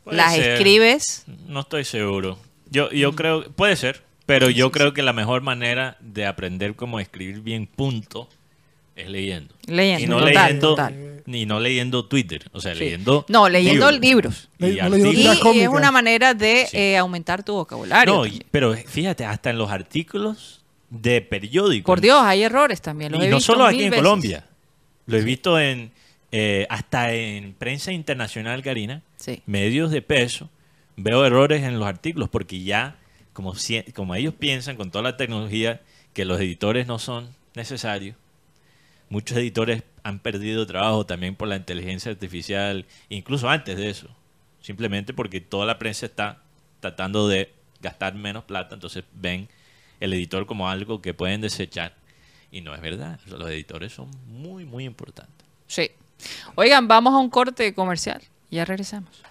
[0.10, 0.52] Puede las ser.
[0.52, 1.24] escribes.
[1.48, 2.38] No estoy seguro.
[2.70, 2.96] Yo, Mm.
[2.96, 7.42] yo creo, puede ser, pero yo creo que la mejor manera de aprender cómo escribir
[7.42, 8.30] bien punto
[8.96, 9.56] es leyendo.
[9.66, 11.24] Leyendo, y no total, leyendo, total.
[11.26, 12.80] ni no leyendo Twitter, o sea, Sí.
[12.82, 14.50] leyendo No, leyendo libros.
[14.60, 16.78] y Le- es una manera de Sí.
[16.78, 18.14] eh, aumentar tu vocabulario.
[18.14, 21.86] No, y- pero fíjate, hasta en los artículos de periódicos.
[21.86, 23.12] Por Dios, hay errores también.
[23.14, 24.04] Los y he no visto solo aquí en veces.
[24.04, 24.46] Colombia.
[25.06, 25.92] Lo he visto en
[26.32, 29.42] eh, hasta en prensa internacional, Karina, Sí.
[29.46, 30.50] medios de peso.
[30.96, 32.98] Veo errores en los artículos porque ya,
[33.34, 33.54] como,
[33.96, 35.82] como ellos piensan con toda la tecnología,
[36.14, 38.16] que los editores no son necesarios,
[39.10, 44.08] muchos editores han perdido trabajo también por la inteligencia artificial, incluso antes de eso,
[44.62, 46.42] simplemente porque toda la prensa está
[46.80, 47.52] tratando de
[47.82, 49.48] gastar menos plata, entonces ven
[50.00, 51.96] el editor como algo que pueden desechar.
[52.52, 55.46] Y no es verdad, los editores son muy, muy importantes.
[55.68, 55.92] Sí.
[56.56, 58.22] Oigan, vamos a un corte comercial.
[58.50, 59.24] Ya regresamos.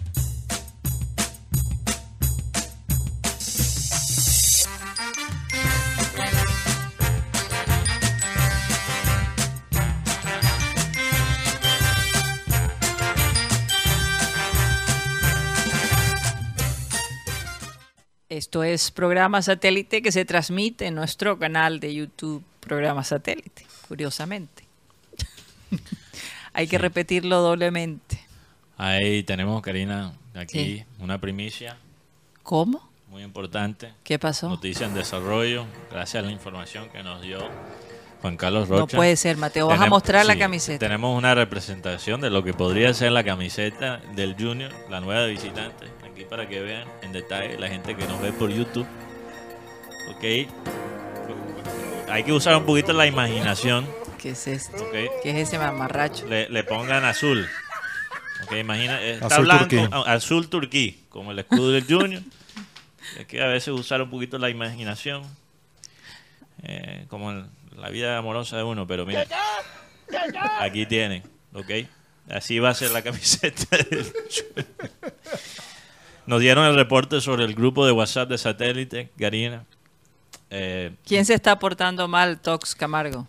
[18.39, 24.68] Esto es programa satélite que se transmite en nuestro canal de YouTube, programa satélite, curiosamente.
[26.59, 28.19] Hay que repetirlo doblemente.
[28.77, 30.85] Ahí tenemos, Karina, aquí Sí.
[30.99, 31.77] una primicia
[32.43, 32.91] ¿Cómo?
[33.09, 33.93] muy importante.
[34.03, 34.49] ¿Qué pasó?
[34.49, 37.39] Noticia en desarrollo, gracias a la información que nos dio
[38.23, 38.97] Juan Carlos No Rocha.
[38.97, 39.69] puede ser, Mateo.
[39.69, 40.79] Vas a Tenemos- mostrar la sí, camiseta.
[40.81, 45.31] Tenemos una representación de lo que podría ser la camiseta del Junior, la nueva de
[45.31, 45.87] visitante.
[46.11, 48.87] Aquí para que vean en detalle la gente que nos ve por YouTube.
[50.11, 50.49] Ok.
[52.11, 53.87] Hay que usar un poquito la imaginación.
[54.19, 54.77] ¿Qué es esto?
[54.77, 54.93] Ok.
[55.23, 56.27] ¿Qué es ese mamarracho?
[56.27, 57.49] Le, le pongan azul.
[58.59, 59.01] Imagina.
[59.03, 59.89] eh, Está Azul blanco, turquí.
[59.93, 62.23] a- azul turquí, como el escudo del Junior.
[63.19, 65.23] Hay que a veces usar un poquito la imaginación.
[66.63, 69.25] eh, como en la vida amorosa de uno, pero mira.
[70.61, 71.23] Aquí tienen,
[71.53, 71.71] ¿ok?
[72.31, 74.67] Así va a ser la camiseta del Junior.
[76.27, 79.65] Nos dieron el reporte sobre el grupo de WhatsApp de satélite, Karina.
[80.51, 83.27] Eh, ¿Quién se está portando mal, Tox Camargo?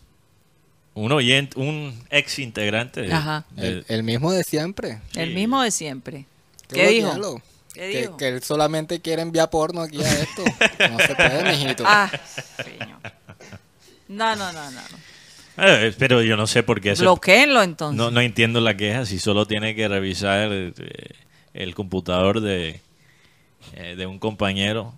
[0.99, 3.45] Un oyente, un ex integrante de- Ajá.
[3.51, 4.99] de- El, el mismo de siempre.
[5.15, 6.25] El mismo de siempre.
[6.67, 7.07] Qué ¿Qué dijo?
[7.13, 7.41] bloquearlo.
[7.73, 8.17] ¿Qué Que, dijo?
[8.17, 10.43] que él solamente quiere enviar porno aquí a esto.
[10.91, 11.83] No se puede, mijito.
[11.85, 12.09] Ah,
[12.63, 12.99] señor.
[14.07, 14.81] No, no, no, no.
[14.81, 14.97] no.
[15.61, 17.97] Eh, pero yo no sé por qué Bloquéenlo entonces.
[17.97, 20.73] no, no entiendo la queja si solo tiene que revisar eh,
[21.53, 22.79] el computador de,
[23.73, 24.93] eh, de un compañero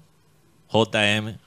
[0.71, 1.37] JM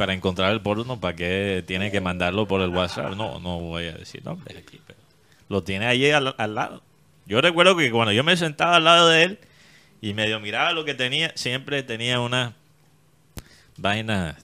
[0.00, 3.16] para encontrar el porno, ¿para qué tiene que mandarlo por el WhatsApp?
[3.16, 4.98] No, no voy a decir nombres aquí, pero
[5.50, 6.82] lo tiene allí al, al lado.
[7.26, 9.38] Yo recuerdo que cuando yo me sentaba al lado de él
[10.00, 12.54] y medio miraba lo que tenía, siempre tenía una
[13.76, 14.38] vaina.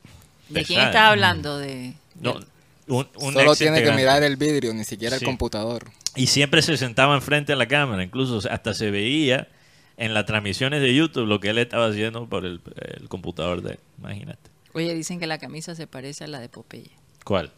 [0.51, 1.57] ¿De quién está hablando?
[1.57, 1.95] De...
[2.20, 2.39] No,
[2.87, 5.24] un, un Solo tiene que mirar el vidrio, ni siquiera Sí.
[5.24, 5.87] el computador.
[6.16, 9.49] Y siempre se sentaba enfrente de la cámara, incluso hasta se veía
[9.97, 12.61] en las transmisiones de YouTube lo que él estaba haciendo por el,
[12.99, 13.78] el computador de él.
[14.01, 14.51] Imagínate.
[14.77, 16.90] Oye, dicen que la camisa se parece a la de Popeye.
[17.24, 17.51] ¿Cuál?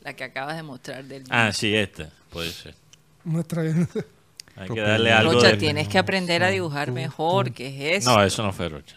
[0.00, 1.24] La que acabas de mostrar del...
[1.28, 2.08] Ah, sí, esta.
[2.30, 2.74] Puede ser.
[3.24, 3.86] Muestra bien.
[4.56, 5.56] Hay que darle algo Rocha, de...
[5.58, 7.52] tienes que aprender a dibujar mejor.
[7.52, 8.14] ¿Qué es eso?
[8.16, 8.96] No, eso no fue Rocha.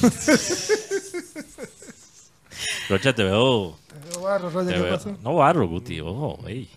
[2.88, 3.76] Rocha, te veo...
[3.88, 5.18] Te veo barro, te ¿qué veo- pasó?
[5.20, 6.00] no barro, Guti.
[6.00, 6.70] Ojo, ey.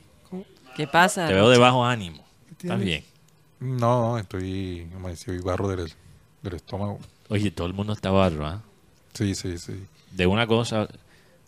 [0.75, 1.27] ¿Qué pasa?
[1.27, 2.25] Te veo de bajo ánimo.
[2.49, 3.05] Estás bien.
[3.59, 4.89] No, estoy
[5.27, 5.93] hoy barro del,
[6.41, 6.97] del estómago.
[7.29, 8.63] Oye, todo el mundo está barro, ¿ah?
[9.13, 9.85] Sí, sí, sí.
[10.11, 10.87] De una cosa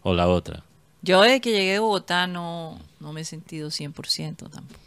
[0.01, 0.63] o la otra.
[1.01, 4.79] Yo desde que llegué de Bogotá no, no me he sentido 100% tampoco.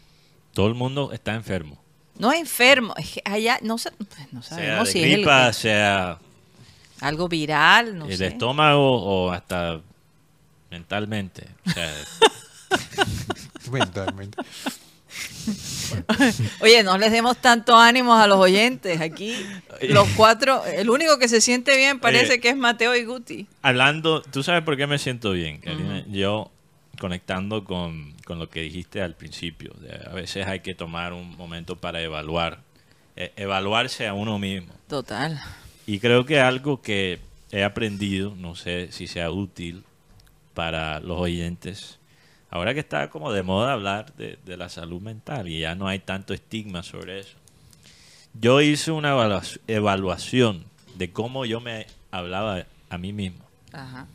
[0.53, 1.77] Todo el mundo está enfermo.
[2.17, 3.93] No enfermo, es que allá no, sa-
[4.31, 6.17] no Sea sabemos de si es el- gripa, sea
[6.99, 8.27] algo viral, no el sé.
[8.27, 9.79] estómago o hasta
[10.71, 11.47] mentalmente.
[11.67, 11.93] O sea,
[13.71, 14.37] Mentalmente.
[16.61, 18.99] Oye, no les demos tanto ánimo a los oyentes.
[19.01, 19.35] Aquí
[19.89, 22.39] los cuatro, el único que se siente bien parece Oye.
[22.41, 23.47] que es Mateo y Guti.
[23.61, 26.03] hablando, ¿tú sabes por qué me siento bien, Karina?
[26.07, 26.51] Yo
[26.99, 31.37] conectando con, con lo que dijiste al principio, de a veces hay que tomar un
[31.37, 32.59] momento para evaluar,
[33.15, 34.73] eh, evaluarse a uno mismo.
[34.87, 35.39] Total.
[35.85, 37.19] Y creo que algo que
[37.51, 39.83] he aprendido, no sé si sea útil
[40.53, 41.96] para los oyentes,
[42.49, 45.87] ahora que está como de moda hablar de, de la salud mental y ya no
[45.87, 47.35] hay tanto estigma sobre eso.
[48.39, 50.65] Yo hice una evalua- evaluación
[50.95, 53.45] de cómo yo me hablaba a mí mismo.
[53.73, 54.07] Ajá.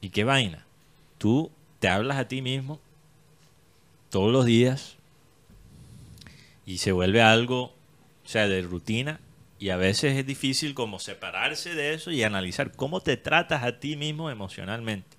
[0.00, 0.64] ¿Y qué vaina?
[1.18, 1.50] Tú
[1.80, 2.78] te hablas a ti mismo
[4.10, 4.96] todos los días
[6.66, 9.20] y se vuelve algo, o sea, de rutina
[9.58, 13.80] y a veces es difícil como separarse de eso y analizar cómo te tratas a
[13.80, 15.16] ti mismo emocionalmente.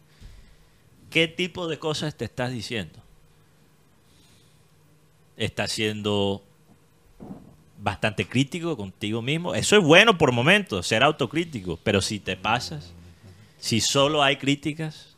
[1.10, 3.00] ¿Qué tipo de cosas te estás diciendo?
[5.38, 6.44] ¿Estás siendo
[7.82, 9.56] bastante crítico contigo mismo?
[9.56, 12.94] Eso es bueno por momentos, ser autocrítico, pero si te pasas,
[13.58, 15.16] si solo hay críticas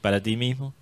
[0.00, 0.74] para ti mismo.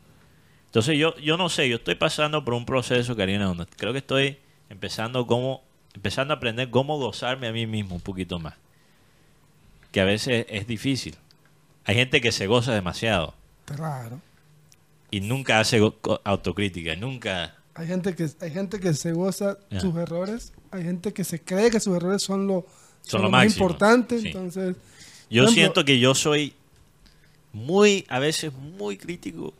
[0.67, 3.99] Entonces yo, yo no sé, yo estoy pasando por un proceso, Karina, donde creo que
[3.99, 4.39] estoy
[4.71, 5.63] empezando como,
[5.95, 8.55] empezando a aprender cómo gozarme a mí mismo un poquito más.
[9.91, 11.17] Que a veces es difícil.
[11.85, 13.35] Hay gente que se goza demasiado
[13.75, 14.21] Claro.
[15.11, 15.81] Y nunca hace
[16.25, 17.57] autocrítica, nunca...
[17.75, 19.81] Hay gente que hay gente que se goza Ya.
[19.81, 22.67] sus errores, hay gente que se cree que sus errores son lo,
[23.03, 24.27] Son lo más importante, sí.
[24.29, 24.77] entonces
[25.31, 26.53] Yo ejemplo- siento que yo soy
[27.53, 29.55] muy, a veces muy crítico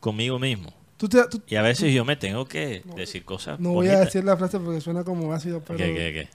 [0.00, 0.72] conmigo mismo.
[0.96, 4.00] tú te, tú- Y a veces yo me tengo que decir cosas no voy a
[4.00, 6.28] decir la frase porque suena como ácido, pero ¿Qué, qué, qué?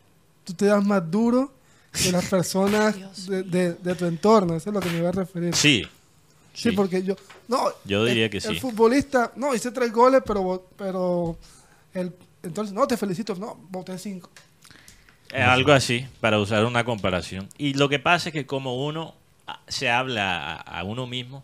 [0.44, 1.54] tú te das más duro
[1.92, 2.96] que las personas
[3.28, 5.54] de, de- de tu entorno, eso es lo que me voy a referir.
[5.56, 5.86] Sí.
[6.54, 7.16] Sí, porque yo
[7.48, 8.48] no, Yo diría el- que sí.
[8.50, 11.38] El futbolista, no, hice tres goles, pero pero
[11.94, 12.14] el
[12.44, 14.30] entonces no, te felicito, no, boté cinco.
[15.32, 17.50] Eh, algo así, para usar una comparación.
[17.58, 19.16] Y lo que pasa es que como uno
[19.48, 21.44] ah, se habla a, a uno mismo,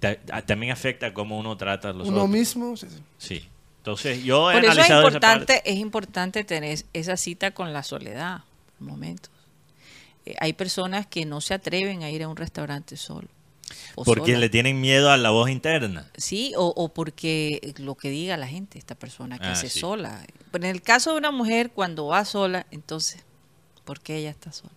[0.00, 2.30] ta- a- también afecta cómo uno trata a los Uno otros.
[2.30, 2.98] mismo, sí, sí.
[3.18, 3.48] Sí.
[3.78, 5.26] Entonces, yo he Por eso es analizado esa parte.
[5.44, 8.40] importante, es importante tener esa cita con la soledad,
[8.80, 9.30] momentos.
[10.26, 13.28] Eh, hay personas que no se atreven a ir a un restaurante solo.
[13.94, 14.38] O Porque sola.
[14.40, 16.10] le tienen miedo a la voz interna.
[16.16, 19.80] Sí, o, o porque lo que diga la gente, esta persona que Ah, hace sí.
[19.80, 20.24] sola.
[20.50, 23.24] Pero en el caso de una mujer, cuando va sola, entonces,
[23.84, 24.72] ¿por qué ella está sola?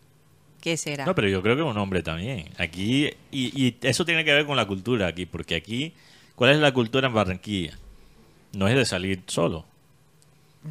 [0.62, 1.06] ¿Qué será?
[1.06, 2.50] No, pero yo creo que un hombre también.
[2.58, 5.94] Aquí, y, y eso tiene que ver con la cultura aquí, porque aquí,
[6.36, 7.78] ¿cuál es la cultura en Barranquilla?
[8.54, 9.66] No es de salir solo.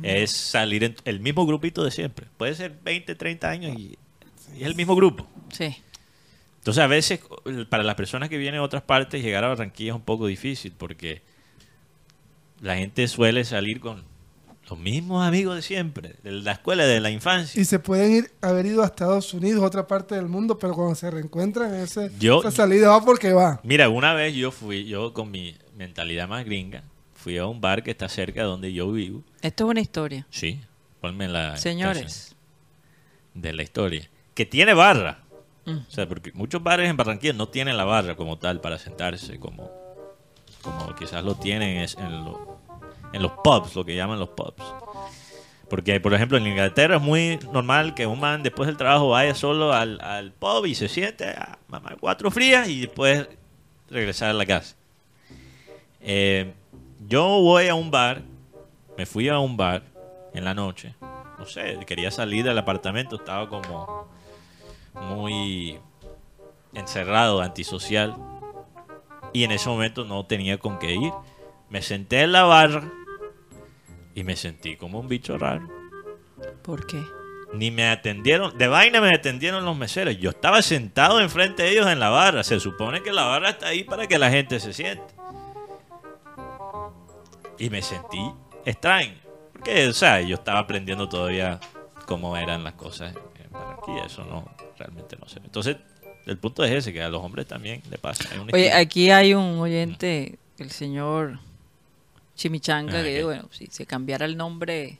[0.04, 2.26] Es salir en el mismo grupito de siempre.
[2.36, 3.98] Puede ser 20, 30 años y,
[4.54, 5.26] y es el mismo grupo.
[5.52, 5.74] Sí.
[6.60, 7.20] Entonces, a veces,
[7.68, 10.72] para las personas que vienen de otras partes, llegar a Barranquilla es un poco difícil
[10.76, 11.22] porque
[12.60, 14.04] la gente suele salir con
[14.68, 17.60] los mismos amigos de siempre, de la escuela, de la infancia.
[17.60, 20.94] Y se pueden ir, haber ido a Estados Unidos, otra parte del mundo, pero cuando
[20.94, 23.60] se reencuentran, ese, Yo- esa salida va porque va.
[23.64, 26.84] Mira, una vez yo fui, yo con mi mentalidad más gringa,
[27.14, 29.24] fui a un bar que está cerca de donde yo vivo.
[29.42, 30.26] Esto es una historia.
[30.30, 30.60] Sí,
[31.00, 32.36] ponme la Señores.
[33.34, 34.08] de la historia.
[34.34, 35.24] Que tiene barra.
[35.88, 39.38] O sea, porque muchos bares en Barranquilla no tienen la barra como tal para sentarse,
[39.38, 39.70] como,
[40.62, 42.58] como quizás lo tienen en, lo-
[43.12, 44.62] en los pubs, lo que llaman los pubs.
[45.68, 49.34] Porque, por ejemplo, en Inglaterra es muy normal que un man después del trabajo vaya
[49.34, 53.28] solo al, pub y se siente a mamar cuatro frías y después
[53.88, 54.74] regresar a la casa.
[56.00, 56.52] Eh,
[57.06, 58.22] yo voy a un bar,
[58.96, 59.82] me fui a un bar
[60.34, 60.94] en la noche,
[61.38, 64.08] no sé, quería salir del apartamento, estaba como
[64.94, 65.78] muy
[66.74, 68.16] encerrado, antisocial,
[69.32, 71.12] y en ese momento no tenía con qué ir.
[71.68, 72.90] Me senté en la barra
[74.14, 75.68] y me sentí como un bicho raro.
[76.62, 77.00] ¿Por qué?
[77.52, 80.16] Ni me atendieron, de vaina me atendieron los meseros.
[80.18, 82.44] Yo estaba sentado enfrente de ellos en la barra.
[82.44, 85.14] Se supone que la barra está ahí para que la gente se siente.
[87.58, 88.32] Y me sentí
[88.64, 89.14] extraño.
[89.52, 91.60] Porque, o sea, yo estaba aprendiendo todavía
[92.06, 94.06] cómo eran las cosas en Barranquilla.
[94.06, 94.48] Eso no,
[94.80, 95.40] realmente no sé.
[95.44, 95.76] Entonces,
[96.26, 98.24] el punto es ese, que a los hombres también le pasa.
[98.52, 101.38] Oye, aquí hay un oyente, el señor
[102.36, 104.98] Chimichanga, Ah, que bueno, si se cambiara el nombre,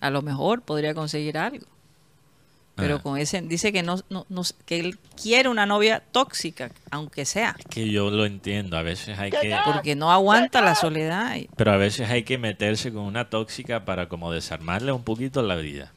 [0.00, 1.66] a lo mejor podría conseguir algo.
[2.74, 3.02] Pero Ah.
[3.02, 7.56] con ese, dice que no, no, no- que él quiere una novia tóxica, aunque sea,
[7.70, 8.76] que yo lo entiendo.
[8.76, 9.56] A veces hay que...
[9.64, 11.36] porque no aguanta la soledad.
[11.36, 15.40] y- Pero a veces hay que meterse con una tóxica para como desarmarle un poquito
[15.42, 15.92] la vida.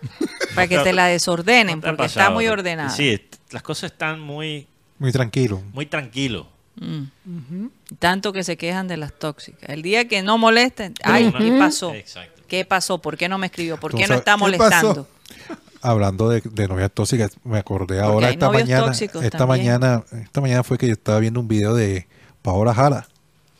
[0.54, 2.90] para que te la desordenen, ¿No te ha porque está muy ordenada.
[2.90, 3.20] Sí,
[3.50, 4.66] las cosas están muy,
[4.98, 5.62] Muy tranquilo.
[5.72, 6.48] muy tranquilo.
[6.76, 7.66] Mm.
[7.98, 9.68] Tanto que se quejan de las tóxicas.
[9.68, 11.92] El día que no molesten, ay, ¿qué pasó?
[11.92, 12.42] Exacto.
[12.46, 12.98] ¿Qué pasó?
[12.98, 13.78] ¿Por qué no me escribió?
[13.78, 15.08] ¿Por qué no está ¿Qué molestando?
[15.82, 18.90] Hablando de, de novias tóxicas, me acordé ahora esta mañana.
[18.90, 19.48] Esta también.
[19.48, 22.08] mañana, esta mañana fue que yo estaba viendo un video de
[22.42, 23.06] Paola Jara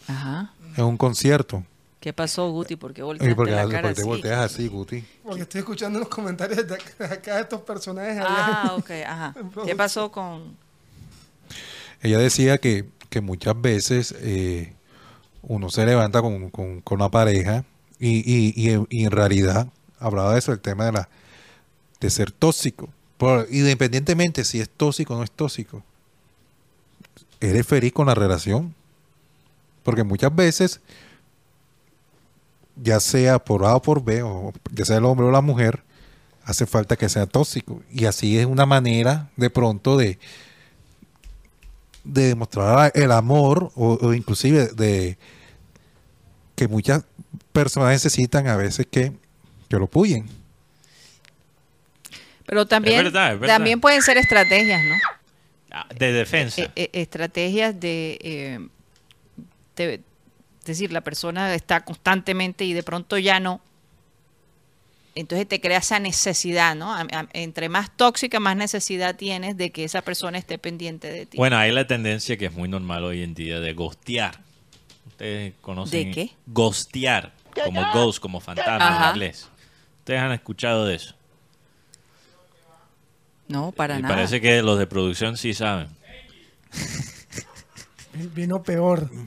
[0.09, 0.53] Ajá.
[0.77, 1.65] en un concierto.
[2.01, 2.77] ¿Qué pasó, Guti?
[2.77, 4.09] ¿Por qué volteaste porque, la porque cara te así?
[4.09, 5.05] volteas así, Guti.
[5.25, 8.19] Porque estoy escuchando los comentarios de acá, de estos personajes.
[8.19, 8.63] allá.
[8.63, 9.35] Ah, ok, ajá.
[9.67, 10.57] ¿Qué pasó con...?
[12.01, 14.73] Ella decía que, que muchas veces eh,
[15.43, 17.65] uno se levanta con, con- con una pareja
[17.99, 19.67] y, y- y en- y en realidad
[19.99, 21.09] hablaba de eso, el tema de, la,
[22.01, 22.89] de ser tóxico.
[23.17, 25.83] Por- independientemente si es tóxico o no es tóxico,
[27.41, 28.73] eres feliz con la relación.
[29.83, 30.81] Porque muchas veces,
[32.83, 35.83] ya sea por A o por B, o ya sea el hombre o la mujer,
[36.45, 37.83] hace falta que sea tóxico.
[37.93, 40.19] Y así es una manera de pronto de,
[42.05, 45.19] de demostrar el amor o, o inclusive de
[46.55, 47.05] que muchas
[47.53, 49.13] personas necesitan a veces que,
[49.69, 50.27] que lo puyen.
[52.47, 53.55] Pero también, Es verdad, es verdad.
[53.57, 54.95] también pueden ser estrategias, ¿no?
[55.71, 56.63] Ah, De defensa.
[56.63, 60.01] Eh, eh, estrategias de, eh,
[60.69, 63.61] decir, la persona está constantemente y de pronto ya no.
[65.15, 66.95] Entonces te crea esa necesidad, ¿no?
[66.95, 71.27] A- a- entre más tóxica, más necesidad tienes de que esa persona esté pendiente de
[71.27, 71.37] ti.
[71.37, 74.39] Bueno, hay la tendencia que es muy normal hoy en día de ghostear.
[75.09, 76.09] ¿Ustedes conocen?
[76.11, 76.31] ¿De qué?
[76.47, 77.33] Ghostear,
[77.65, 79.05] como ghost, como fantasma Ajá.
[79.09, 79.49] en inglés.
[80.01, 81.15] ¿Ustedes han escuchado de eso?
[83.49, 84.15] no, para y nada.
[84.15, 85.89] parece que los de producción sí saben.
[88.35, 89.11] Vino peor.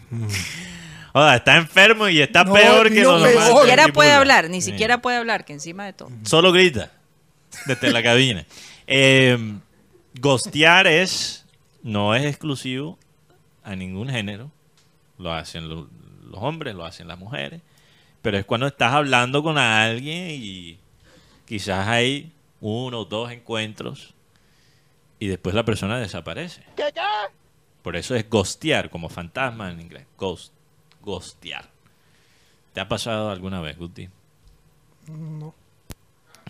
[1.13, 3.49] Oda, está enfermo y está No, peor que los demás.
[3.49, 4.71] Ni siquiera puede hablar, ni sí.
[4.71, 6.09] siquiera puede hablar, que encima de todo.
[6.23, 6.91] Solo grita
[7.65, 8.45] desde la cabina.
[8.93, 9.37] Eh,
[10.19, 11.45] ghostear es,
[11.81, 12.99] no es exclusivo
[13.63, 14.51] a ningún género.
[15.17, 15.87] Lo hacen lo-
[16.29, 17.61] los hombres, lo hacen las mujeres.
[18.21, 20.77] Pero es cuando estás hablando con alguien y
[21.45, 24.13] quizás hay uno o dos encuentros
[25.19, 26.63] y después la persona desaparece.
[27.81, 30.05] Por eso es ghostear, como fantasma en inglés.
[30.17, 30.51] Ghost,
[31.01, 31.69] ghostear.
[32.73, 34.07] ¿Te ha pasado alguna vez, Guti?
[35.07, 35.53] No,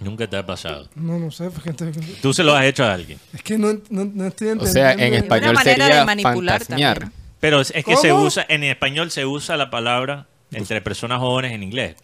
[0.01, 0.89] Nunca te ha pasado.
[0.95, 1.49] no, no sé.
[1.51, 1.91] Fíjate.
[2.21, 3.19] Tú se lo has hecho a alguien.
[3.33, 4.65] Es que no, no, no estoy O entendiendo.
[4.67, 6.65] sea, en español sería fantasmear.
[6.99, 7.11] también.
[7.39, 11.53] Pero es es que se usa, en español se usa la palabra entre personas jóvenes
[11.53, 11.95] en inglés.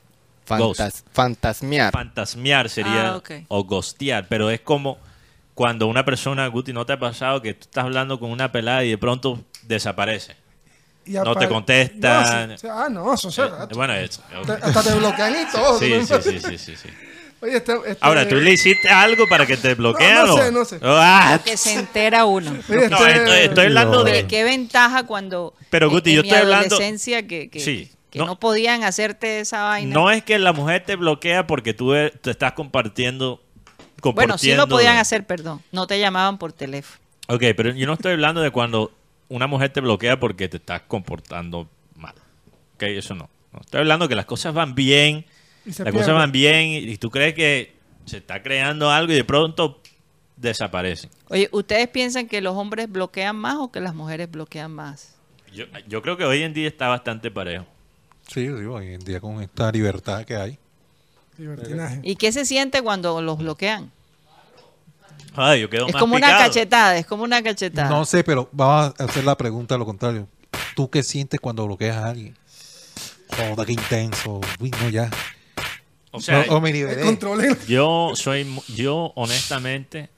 [0.47, 0.79] Ghost.
[0.79, 1.91] Fantas- fantasmear.
[1.91, 3.31] Fantasmear sería, Ah, ok.
[3.49, 4.97] o ghostear, pero es como
[5.53, 8.83] cuando una persona, Guti, ¿no te ha pasado que tú estás hablando con una pelada
[8.85, 10.35] y de pronto desaparece?
[11.07, 12.49] Y no te contestan.
[12.49, 12.67] No, sí, sí.
[12.71, 15.79] ah, no, eso se Eh, bueno, es- Te- Hasta te bloquean y todo.
[15.79, 16.05] sí, ¿no?
[16.05, 16.89] sí, sí, sí, sí, sí.
[17.41, 20.15] Oye, este, este- Ahora, ¿tú le hiciste algo para que te bloqueen?
[20.15, 20.79] no sé, no sé.
[20.83, 22.49] Ah, Que se entera uno.
[22.69, 24.25] Oye, no, este- estoy, estoy hablando de...
[24.27, 27.91] qué ventaja cuando Pero, Guti, en yo mi estoy hablando- que, que, Sí.
[28.09, 28.25] que No.
[28.25, 28.39] no.
[28.39, 29.93] podían hacerte esa vaina.
[29.93, 33.39] No es que la mujer te bloquea porque tú e- te estás compartiendo...
[34.01, 35.61] bueno, sí lo compartiendo- podían hacer, perdón.
[35.71, 36.99] No te llamaban por teléfono.
[37.29, 38.91] Ok, pero yo no estoy hablando de cuando
[39.29, 42.13] una mujer te bloquea porque te estás comportando mal.
[42.75, 43.29] Ok, eso no.
[43.53, 45.25] No, Estoy hablando que las cosas van bien,
[45.65, 45.91] las pierde.
[45.91, 47.75] cosas van bien y, y tú crees que
[48.05, 49.81] se está creando algo y de pronto
[50.35, 51.09] desaparecen.
[51.29, 55.15] Oye, ¿ustedes piensan que los hombres bloquean más o que las mujeres bloquean más?
[55.53, 57.65] Yo, yo creo que hoy en día está bastante parejo.
[58.27, 60.57] Sí, digo, hoy en día con esta libertad que hay.
[61.37, 62.01] Libertinaje.
[62.03, 63.91] ¿Y qué se siente cuando los bloquean?
[65.35, 67.89] Ay, yo quedo Es más como una cachetada, es como una cachetada.
[67.89, 70.27] No sé, pero vamos a hacer la pregunta a lo contrario.
[70.75, 72.37] ¿Tú qué sientes cuando bloqueas a alguien?
[73.35, 74.41] Joder, qué intenso.
[74.59, 75.09] Uy, no, ya.
[76.11, 76.71] O sea, No, o me
[77.67, 80.09] yo soy, yo honestamente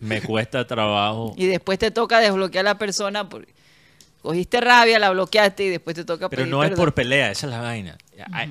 [0.00, 1.34] me cuesta trabajo.
[1.36, 3.28] Y después te toca desbloquear a la persona.
[3.28, 3.52] Porque
[4.28, 7.46] cogiste rabia, la bloqueaste y después te toca Pero pedir no es por pelea, esa
[7.46, 7.96] es la vaina.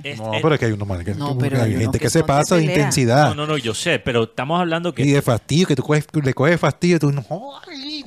[0.03, 2.05] Es- No, es- pero es que hay unos mal que, No, pero hay gente que
[2.05, 2.75] que se pasa de pelea.
[2.77, 5.83] intensidad No, no, no, yo sé, pero estamos hablando que y de fastidio, que tú
[5.83, 7.23] coges- le coges fastidio y tú no.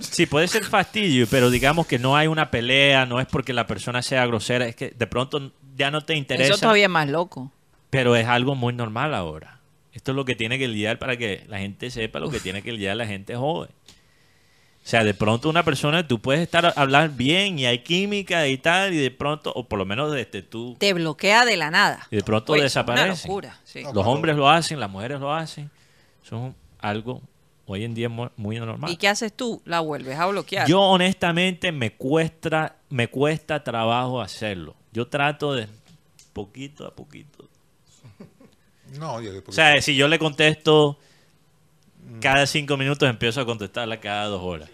[0.01, 3.69] Sí, puede ser fastidio, pero digamos que no hay una pelea, no es porque la
[3.69, 7.09] persona sea grosera, es que de pronto ya no te interesa, Eso todavía es más
[7.09, 7.53] loco.
[7.91, 9.59] pero es algo muy normal ahora.
[9.93, 12.63] Esto es lo que tiene que lidiar para que la gente sepa lo que tiene
[12.63, 13.71] que lidiar la gente joven.
[14.91, 18.49] O sea, de pronto una persona, tú puedes estar a hablar bien y hay química
[18.49, 21.71] y tal, y de pronto, o por lo menos desde tú, Te bloquea de la
[21.71, 22.09] nada.
[22.11, 23.05] y de pronto Oye, desaparece.
[23.05, 23.61] Una locura.
[23.63, 23.85] sí.
[23.95, 25.71] Los hombres lo hacen, las mujeres lo hacen.
[26.25, 27.23] Son algo
[27.67, 28.91] hoy en día mu- muy normal.
[28.91, 29.63] ¿Y qué haces tú?
[29.65, 30.67] La vuelves a bloquear.
[30.67, 34.75] Yo honestamente me cuesta, me cuesta trabajo hacerlo.
[34.93, 35.69] Yo trato de
[36.33, 37.49] poquito a poquito.
[38.99, 40.99] No, yo- O sea, si yo le contesto
[42.21, 44.69] cada cinco minutos, empiezo a contestarla cada dos horas.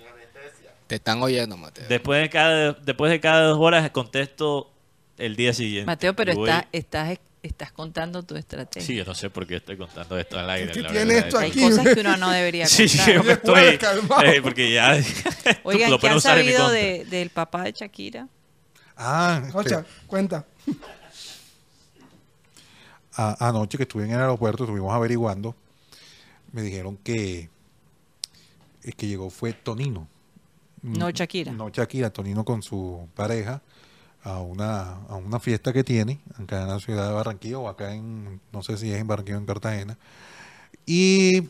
[0.86, 1.86] Te están oyendo, Mateo.
[1.88, 4.70] Después de cada, después de cada dos horas contesto
[5.18, 5.86] el día siguiente.
[5.86, 8.86] Mateo, pero voy- estás, estás, estás contando tu estrategia.
[8.86, 10.70] Sí, yo no sé por qué estoy contando esto al aire.
[10.72, 11.26] ¿Qué la tiene verdad.
[11.26, 11.60] esto Hay aquí?
[11.60, 13.14] cosas que uno no debería Sí, contar.
[13.14, 13.78] yo me estoy...
[14.26, 14.96] Eh, porque ya...
[15.64, 18.28] Oigan, lo ¿qué han sabido de, del papá de Shakira?
[18.96, 20.46] Ah, este, Ocha, cuenta.
[23.16, 25.56] a- anoche que estuve en el aeropuerto, estuvimos averiguando,
[26.52, 27.50] me dijeron que
[28.84, 30.08] el que llegó fue Tonino.
[30.86, 31.52] No Shakira.
[31.52, 33.60] No Shakira, Tonino con su pareja
[34.22, 37.94] a una, a una fiesta que tiene acá en la ciudad de Barranquilla o acá
[37.94, 39.98] en, no sé si es en Barranquilla o en Cartagena.
[40.84, 41.48] Y,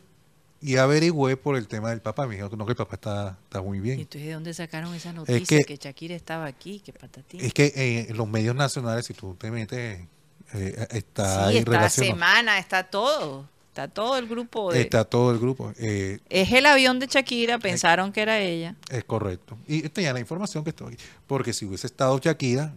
[0.60, 2.24] y averigüé por el tema del papá.
[2.26, 4.00] Me dijeron que no, que el papá está, está muy ¿Y bien.
[4.00, 5.58] entonces de dónde sacaron esa noticia?
[5.58, 7.40] que- que, Shakira estaba aquí, que patatín.
[7.40, 10.06] Es que eh, en los medios nacionales, si tú te metes,
[10.54, 12.14] eh, está sí, ahí está relacionado.
[12.14, 13.48] semana, está todo.
[13.76, 14.80] Está todo el grupo de...
[14.80, 15.70] Está todo el grupo.
[15.76, 18.74] eh, Es el avión de Shakira, pensaron que era ella.
[18.88, 19.58] Es correcto.
[19.68, 20.96] Y tenía la información que estoy.
[21.26, 22.72] Porque si hubiese estado Shakira,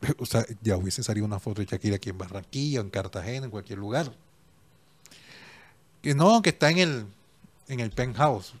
[0.20, 3.50] o sea, ya hubiese salido una foto de Shakira aquí en Barranquilla, en Cartagena, en
[3.50, 4.12] cualquier lugar.
[6.00, 7.06] Que no, que está en el,
[7.66, 8.52] en el penthouse.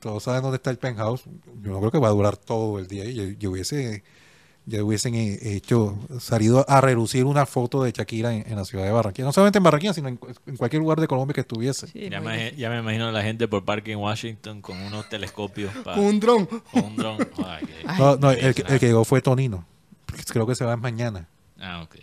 [0.00, 1.22] Todos saben dónde está el penthouse.
[1.62, 3.04] Yo no creo que va a durar todo el día.
[3.04, 4.02] Yo, yo hubiese,
[4.66, 8.84] ya hubiesen eh, hecho, salido a relucir una foto de Shakira en, en la ciudad
[8.84, 9.26] de Barranquilla.
[9.26, 11.86] No solamente en Barranquilla, sino en, cu- en cualquier lugar de Colombia que estuviese.
[11.88, 12.58] Sí, Ya me, difícil.
[12.58, 16.20] ya me imagino a la gente por parque en Washington con unos telescopios para un
[16.20, 16.48] dron.
[16.74, 17.18] un dron.
[17.44, 17.96] Ay, qué- Ay.
[18.00, 19.66] No, no, el, que- el que llegó fue Tonino.
[20.28, 21.28] Creo que se va mañana.
[21.58, 21.96] Ah, ok.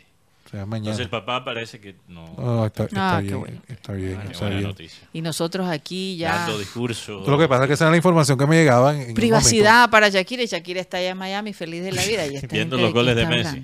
[0.50, 0.90] Se va mañana.
[0.92, 2.26] Entonces el papá parece que no.
[2.38, 3.62] Ah, está, está Ah, qué bien, bueno.
[3.68, 4.68] está bien, Ah, está buena bien.
[4.70, 5.08] noticia.
[5.14, 6.36] Y nosotros aquí ya...
[6.38, 7.24] Dando discurso.
[7.28, 10.10] Lo que pasa es que esa era la información que me llegaba en, Privacidad para
[10.10, 12.26] Shakira y Shakira está allá en Miami feliz de la vida.
[12.26, 13.64] Y Viendo los goles de está Messi.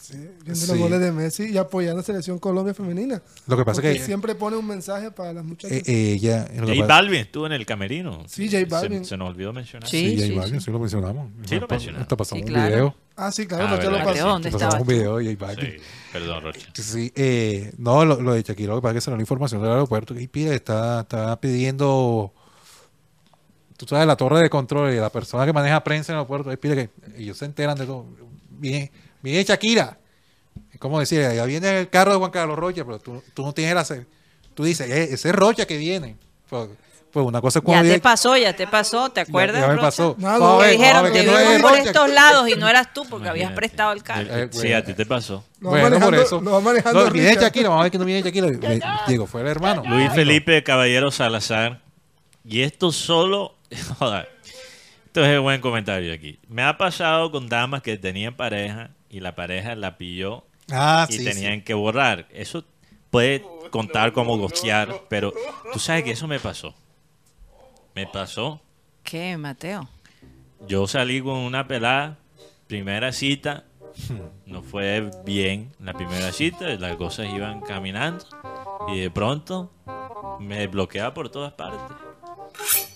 [0.00, 0.66] Sí, viendo Sí.
[0.68, 3.20] los goles de Messi y apoyando a la selección Colombia femenina.
[3.46, 5.76] Lo que pasa es que siempre pone un mensaje para las muchachas.
[5.78, 6.46] eh, eh, ella...
[6.54, 8.22] J pasa- Balvin estuvo en el camerino.
[8.28, 9.04] Sí, J Se- Balvin.
[9.04, 9.88] Se, nos olvidó mencionar.
[9.88, 10.16] Sí.
[10.18, 11.28] Sí, J Balvin, sí lo mencionamos.
[11.44, 12.08] Sí, lo mencionamos.
[12.08, 12.68] Pasamos Sí, un claro.
[12.74, 12.94] video.
[13.16, 14.28] Ah, sí, claro, Ah, Rocha lo ¿verdad que pasó.
[14.28, 15.70] ¿dónde estabas un video Balvin.
[15.72, 15.76] Sí,
[16.12, 16.68] perdón, Rocha.
[16.74, 19.62] Sí, eh, no, lo, lo de Shakira, lo que pasa es que salió la información
[19.62, 22.32] del aeropuerto que pide, está, está pidiendo,
[23.76, 26.50] tú sabes, la torre de control y la persona que maneja prensa en el aeropuerto,
[26.50, 28.06] ahí pide que ellos se enteran de todo.
[28.50, 28.90] Viene,
[29.22, 29.98] viene Shakira.
[30.72, 33.52] Es como decir, allá viene el carro de Juan Carlos Rocha, pero tú, tú no
[33.52, 34.06] tienes hacer.
[34.54, 36.16] Tú dices, "Eh, ese es Rocha que viene.
[36.48, 36.68] Pues,
[37.16, 39.62] pues una cosa es Ya cuando te pasó, ya te pasó, ¿te acuerdas?
[39.62, 40.14] Ya, ya me pasó.
[40.18, 41.82] Nada, ver, a dijeron, ver te que no es vimos por Rocha.
[41.84, 44.26] estos lados y no eras tú porque habías prestado el carro.
[44.30, 45.42] Eh, Sí, a ti te pasó.
[45.60, 46.42] Lo va Bueno, por eso.
[46.42, 47.34] lo va manejando No, viene.
[47.34, 49.04] Shakira, vamos a ver que no viene Shakira.
[49.08, 49.82] Diego, fue el hermano.
[49.86, 51.80] Luis Felipe Caballero Salazar.
[52.44, 53.54] Y esto solo.
[53.98, 54.28] Joder.
[55.06, 56.38] Esto es un buen comentario aquí.
[56.48, 61.14] Me ha pasado con damas que tenían pareja y la pareja la pilló Ah, y
[61.14, 61.62] sí, tenían sí.
[61.62, 62.26] que borrar.
[62.34, 62.62] Eso
[63.10, 65.32] puede contar como gostear, pero
[65.72, 66.74] tú sabes que eso me pasó.
[67.96, 68.60] Me pasó.
[69.02, 69.88] ¿Qué, Mateo?
[70.68, 72.18] Yo salí con una pelada,
[72.66, 73.64] primera cita,
[74.46, 78.24] no fue bien la primera cita, las cosas iban caminando
[78.88, 79.72] y de pronto
[80.40, 81.80] me bloqueaba por todas partes.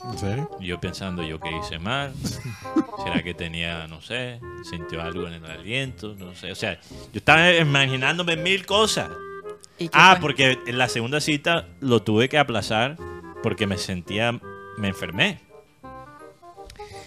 [0.05, 0.51] ¿En serio?
[0.60, 2.12] Y Yo pensando, yo qué hice mal,
[3.05, 7.18] será que tenía, no sé, sintió algo en el aliento, no sé, o sea, yo
[7.18, 9.09] estaba imaginándome mil cosas.
[9.78, 10.20] ¿Y qué Ah, fue?
[10.20, 12.97] porque en la segunda cita lo tuve que aplazar
[13.43, 14.39] porque me sentía,
[14.81, 15.40] me enfermé.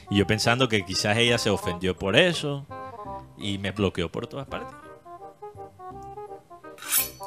[0.09, 2.65] Y yo pensando que quizás ella se ofendió por eso
[3.37, 4.75] y me bloqueó por todas partes.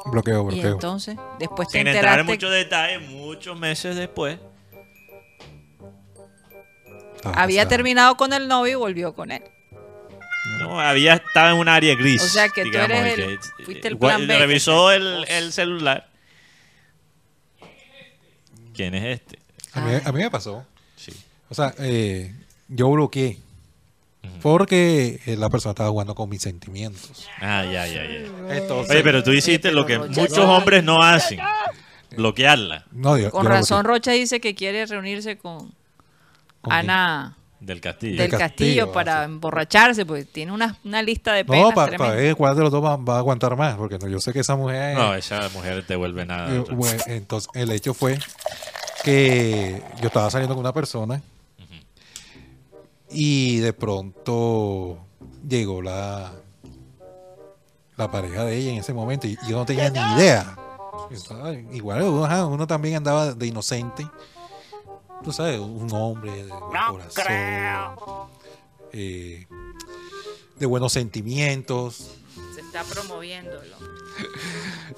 [0.05, 0.71] Bloqueo, Y bloqueo.
[0.73, 4.39] entonces, después te Sin entrar en enteraste, muchos detalles, muchos meses después.
[7.15, 9.43] Estaba había terminado con el novio y volvió con él.
[10.59, 12.21] No, había estado en un área gris.
[12.23, 14.37] O sea que tú digamos, eres y el- que- fuiste el gua- plan B.
[14.37, 16.09] Revisó el, el celular.
[18.73, 19.39] ¿Quién es este?
[19.77, 20.65] A mí, a mí me pasó.
[20.95, 21.11] Sí.
[21.49, 22.33] O sea, eh,
[22.67, 23.39] yo bloqueé.
[24.41, 27.27] Porque eh, la persona estaba jugando con mis sentimientos.
[27.39, 28.55] Ah, ya, ya, ya.
[28.57, 31.39] Entonces, Oye, pero tú hiciste lo que muchos hombres no hacen.
[32.15, 33.85] Bloquearla no, yo- Con yo razón.
[33.85, 35.71] Rocha dice que quiere reunirse con
[36.61, 38.21] ¿Con Ana del castillo.
[38.21, 41.89] del Castillo, Castillo ah, para emborracharse, porque tiene una, una lista de penas No, para
[41.89, 42.15] tremenda.
[42.15, 43.75] ver cuál de los dos va, va a aguantar más.
[43.75, 44.95] Porque no, yo sé que esa mujer.
[44.95, 46.53] No, esa mujer te vuelve nada.
[46.55, 48.19] Eh, bueno, entonces, el hecho fue
[49.07, 51.21] que yo estaba saliendo con una persona
[53.09, 54.97] y de pronto
[55.47, 56.33] llegó la,
[57.95, 60.57] la pareja de ella en ese momento y yo no tenía ni idea.
[61.09, 64.05] Yo estaba- igual uno, también andaba de inocente.
[65.23, 68.29] Tú sabes, un hombre de buen corazón,
[68.91, 69.47] eh,
[70.59, 72.11] de buenos sentimientos.
[72.55, 73.61] Se está promoviendo.
[73.61, 74.06] el hombre.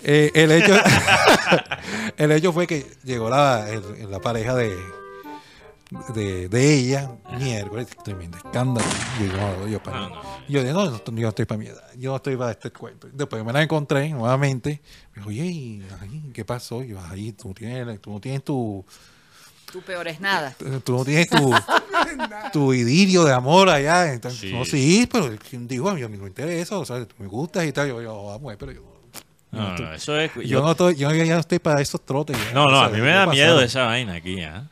[0.04, 0.74] Eh, el hecho
[2.18, 4.76] el hecho fue que llegó la, el- la pareja de,
[6.14, 8.88] de, de ella miércoles tremendo escándalo
[9.20, 10.22] yo, yo, yo, para- No, no.
[10.48, 13.08] yo dije, no, no, yo no estoy para mierda yo no estoy para este cuento
[13.12, 14.82] después me la encontré nuevamente
[15.16, 16.82] me dijo oye ¿y ay, ¿qué pasó?
[16.84, 18.86] yo ahí tú, tienes, tú no tienes tu
[19.72, 20.56] Tú peor es nada.
[20.84, 21.54] tú no tienes tu,
[22.52, 24.12] tu idilio de amor allá.
[24.12, 24.52] Entonces, Sí.
[24.52, 27.28] No, sí, pero digo, a mí, a mí no me interesa, o sea, tú me
[27.28, 27.88] gustas y tal.
[27.88, 28.82] Yo, yo vamos, pero yo,
[29.52, 30.34] No, no, eso es.
[30.36, 32.38] yo, yo- no estoy, yo ya no estoy para esos trotes.
[32.38, 34.70] ya, no, no, a mí me da miedo esa vaina aquí, ¿ah?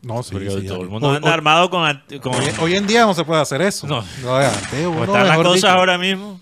[0.00, 1.82] No, sí, Porque sí, todo el mundo anda armado con.
[1.82, 3.86] Hoy, hoy en día no se puede hacer eso.
[3.88, 4.04] No.
[4.22, 5.68] como uno, están las cosas dicho.
[5.68, 6.40] ahora mismo.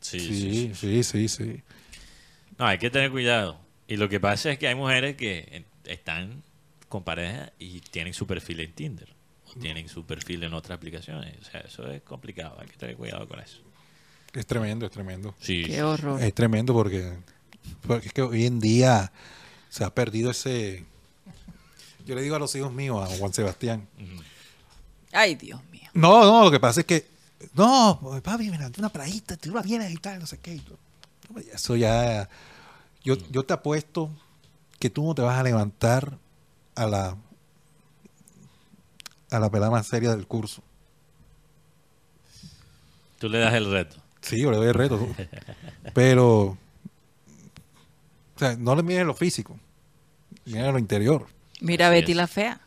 [0.00, 0.72] Sí, sí, sí.
[0.74, 1.62] Sí, sí, sí, sí.
[2.58, 3.58] No, hay que tener cuidado.
[3.86, 6.42] Y lo que pasa es que hay mujeres que eh, están
[6.88, 9.08] con pareja y tienen su perfil en Tinder.
[9.46, 11.34] O tienen su perfil en otras aplicaciones.
[11.40, 12.56] O sea, eso es complicado.
[12.60, 13.58] Hay que tener cuidado con eso.
[14.34, 15.34] Es tremendo, es tremendo.
[15.40, 15.64] Sí.
[15.64, 16.20] Qué horror.
[16.22, 17.12] Es tremendo porque,
[17.86, 19.12] porque es que hoy en día
[19.68, 20.84] se ha perdido ese...
[22.04, 23.88] Yo le digo a los hijos míos, a Juan Sebastián,
[25.14, 25.88] Ay, Dios mío.
[25.94, 27.06] No, no, lo que pasa es que.
[27.54, 30.60] No, papi, me levanté una playita, tú la vienes y tal, no sé qué.
[31.52, 32.28] Eso ya.
[33.04, 34.10] Yo, yo te apuesto
[34.80, 36.18] que tú no te vas a levantar
[36.74, 37.16] a la.
[39.30, 40.62] a la pelada más seria del curso.
[43.20, 43.96] Tú le das el reto.
[44.24, 44.98] Sí, yo le doy el reto.
[44.98, 45.14] tú.
[45.92, 46.56] Pero.
[48.36, 49.58] O sea, no le mires lo físico.
[50.44, 51.26] Mira lo interior.
[51.60, 52.16] Mira Así Betty es.
[52.16, 52.60] la fea.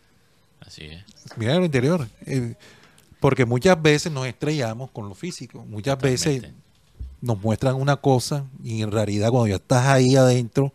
[0.61, 1.03] Así es.
[1.35, 2.07] Mira lo interior.
[2.25, 2.55] Eh,
[3.19, 5.65] porque muchas veces nos estrellamos con lo físico.
[5.65, 6.43] Muchas veces
[7.21, 10.71] nos muestran una cosa y en realidad cuando ya estás ahí adentro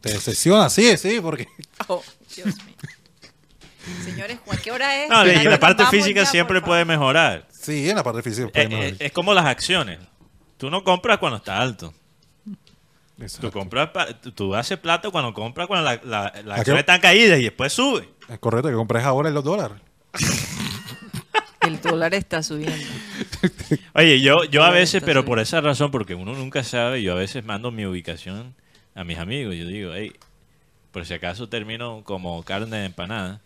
[0.00, 0.70] te decepciona.
[0.70, 1.48] Sí, sí, porque
[1.88, 2.02] Oh,
[2.34, 2.76] Dios mío.
[4.04, 5.10] Señores, Juan, ¿qué hora es?
[5.10, 7.48] No, la parte física ya, siempre puede mejorar.
[7.72, 8.90] Sí, en la parte física puede Eh, mejorar.
[8.92, 9.98] eh, es como las acciones.
[10.56, 11.92] Tú no compras cuando está alto.
[12.44, 13.50] Tú Exacto.
[13.52, 16.60] compras, pa- tú, tú haces plata cuando compras cuando la, la, las qué?
[16.60, 18.08] acciones están caídas y después sube.
[18.28, 19.76] Es correcto que compres ahora en los dólares.
[21.60, 22.76] El dólar está subiendo.
[23.94, 25.24] Oye, yo, yo a veces, pero subiendo.
[25.26, 28.54] por esa razón, porque uno nunca sabe, yo a veces mando mi ubicación
[28.94, 29.54] a mis amigos.
[29.56, 30.12] Yo digo, hey,
[30.92, 33.40] por si acaso termino como carne de empanada.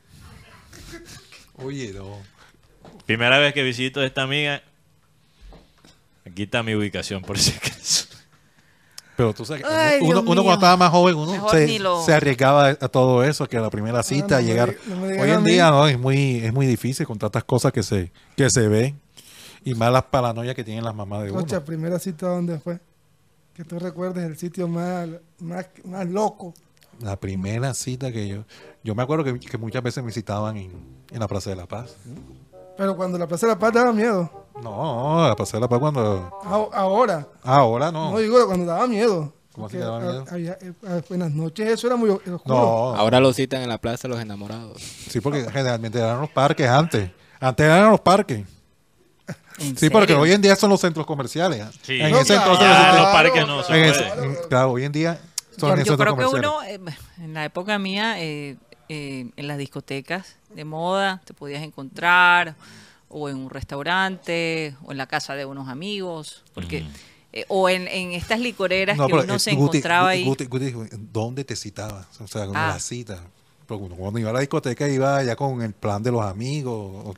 [1.55, 2.19] Oye, no.
[3.12, 4.62] Primera vez que visito a esta amiga,
[6.24, 8.06] Aquí está mi ubicación por si acaso.
[9.16, 12.14] Pero tú sabes, que Ay, uno, cuando estaba más joven, uno se, ni lo- se
[12.14, 14.74] arriesgaba a todo eso, que la primera cita, no llegar.
[14.86, 17.70] no me Hoy a en día no, es muy, es muy difícil con tantas cosas
[17.70, 18.98] que se, que se ven.
[19.62, 21.40] Y más las paranoias que tienen las mamás de uno.
[21.40, 22.80] Rocha, primera cita, ¿dónde fue?
[23.52, 25.06] Que tú recuerdes el sitio más,
[25.39, 26.55] más, más loco.
[27.01, 28.44] La primera cita que yo.
[28.82, 30.72] Yo me acuerdo que, que muchas veces me citaban en,
[31.10, 31.94] en la Plaza de la Paz.
[32.83, 34.29] Pero cuando la Plaza de la Paz daba miedo.
[34.61, 36.41] No, la Plaza de la Paz cuando.
[36.45, 37.29] A- Ahora.
[37.45, 38.19] Ahora No, no.
[38.19, 39.33] digo cuando daba miedo.
[39.53, 40.25] ¿Cómo así que daba miedo?
[40.29, 42.41] había- eh, a- en las noches eso era muy oscuro.
[42.45, 42.93] No.
[42.97, 44.83] Ahora lo citan en la Plaza de los Enamorados.
[44.83, 47.09] Sí, porque generalmente eran los parques antes.
[47.39, 48.45] Antes eran los parques.
[49.61, 51.65] ¿En Sí, porque hoy en día son los centros comerciales.
[51.83, 52.01] Sí.
[52.01, 53.91] En No, ese claro, entonces los parques no se puede.
[53.91, 55.21] ese- claro, hoy en día
[55.57, 56.81] son Yo, en yo centros creo que uno, eh,
[57.19, 58.57] en la época mía, eh,
[58.93, 62.55] eh, en las discotecas de moda, te podías encontrar,
[63.09, 66.85] o en un restaurante, o en la casa de unos amigos, porque
[67.32, 70.19] eh, o en, en estas licoreras No, que pero, uno eh, se Guti, encontraba Guti,
[70.19, 70.24] ahí.
[70.24, 72.06] Guti, Guti dijo, ¿dónde te citabas?
[72.20, 72.69] O sea, con Ah.
[72.74, 73.20] la cita.
[73.66, 76.74] Porque uno cuando iba a la discoteca iba ya con el plan de los amigos.
[77.06, 77.14] o-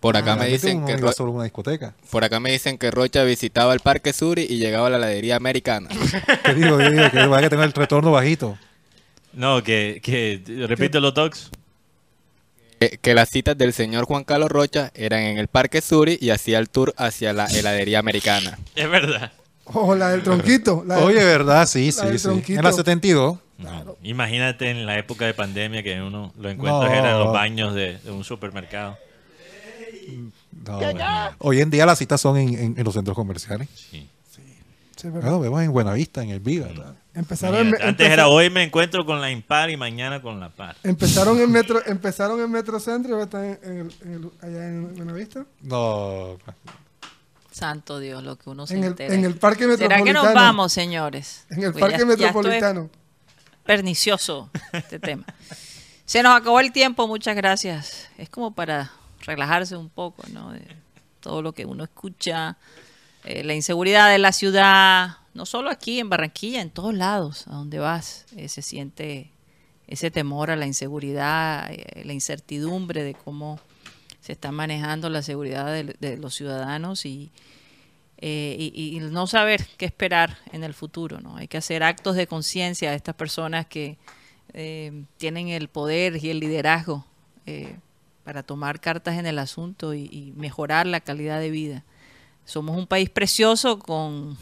[0.00, 1.94] Por acá me Realmente dicen que Ro- solo una discoteca.
[2.10, 5.36] por acá me dicen que Rocha visitaba el Parque Suri y llegaba a la heladería
[5.36, 5.88] americana.
[6.44, 6.80] ¿Qué digo?
[6.80, 8.58] Yo digo que que tenga el retorno bajito.
[9.32, 11.50] No, que, que repite los talks.
[12.80, 16.30] que, que las citas del señor Juan Carlos Rocha eran en el Parque Suri y
[16.30, 18.58] hacía el tour hacia la heladería americana.
[18.74, 19.32] Es verdad.
[19.64, 20.82] O la del tronquito.
[20.86, 21.66] la del- Oye, ¿verdad?
[21.66, 22.24] Sí, la sí, del sí.
[22.24, 22.58] tronquito.
[22.58, 23.38] En la 72.
[23.58, 26.86] No, Imagínate en la época de pandemia que uno lo No.
[26.86, 28.96] era en los baños de, de un supermercado.
[30.64, 30.78] No,
[31.38, 33.68] hoy en día las citas son en, en- en los centros comerciales.
[33.74, 34.08] Sí.
[34.96, 35.20] Sí, ¿verdad?
[35.20, 36.66] Claro, vemos en Buenavista, en el Viva.
[36.68, 36.94] ¿verdad?
[37.18, 40.76] Empezaron, en, Antes era hoy me encuentro con la impar y mañana con la par.
[40.84, 44.30] empezaron en Metro, empezaron en Metro Centro y ahora están en, en el- en el-
[44.40, 45.44] allá en Buenavista.
[45.62, 46.38] No,
[47.50, 49.14] Santo Dios, lo que uno se En el, entera.
[49.14, 50.04] en el Parque ¿Será Metropolitano.
[50.04, 51.46] que nos vamos, señores?
[51.50, 52.90] En el Pues Parque ya- ya esto es Metropolitano.
[53.64, 55.24] pernicioso este tema.
[56.04, 58.08] Se nos acabó el tiempo, muchas gracias.
[58.16, 58.92] Es como para
[59.26, 60.52] relajarse un poco, ¿no?
[60.52, 60.62] De
[61.20, 62.56] todo lo que uno escucha,
[63.24, 67.54] eh, la inseguridad de la ciudad, no solo aquí en Barranquilla, en todos lados, a
[67.54, 69.30] donde vas, eh, se siente
[69.86, 73.60] ese temor a la inseguridad, eh, la incertidumbre de cómo
[74.20, 77.30] se está manejando la seguridad de, los ciudadanos y,
[78.18, 81.20] eh, y, no saber qué esperar en el futuro.
[81.20, 81.36] ¿no?
[81.36, 83.96] Hay que hacer actos de conciencia a estas personas que
[85.18, 87.04] tienen el poder y el liderazgo
[88.24, 91.84] para tomar cartas en el asunto y mejorar la calidad de vida.
[92.48, 94.38] Somos un país precioso con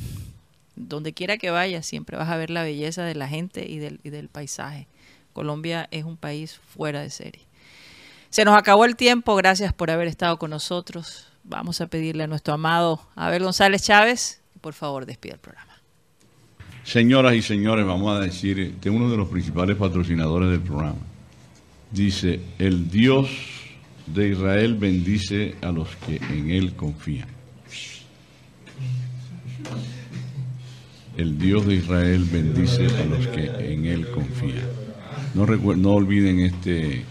[0.77, 4.01] donde quiera que vayas, siempre vas a ver la belleza de la gente y del,
[4.05, 4.87] y del paisaje.
[5.33, 7.43] Colombia es un país fuera de serie.
[8.31, 11.29] Se nos acabó el tiempo, gracias por haber estado con nosotros.
[11.45, 15.81] Vamos a pedirle a nuestro amado Abel González Chávez por favor despida el programa.
[16.83, 20.99] Señoras y señores, vamos a decir de uno de los principales patrocinadores del programa.
[21.93, 23.29] Dice, el Dios
[24.07, 27.29] de Israel bendice a los que en Él confían.
[31.17, 34.69] El Dios de Israel bendice a los que en Él confían.
[35.35, 37.05] No, no olviden este,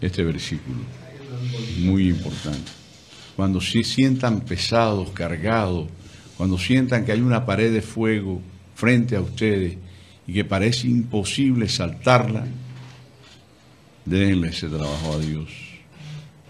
[0.00, 0.78] este versículo,
[1.78, 2.72] muy importante.
[3.36, 5.88] Cuando se sientan pesados, cargados,
[6.36, 8.42] cuando sientan que hay una pared de fuego
[8.74, 9.76] frente a ustedes
[10.26, 12.46] y que parece imposible saltarla,
[14.04, 15.50] déjenle ese trabajo a Dios.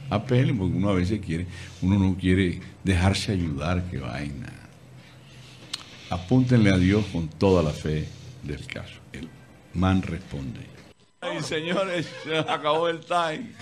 [0.08, 1.46] Apelen, porque uno a veces quiere,
[1.82, 4.55] uno no quiere dejarse ayudar, que vaina.
[6.10, 8.06] Apúntenle a Dios con toda la fe
[8.42, 8.94] del caso.
[9.12, 9.28] El
[9.74, 10.60] man responde.
[11.20, 13.54] Ay, señores, se acabó el time.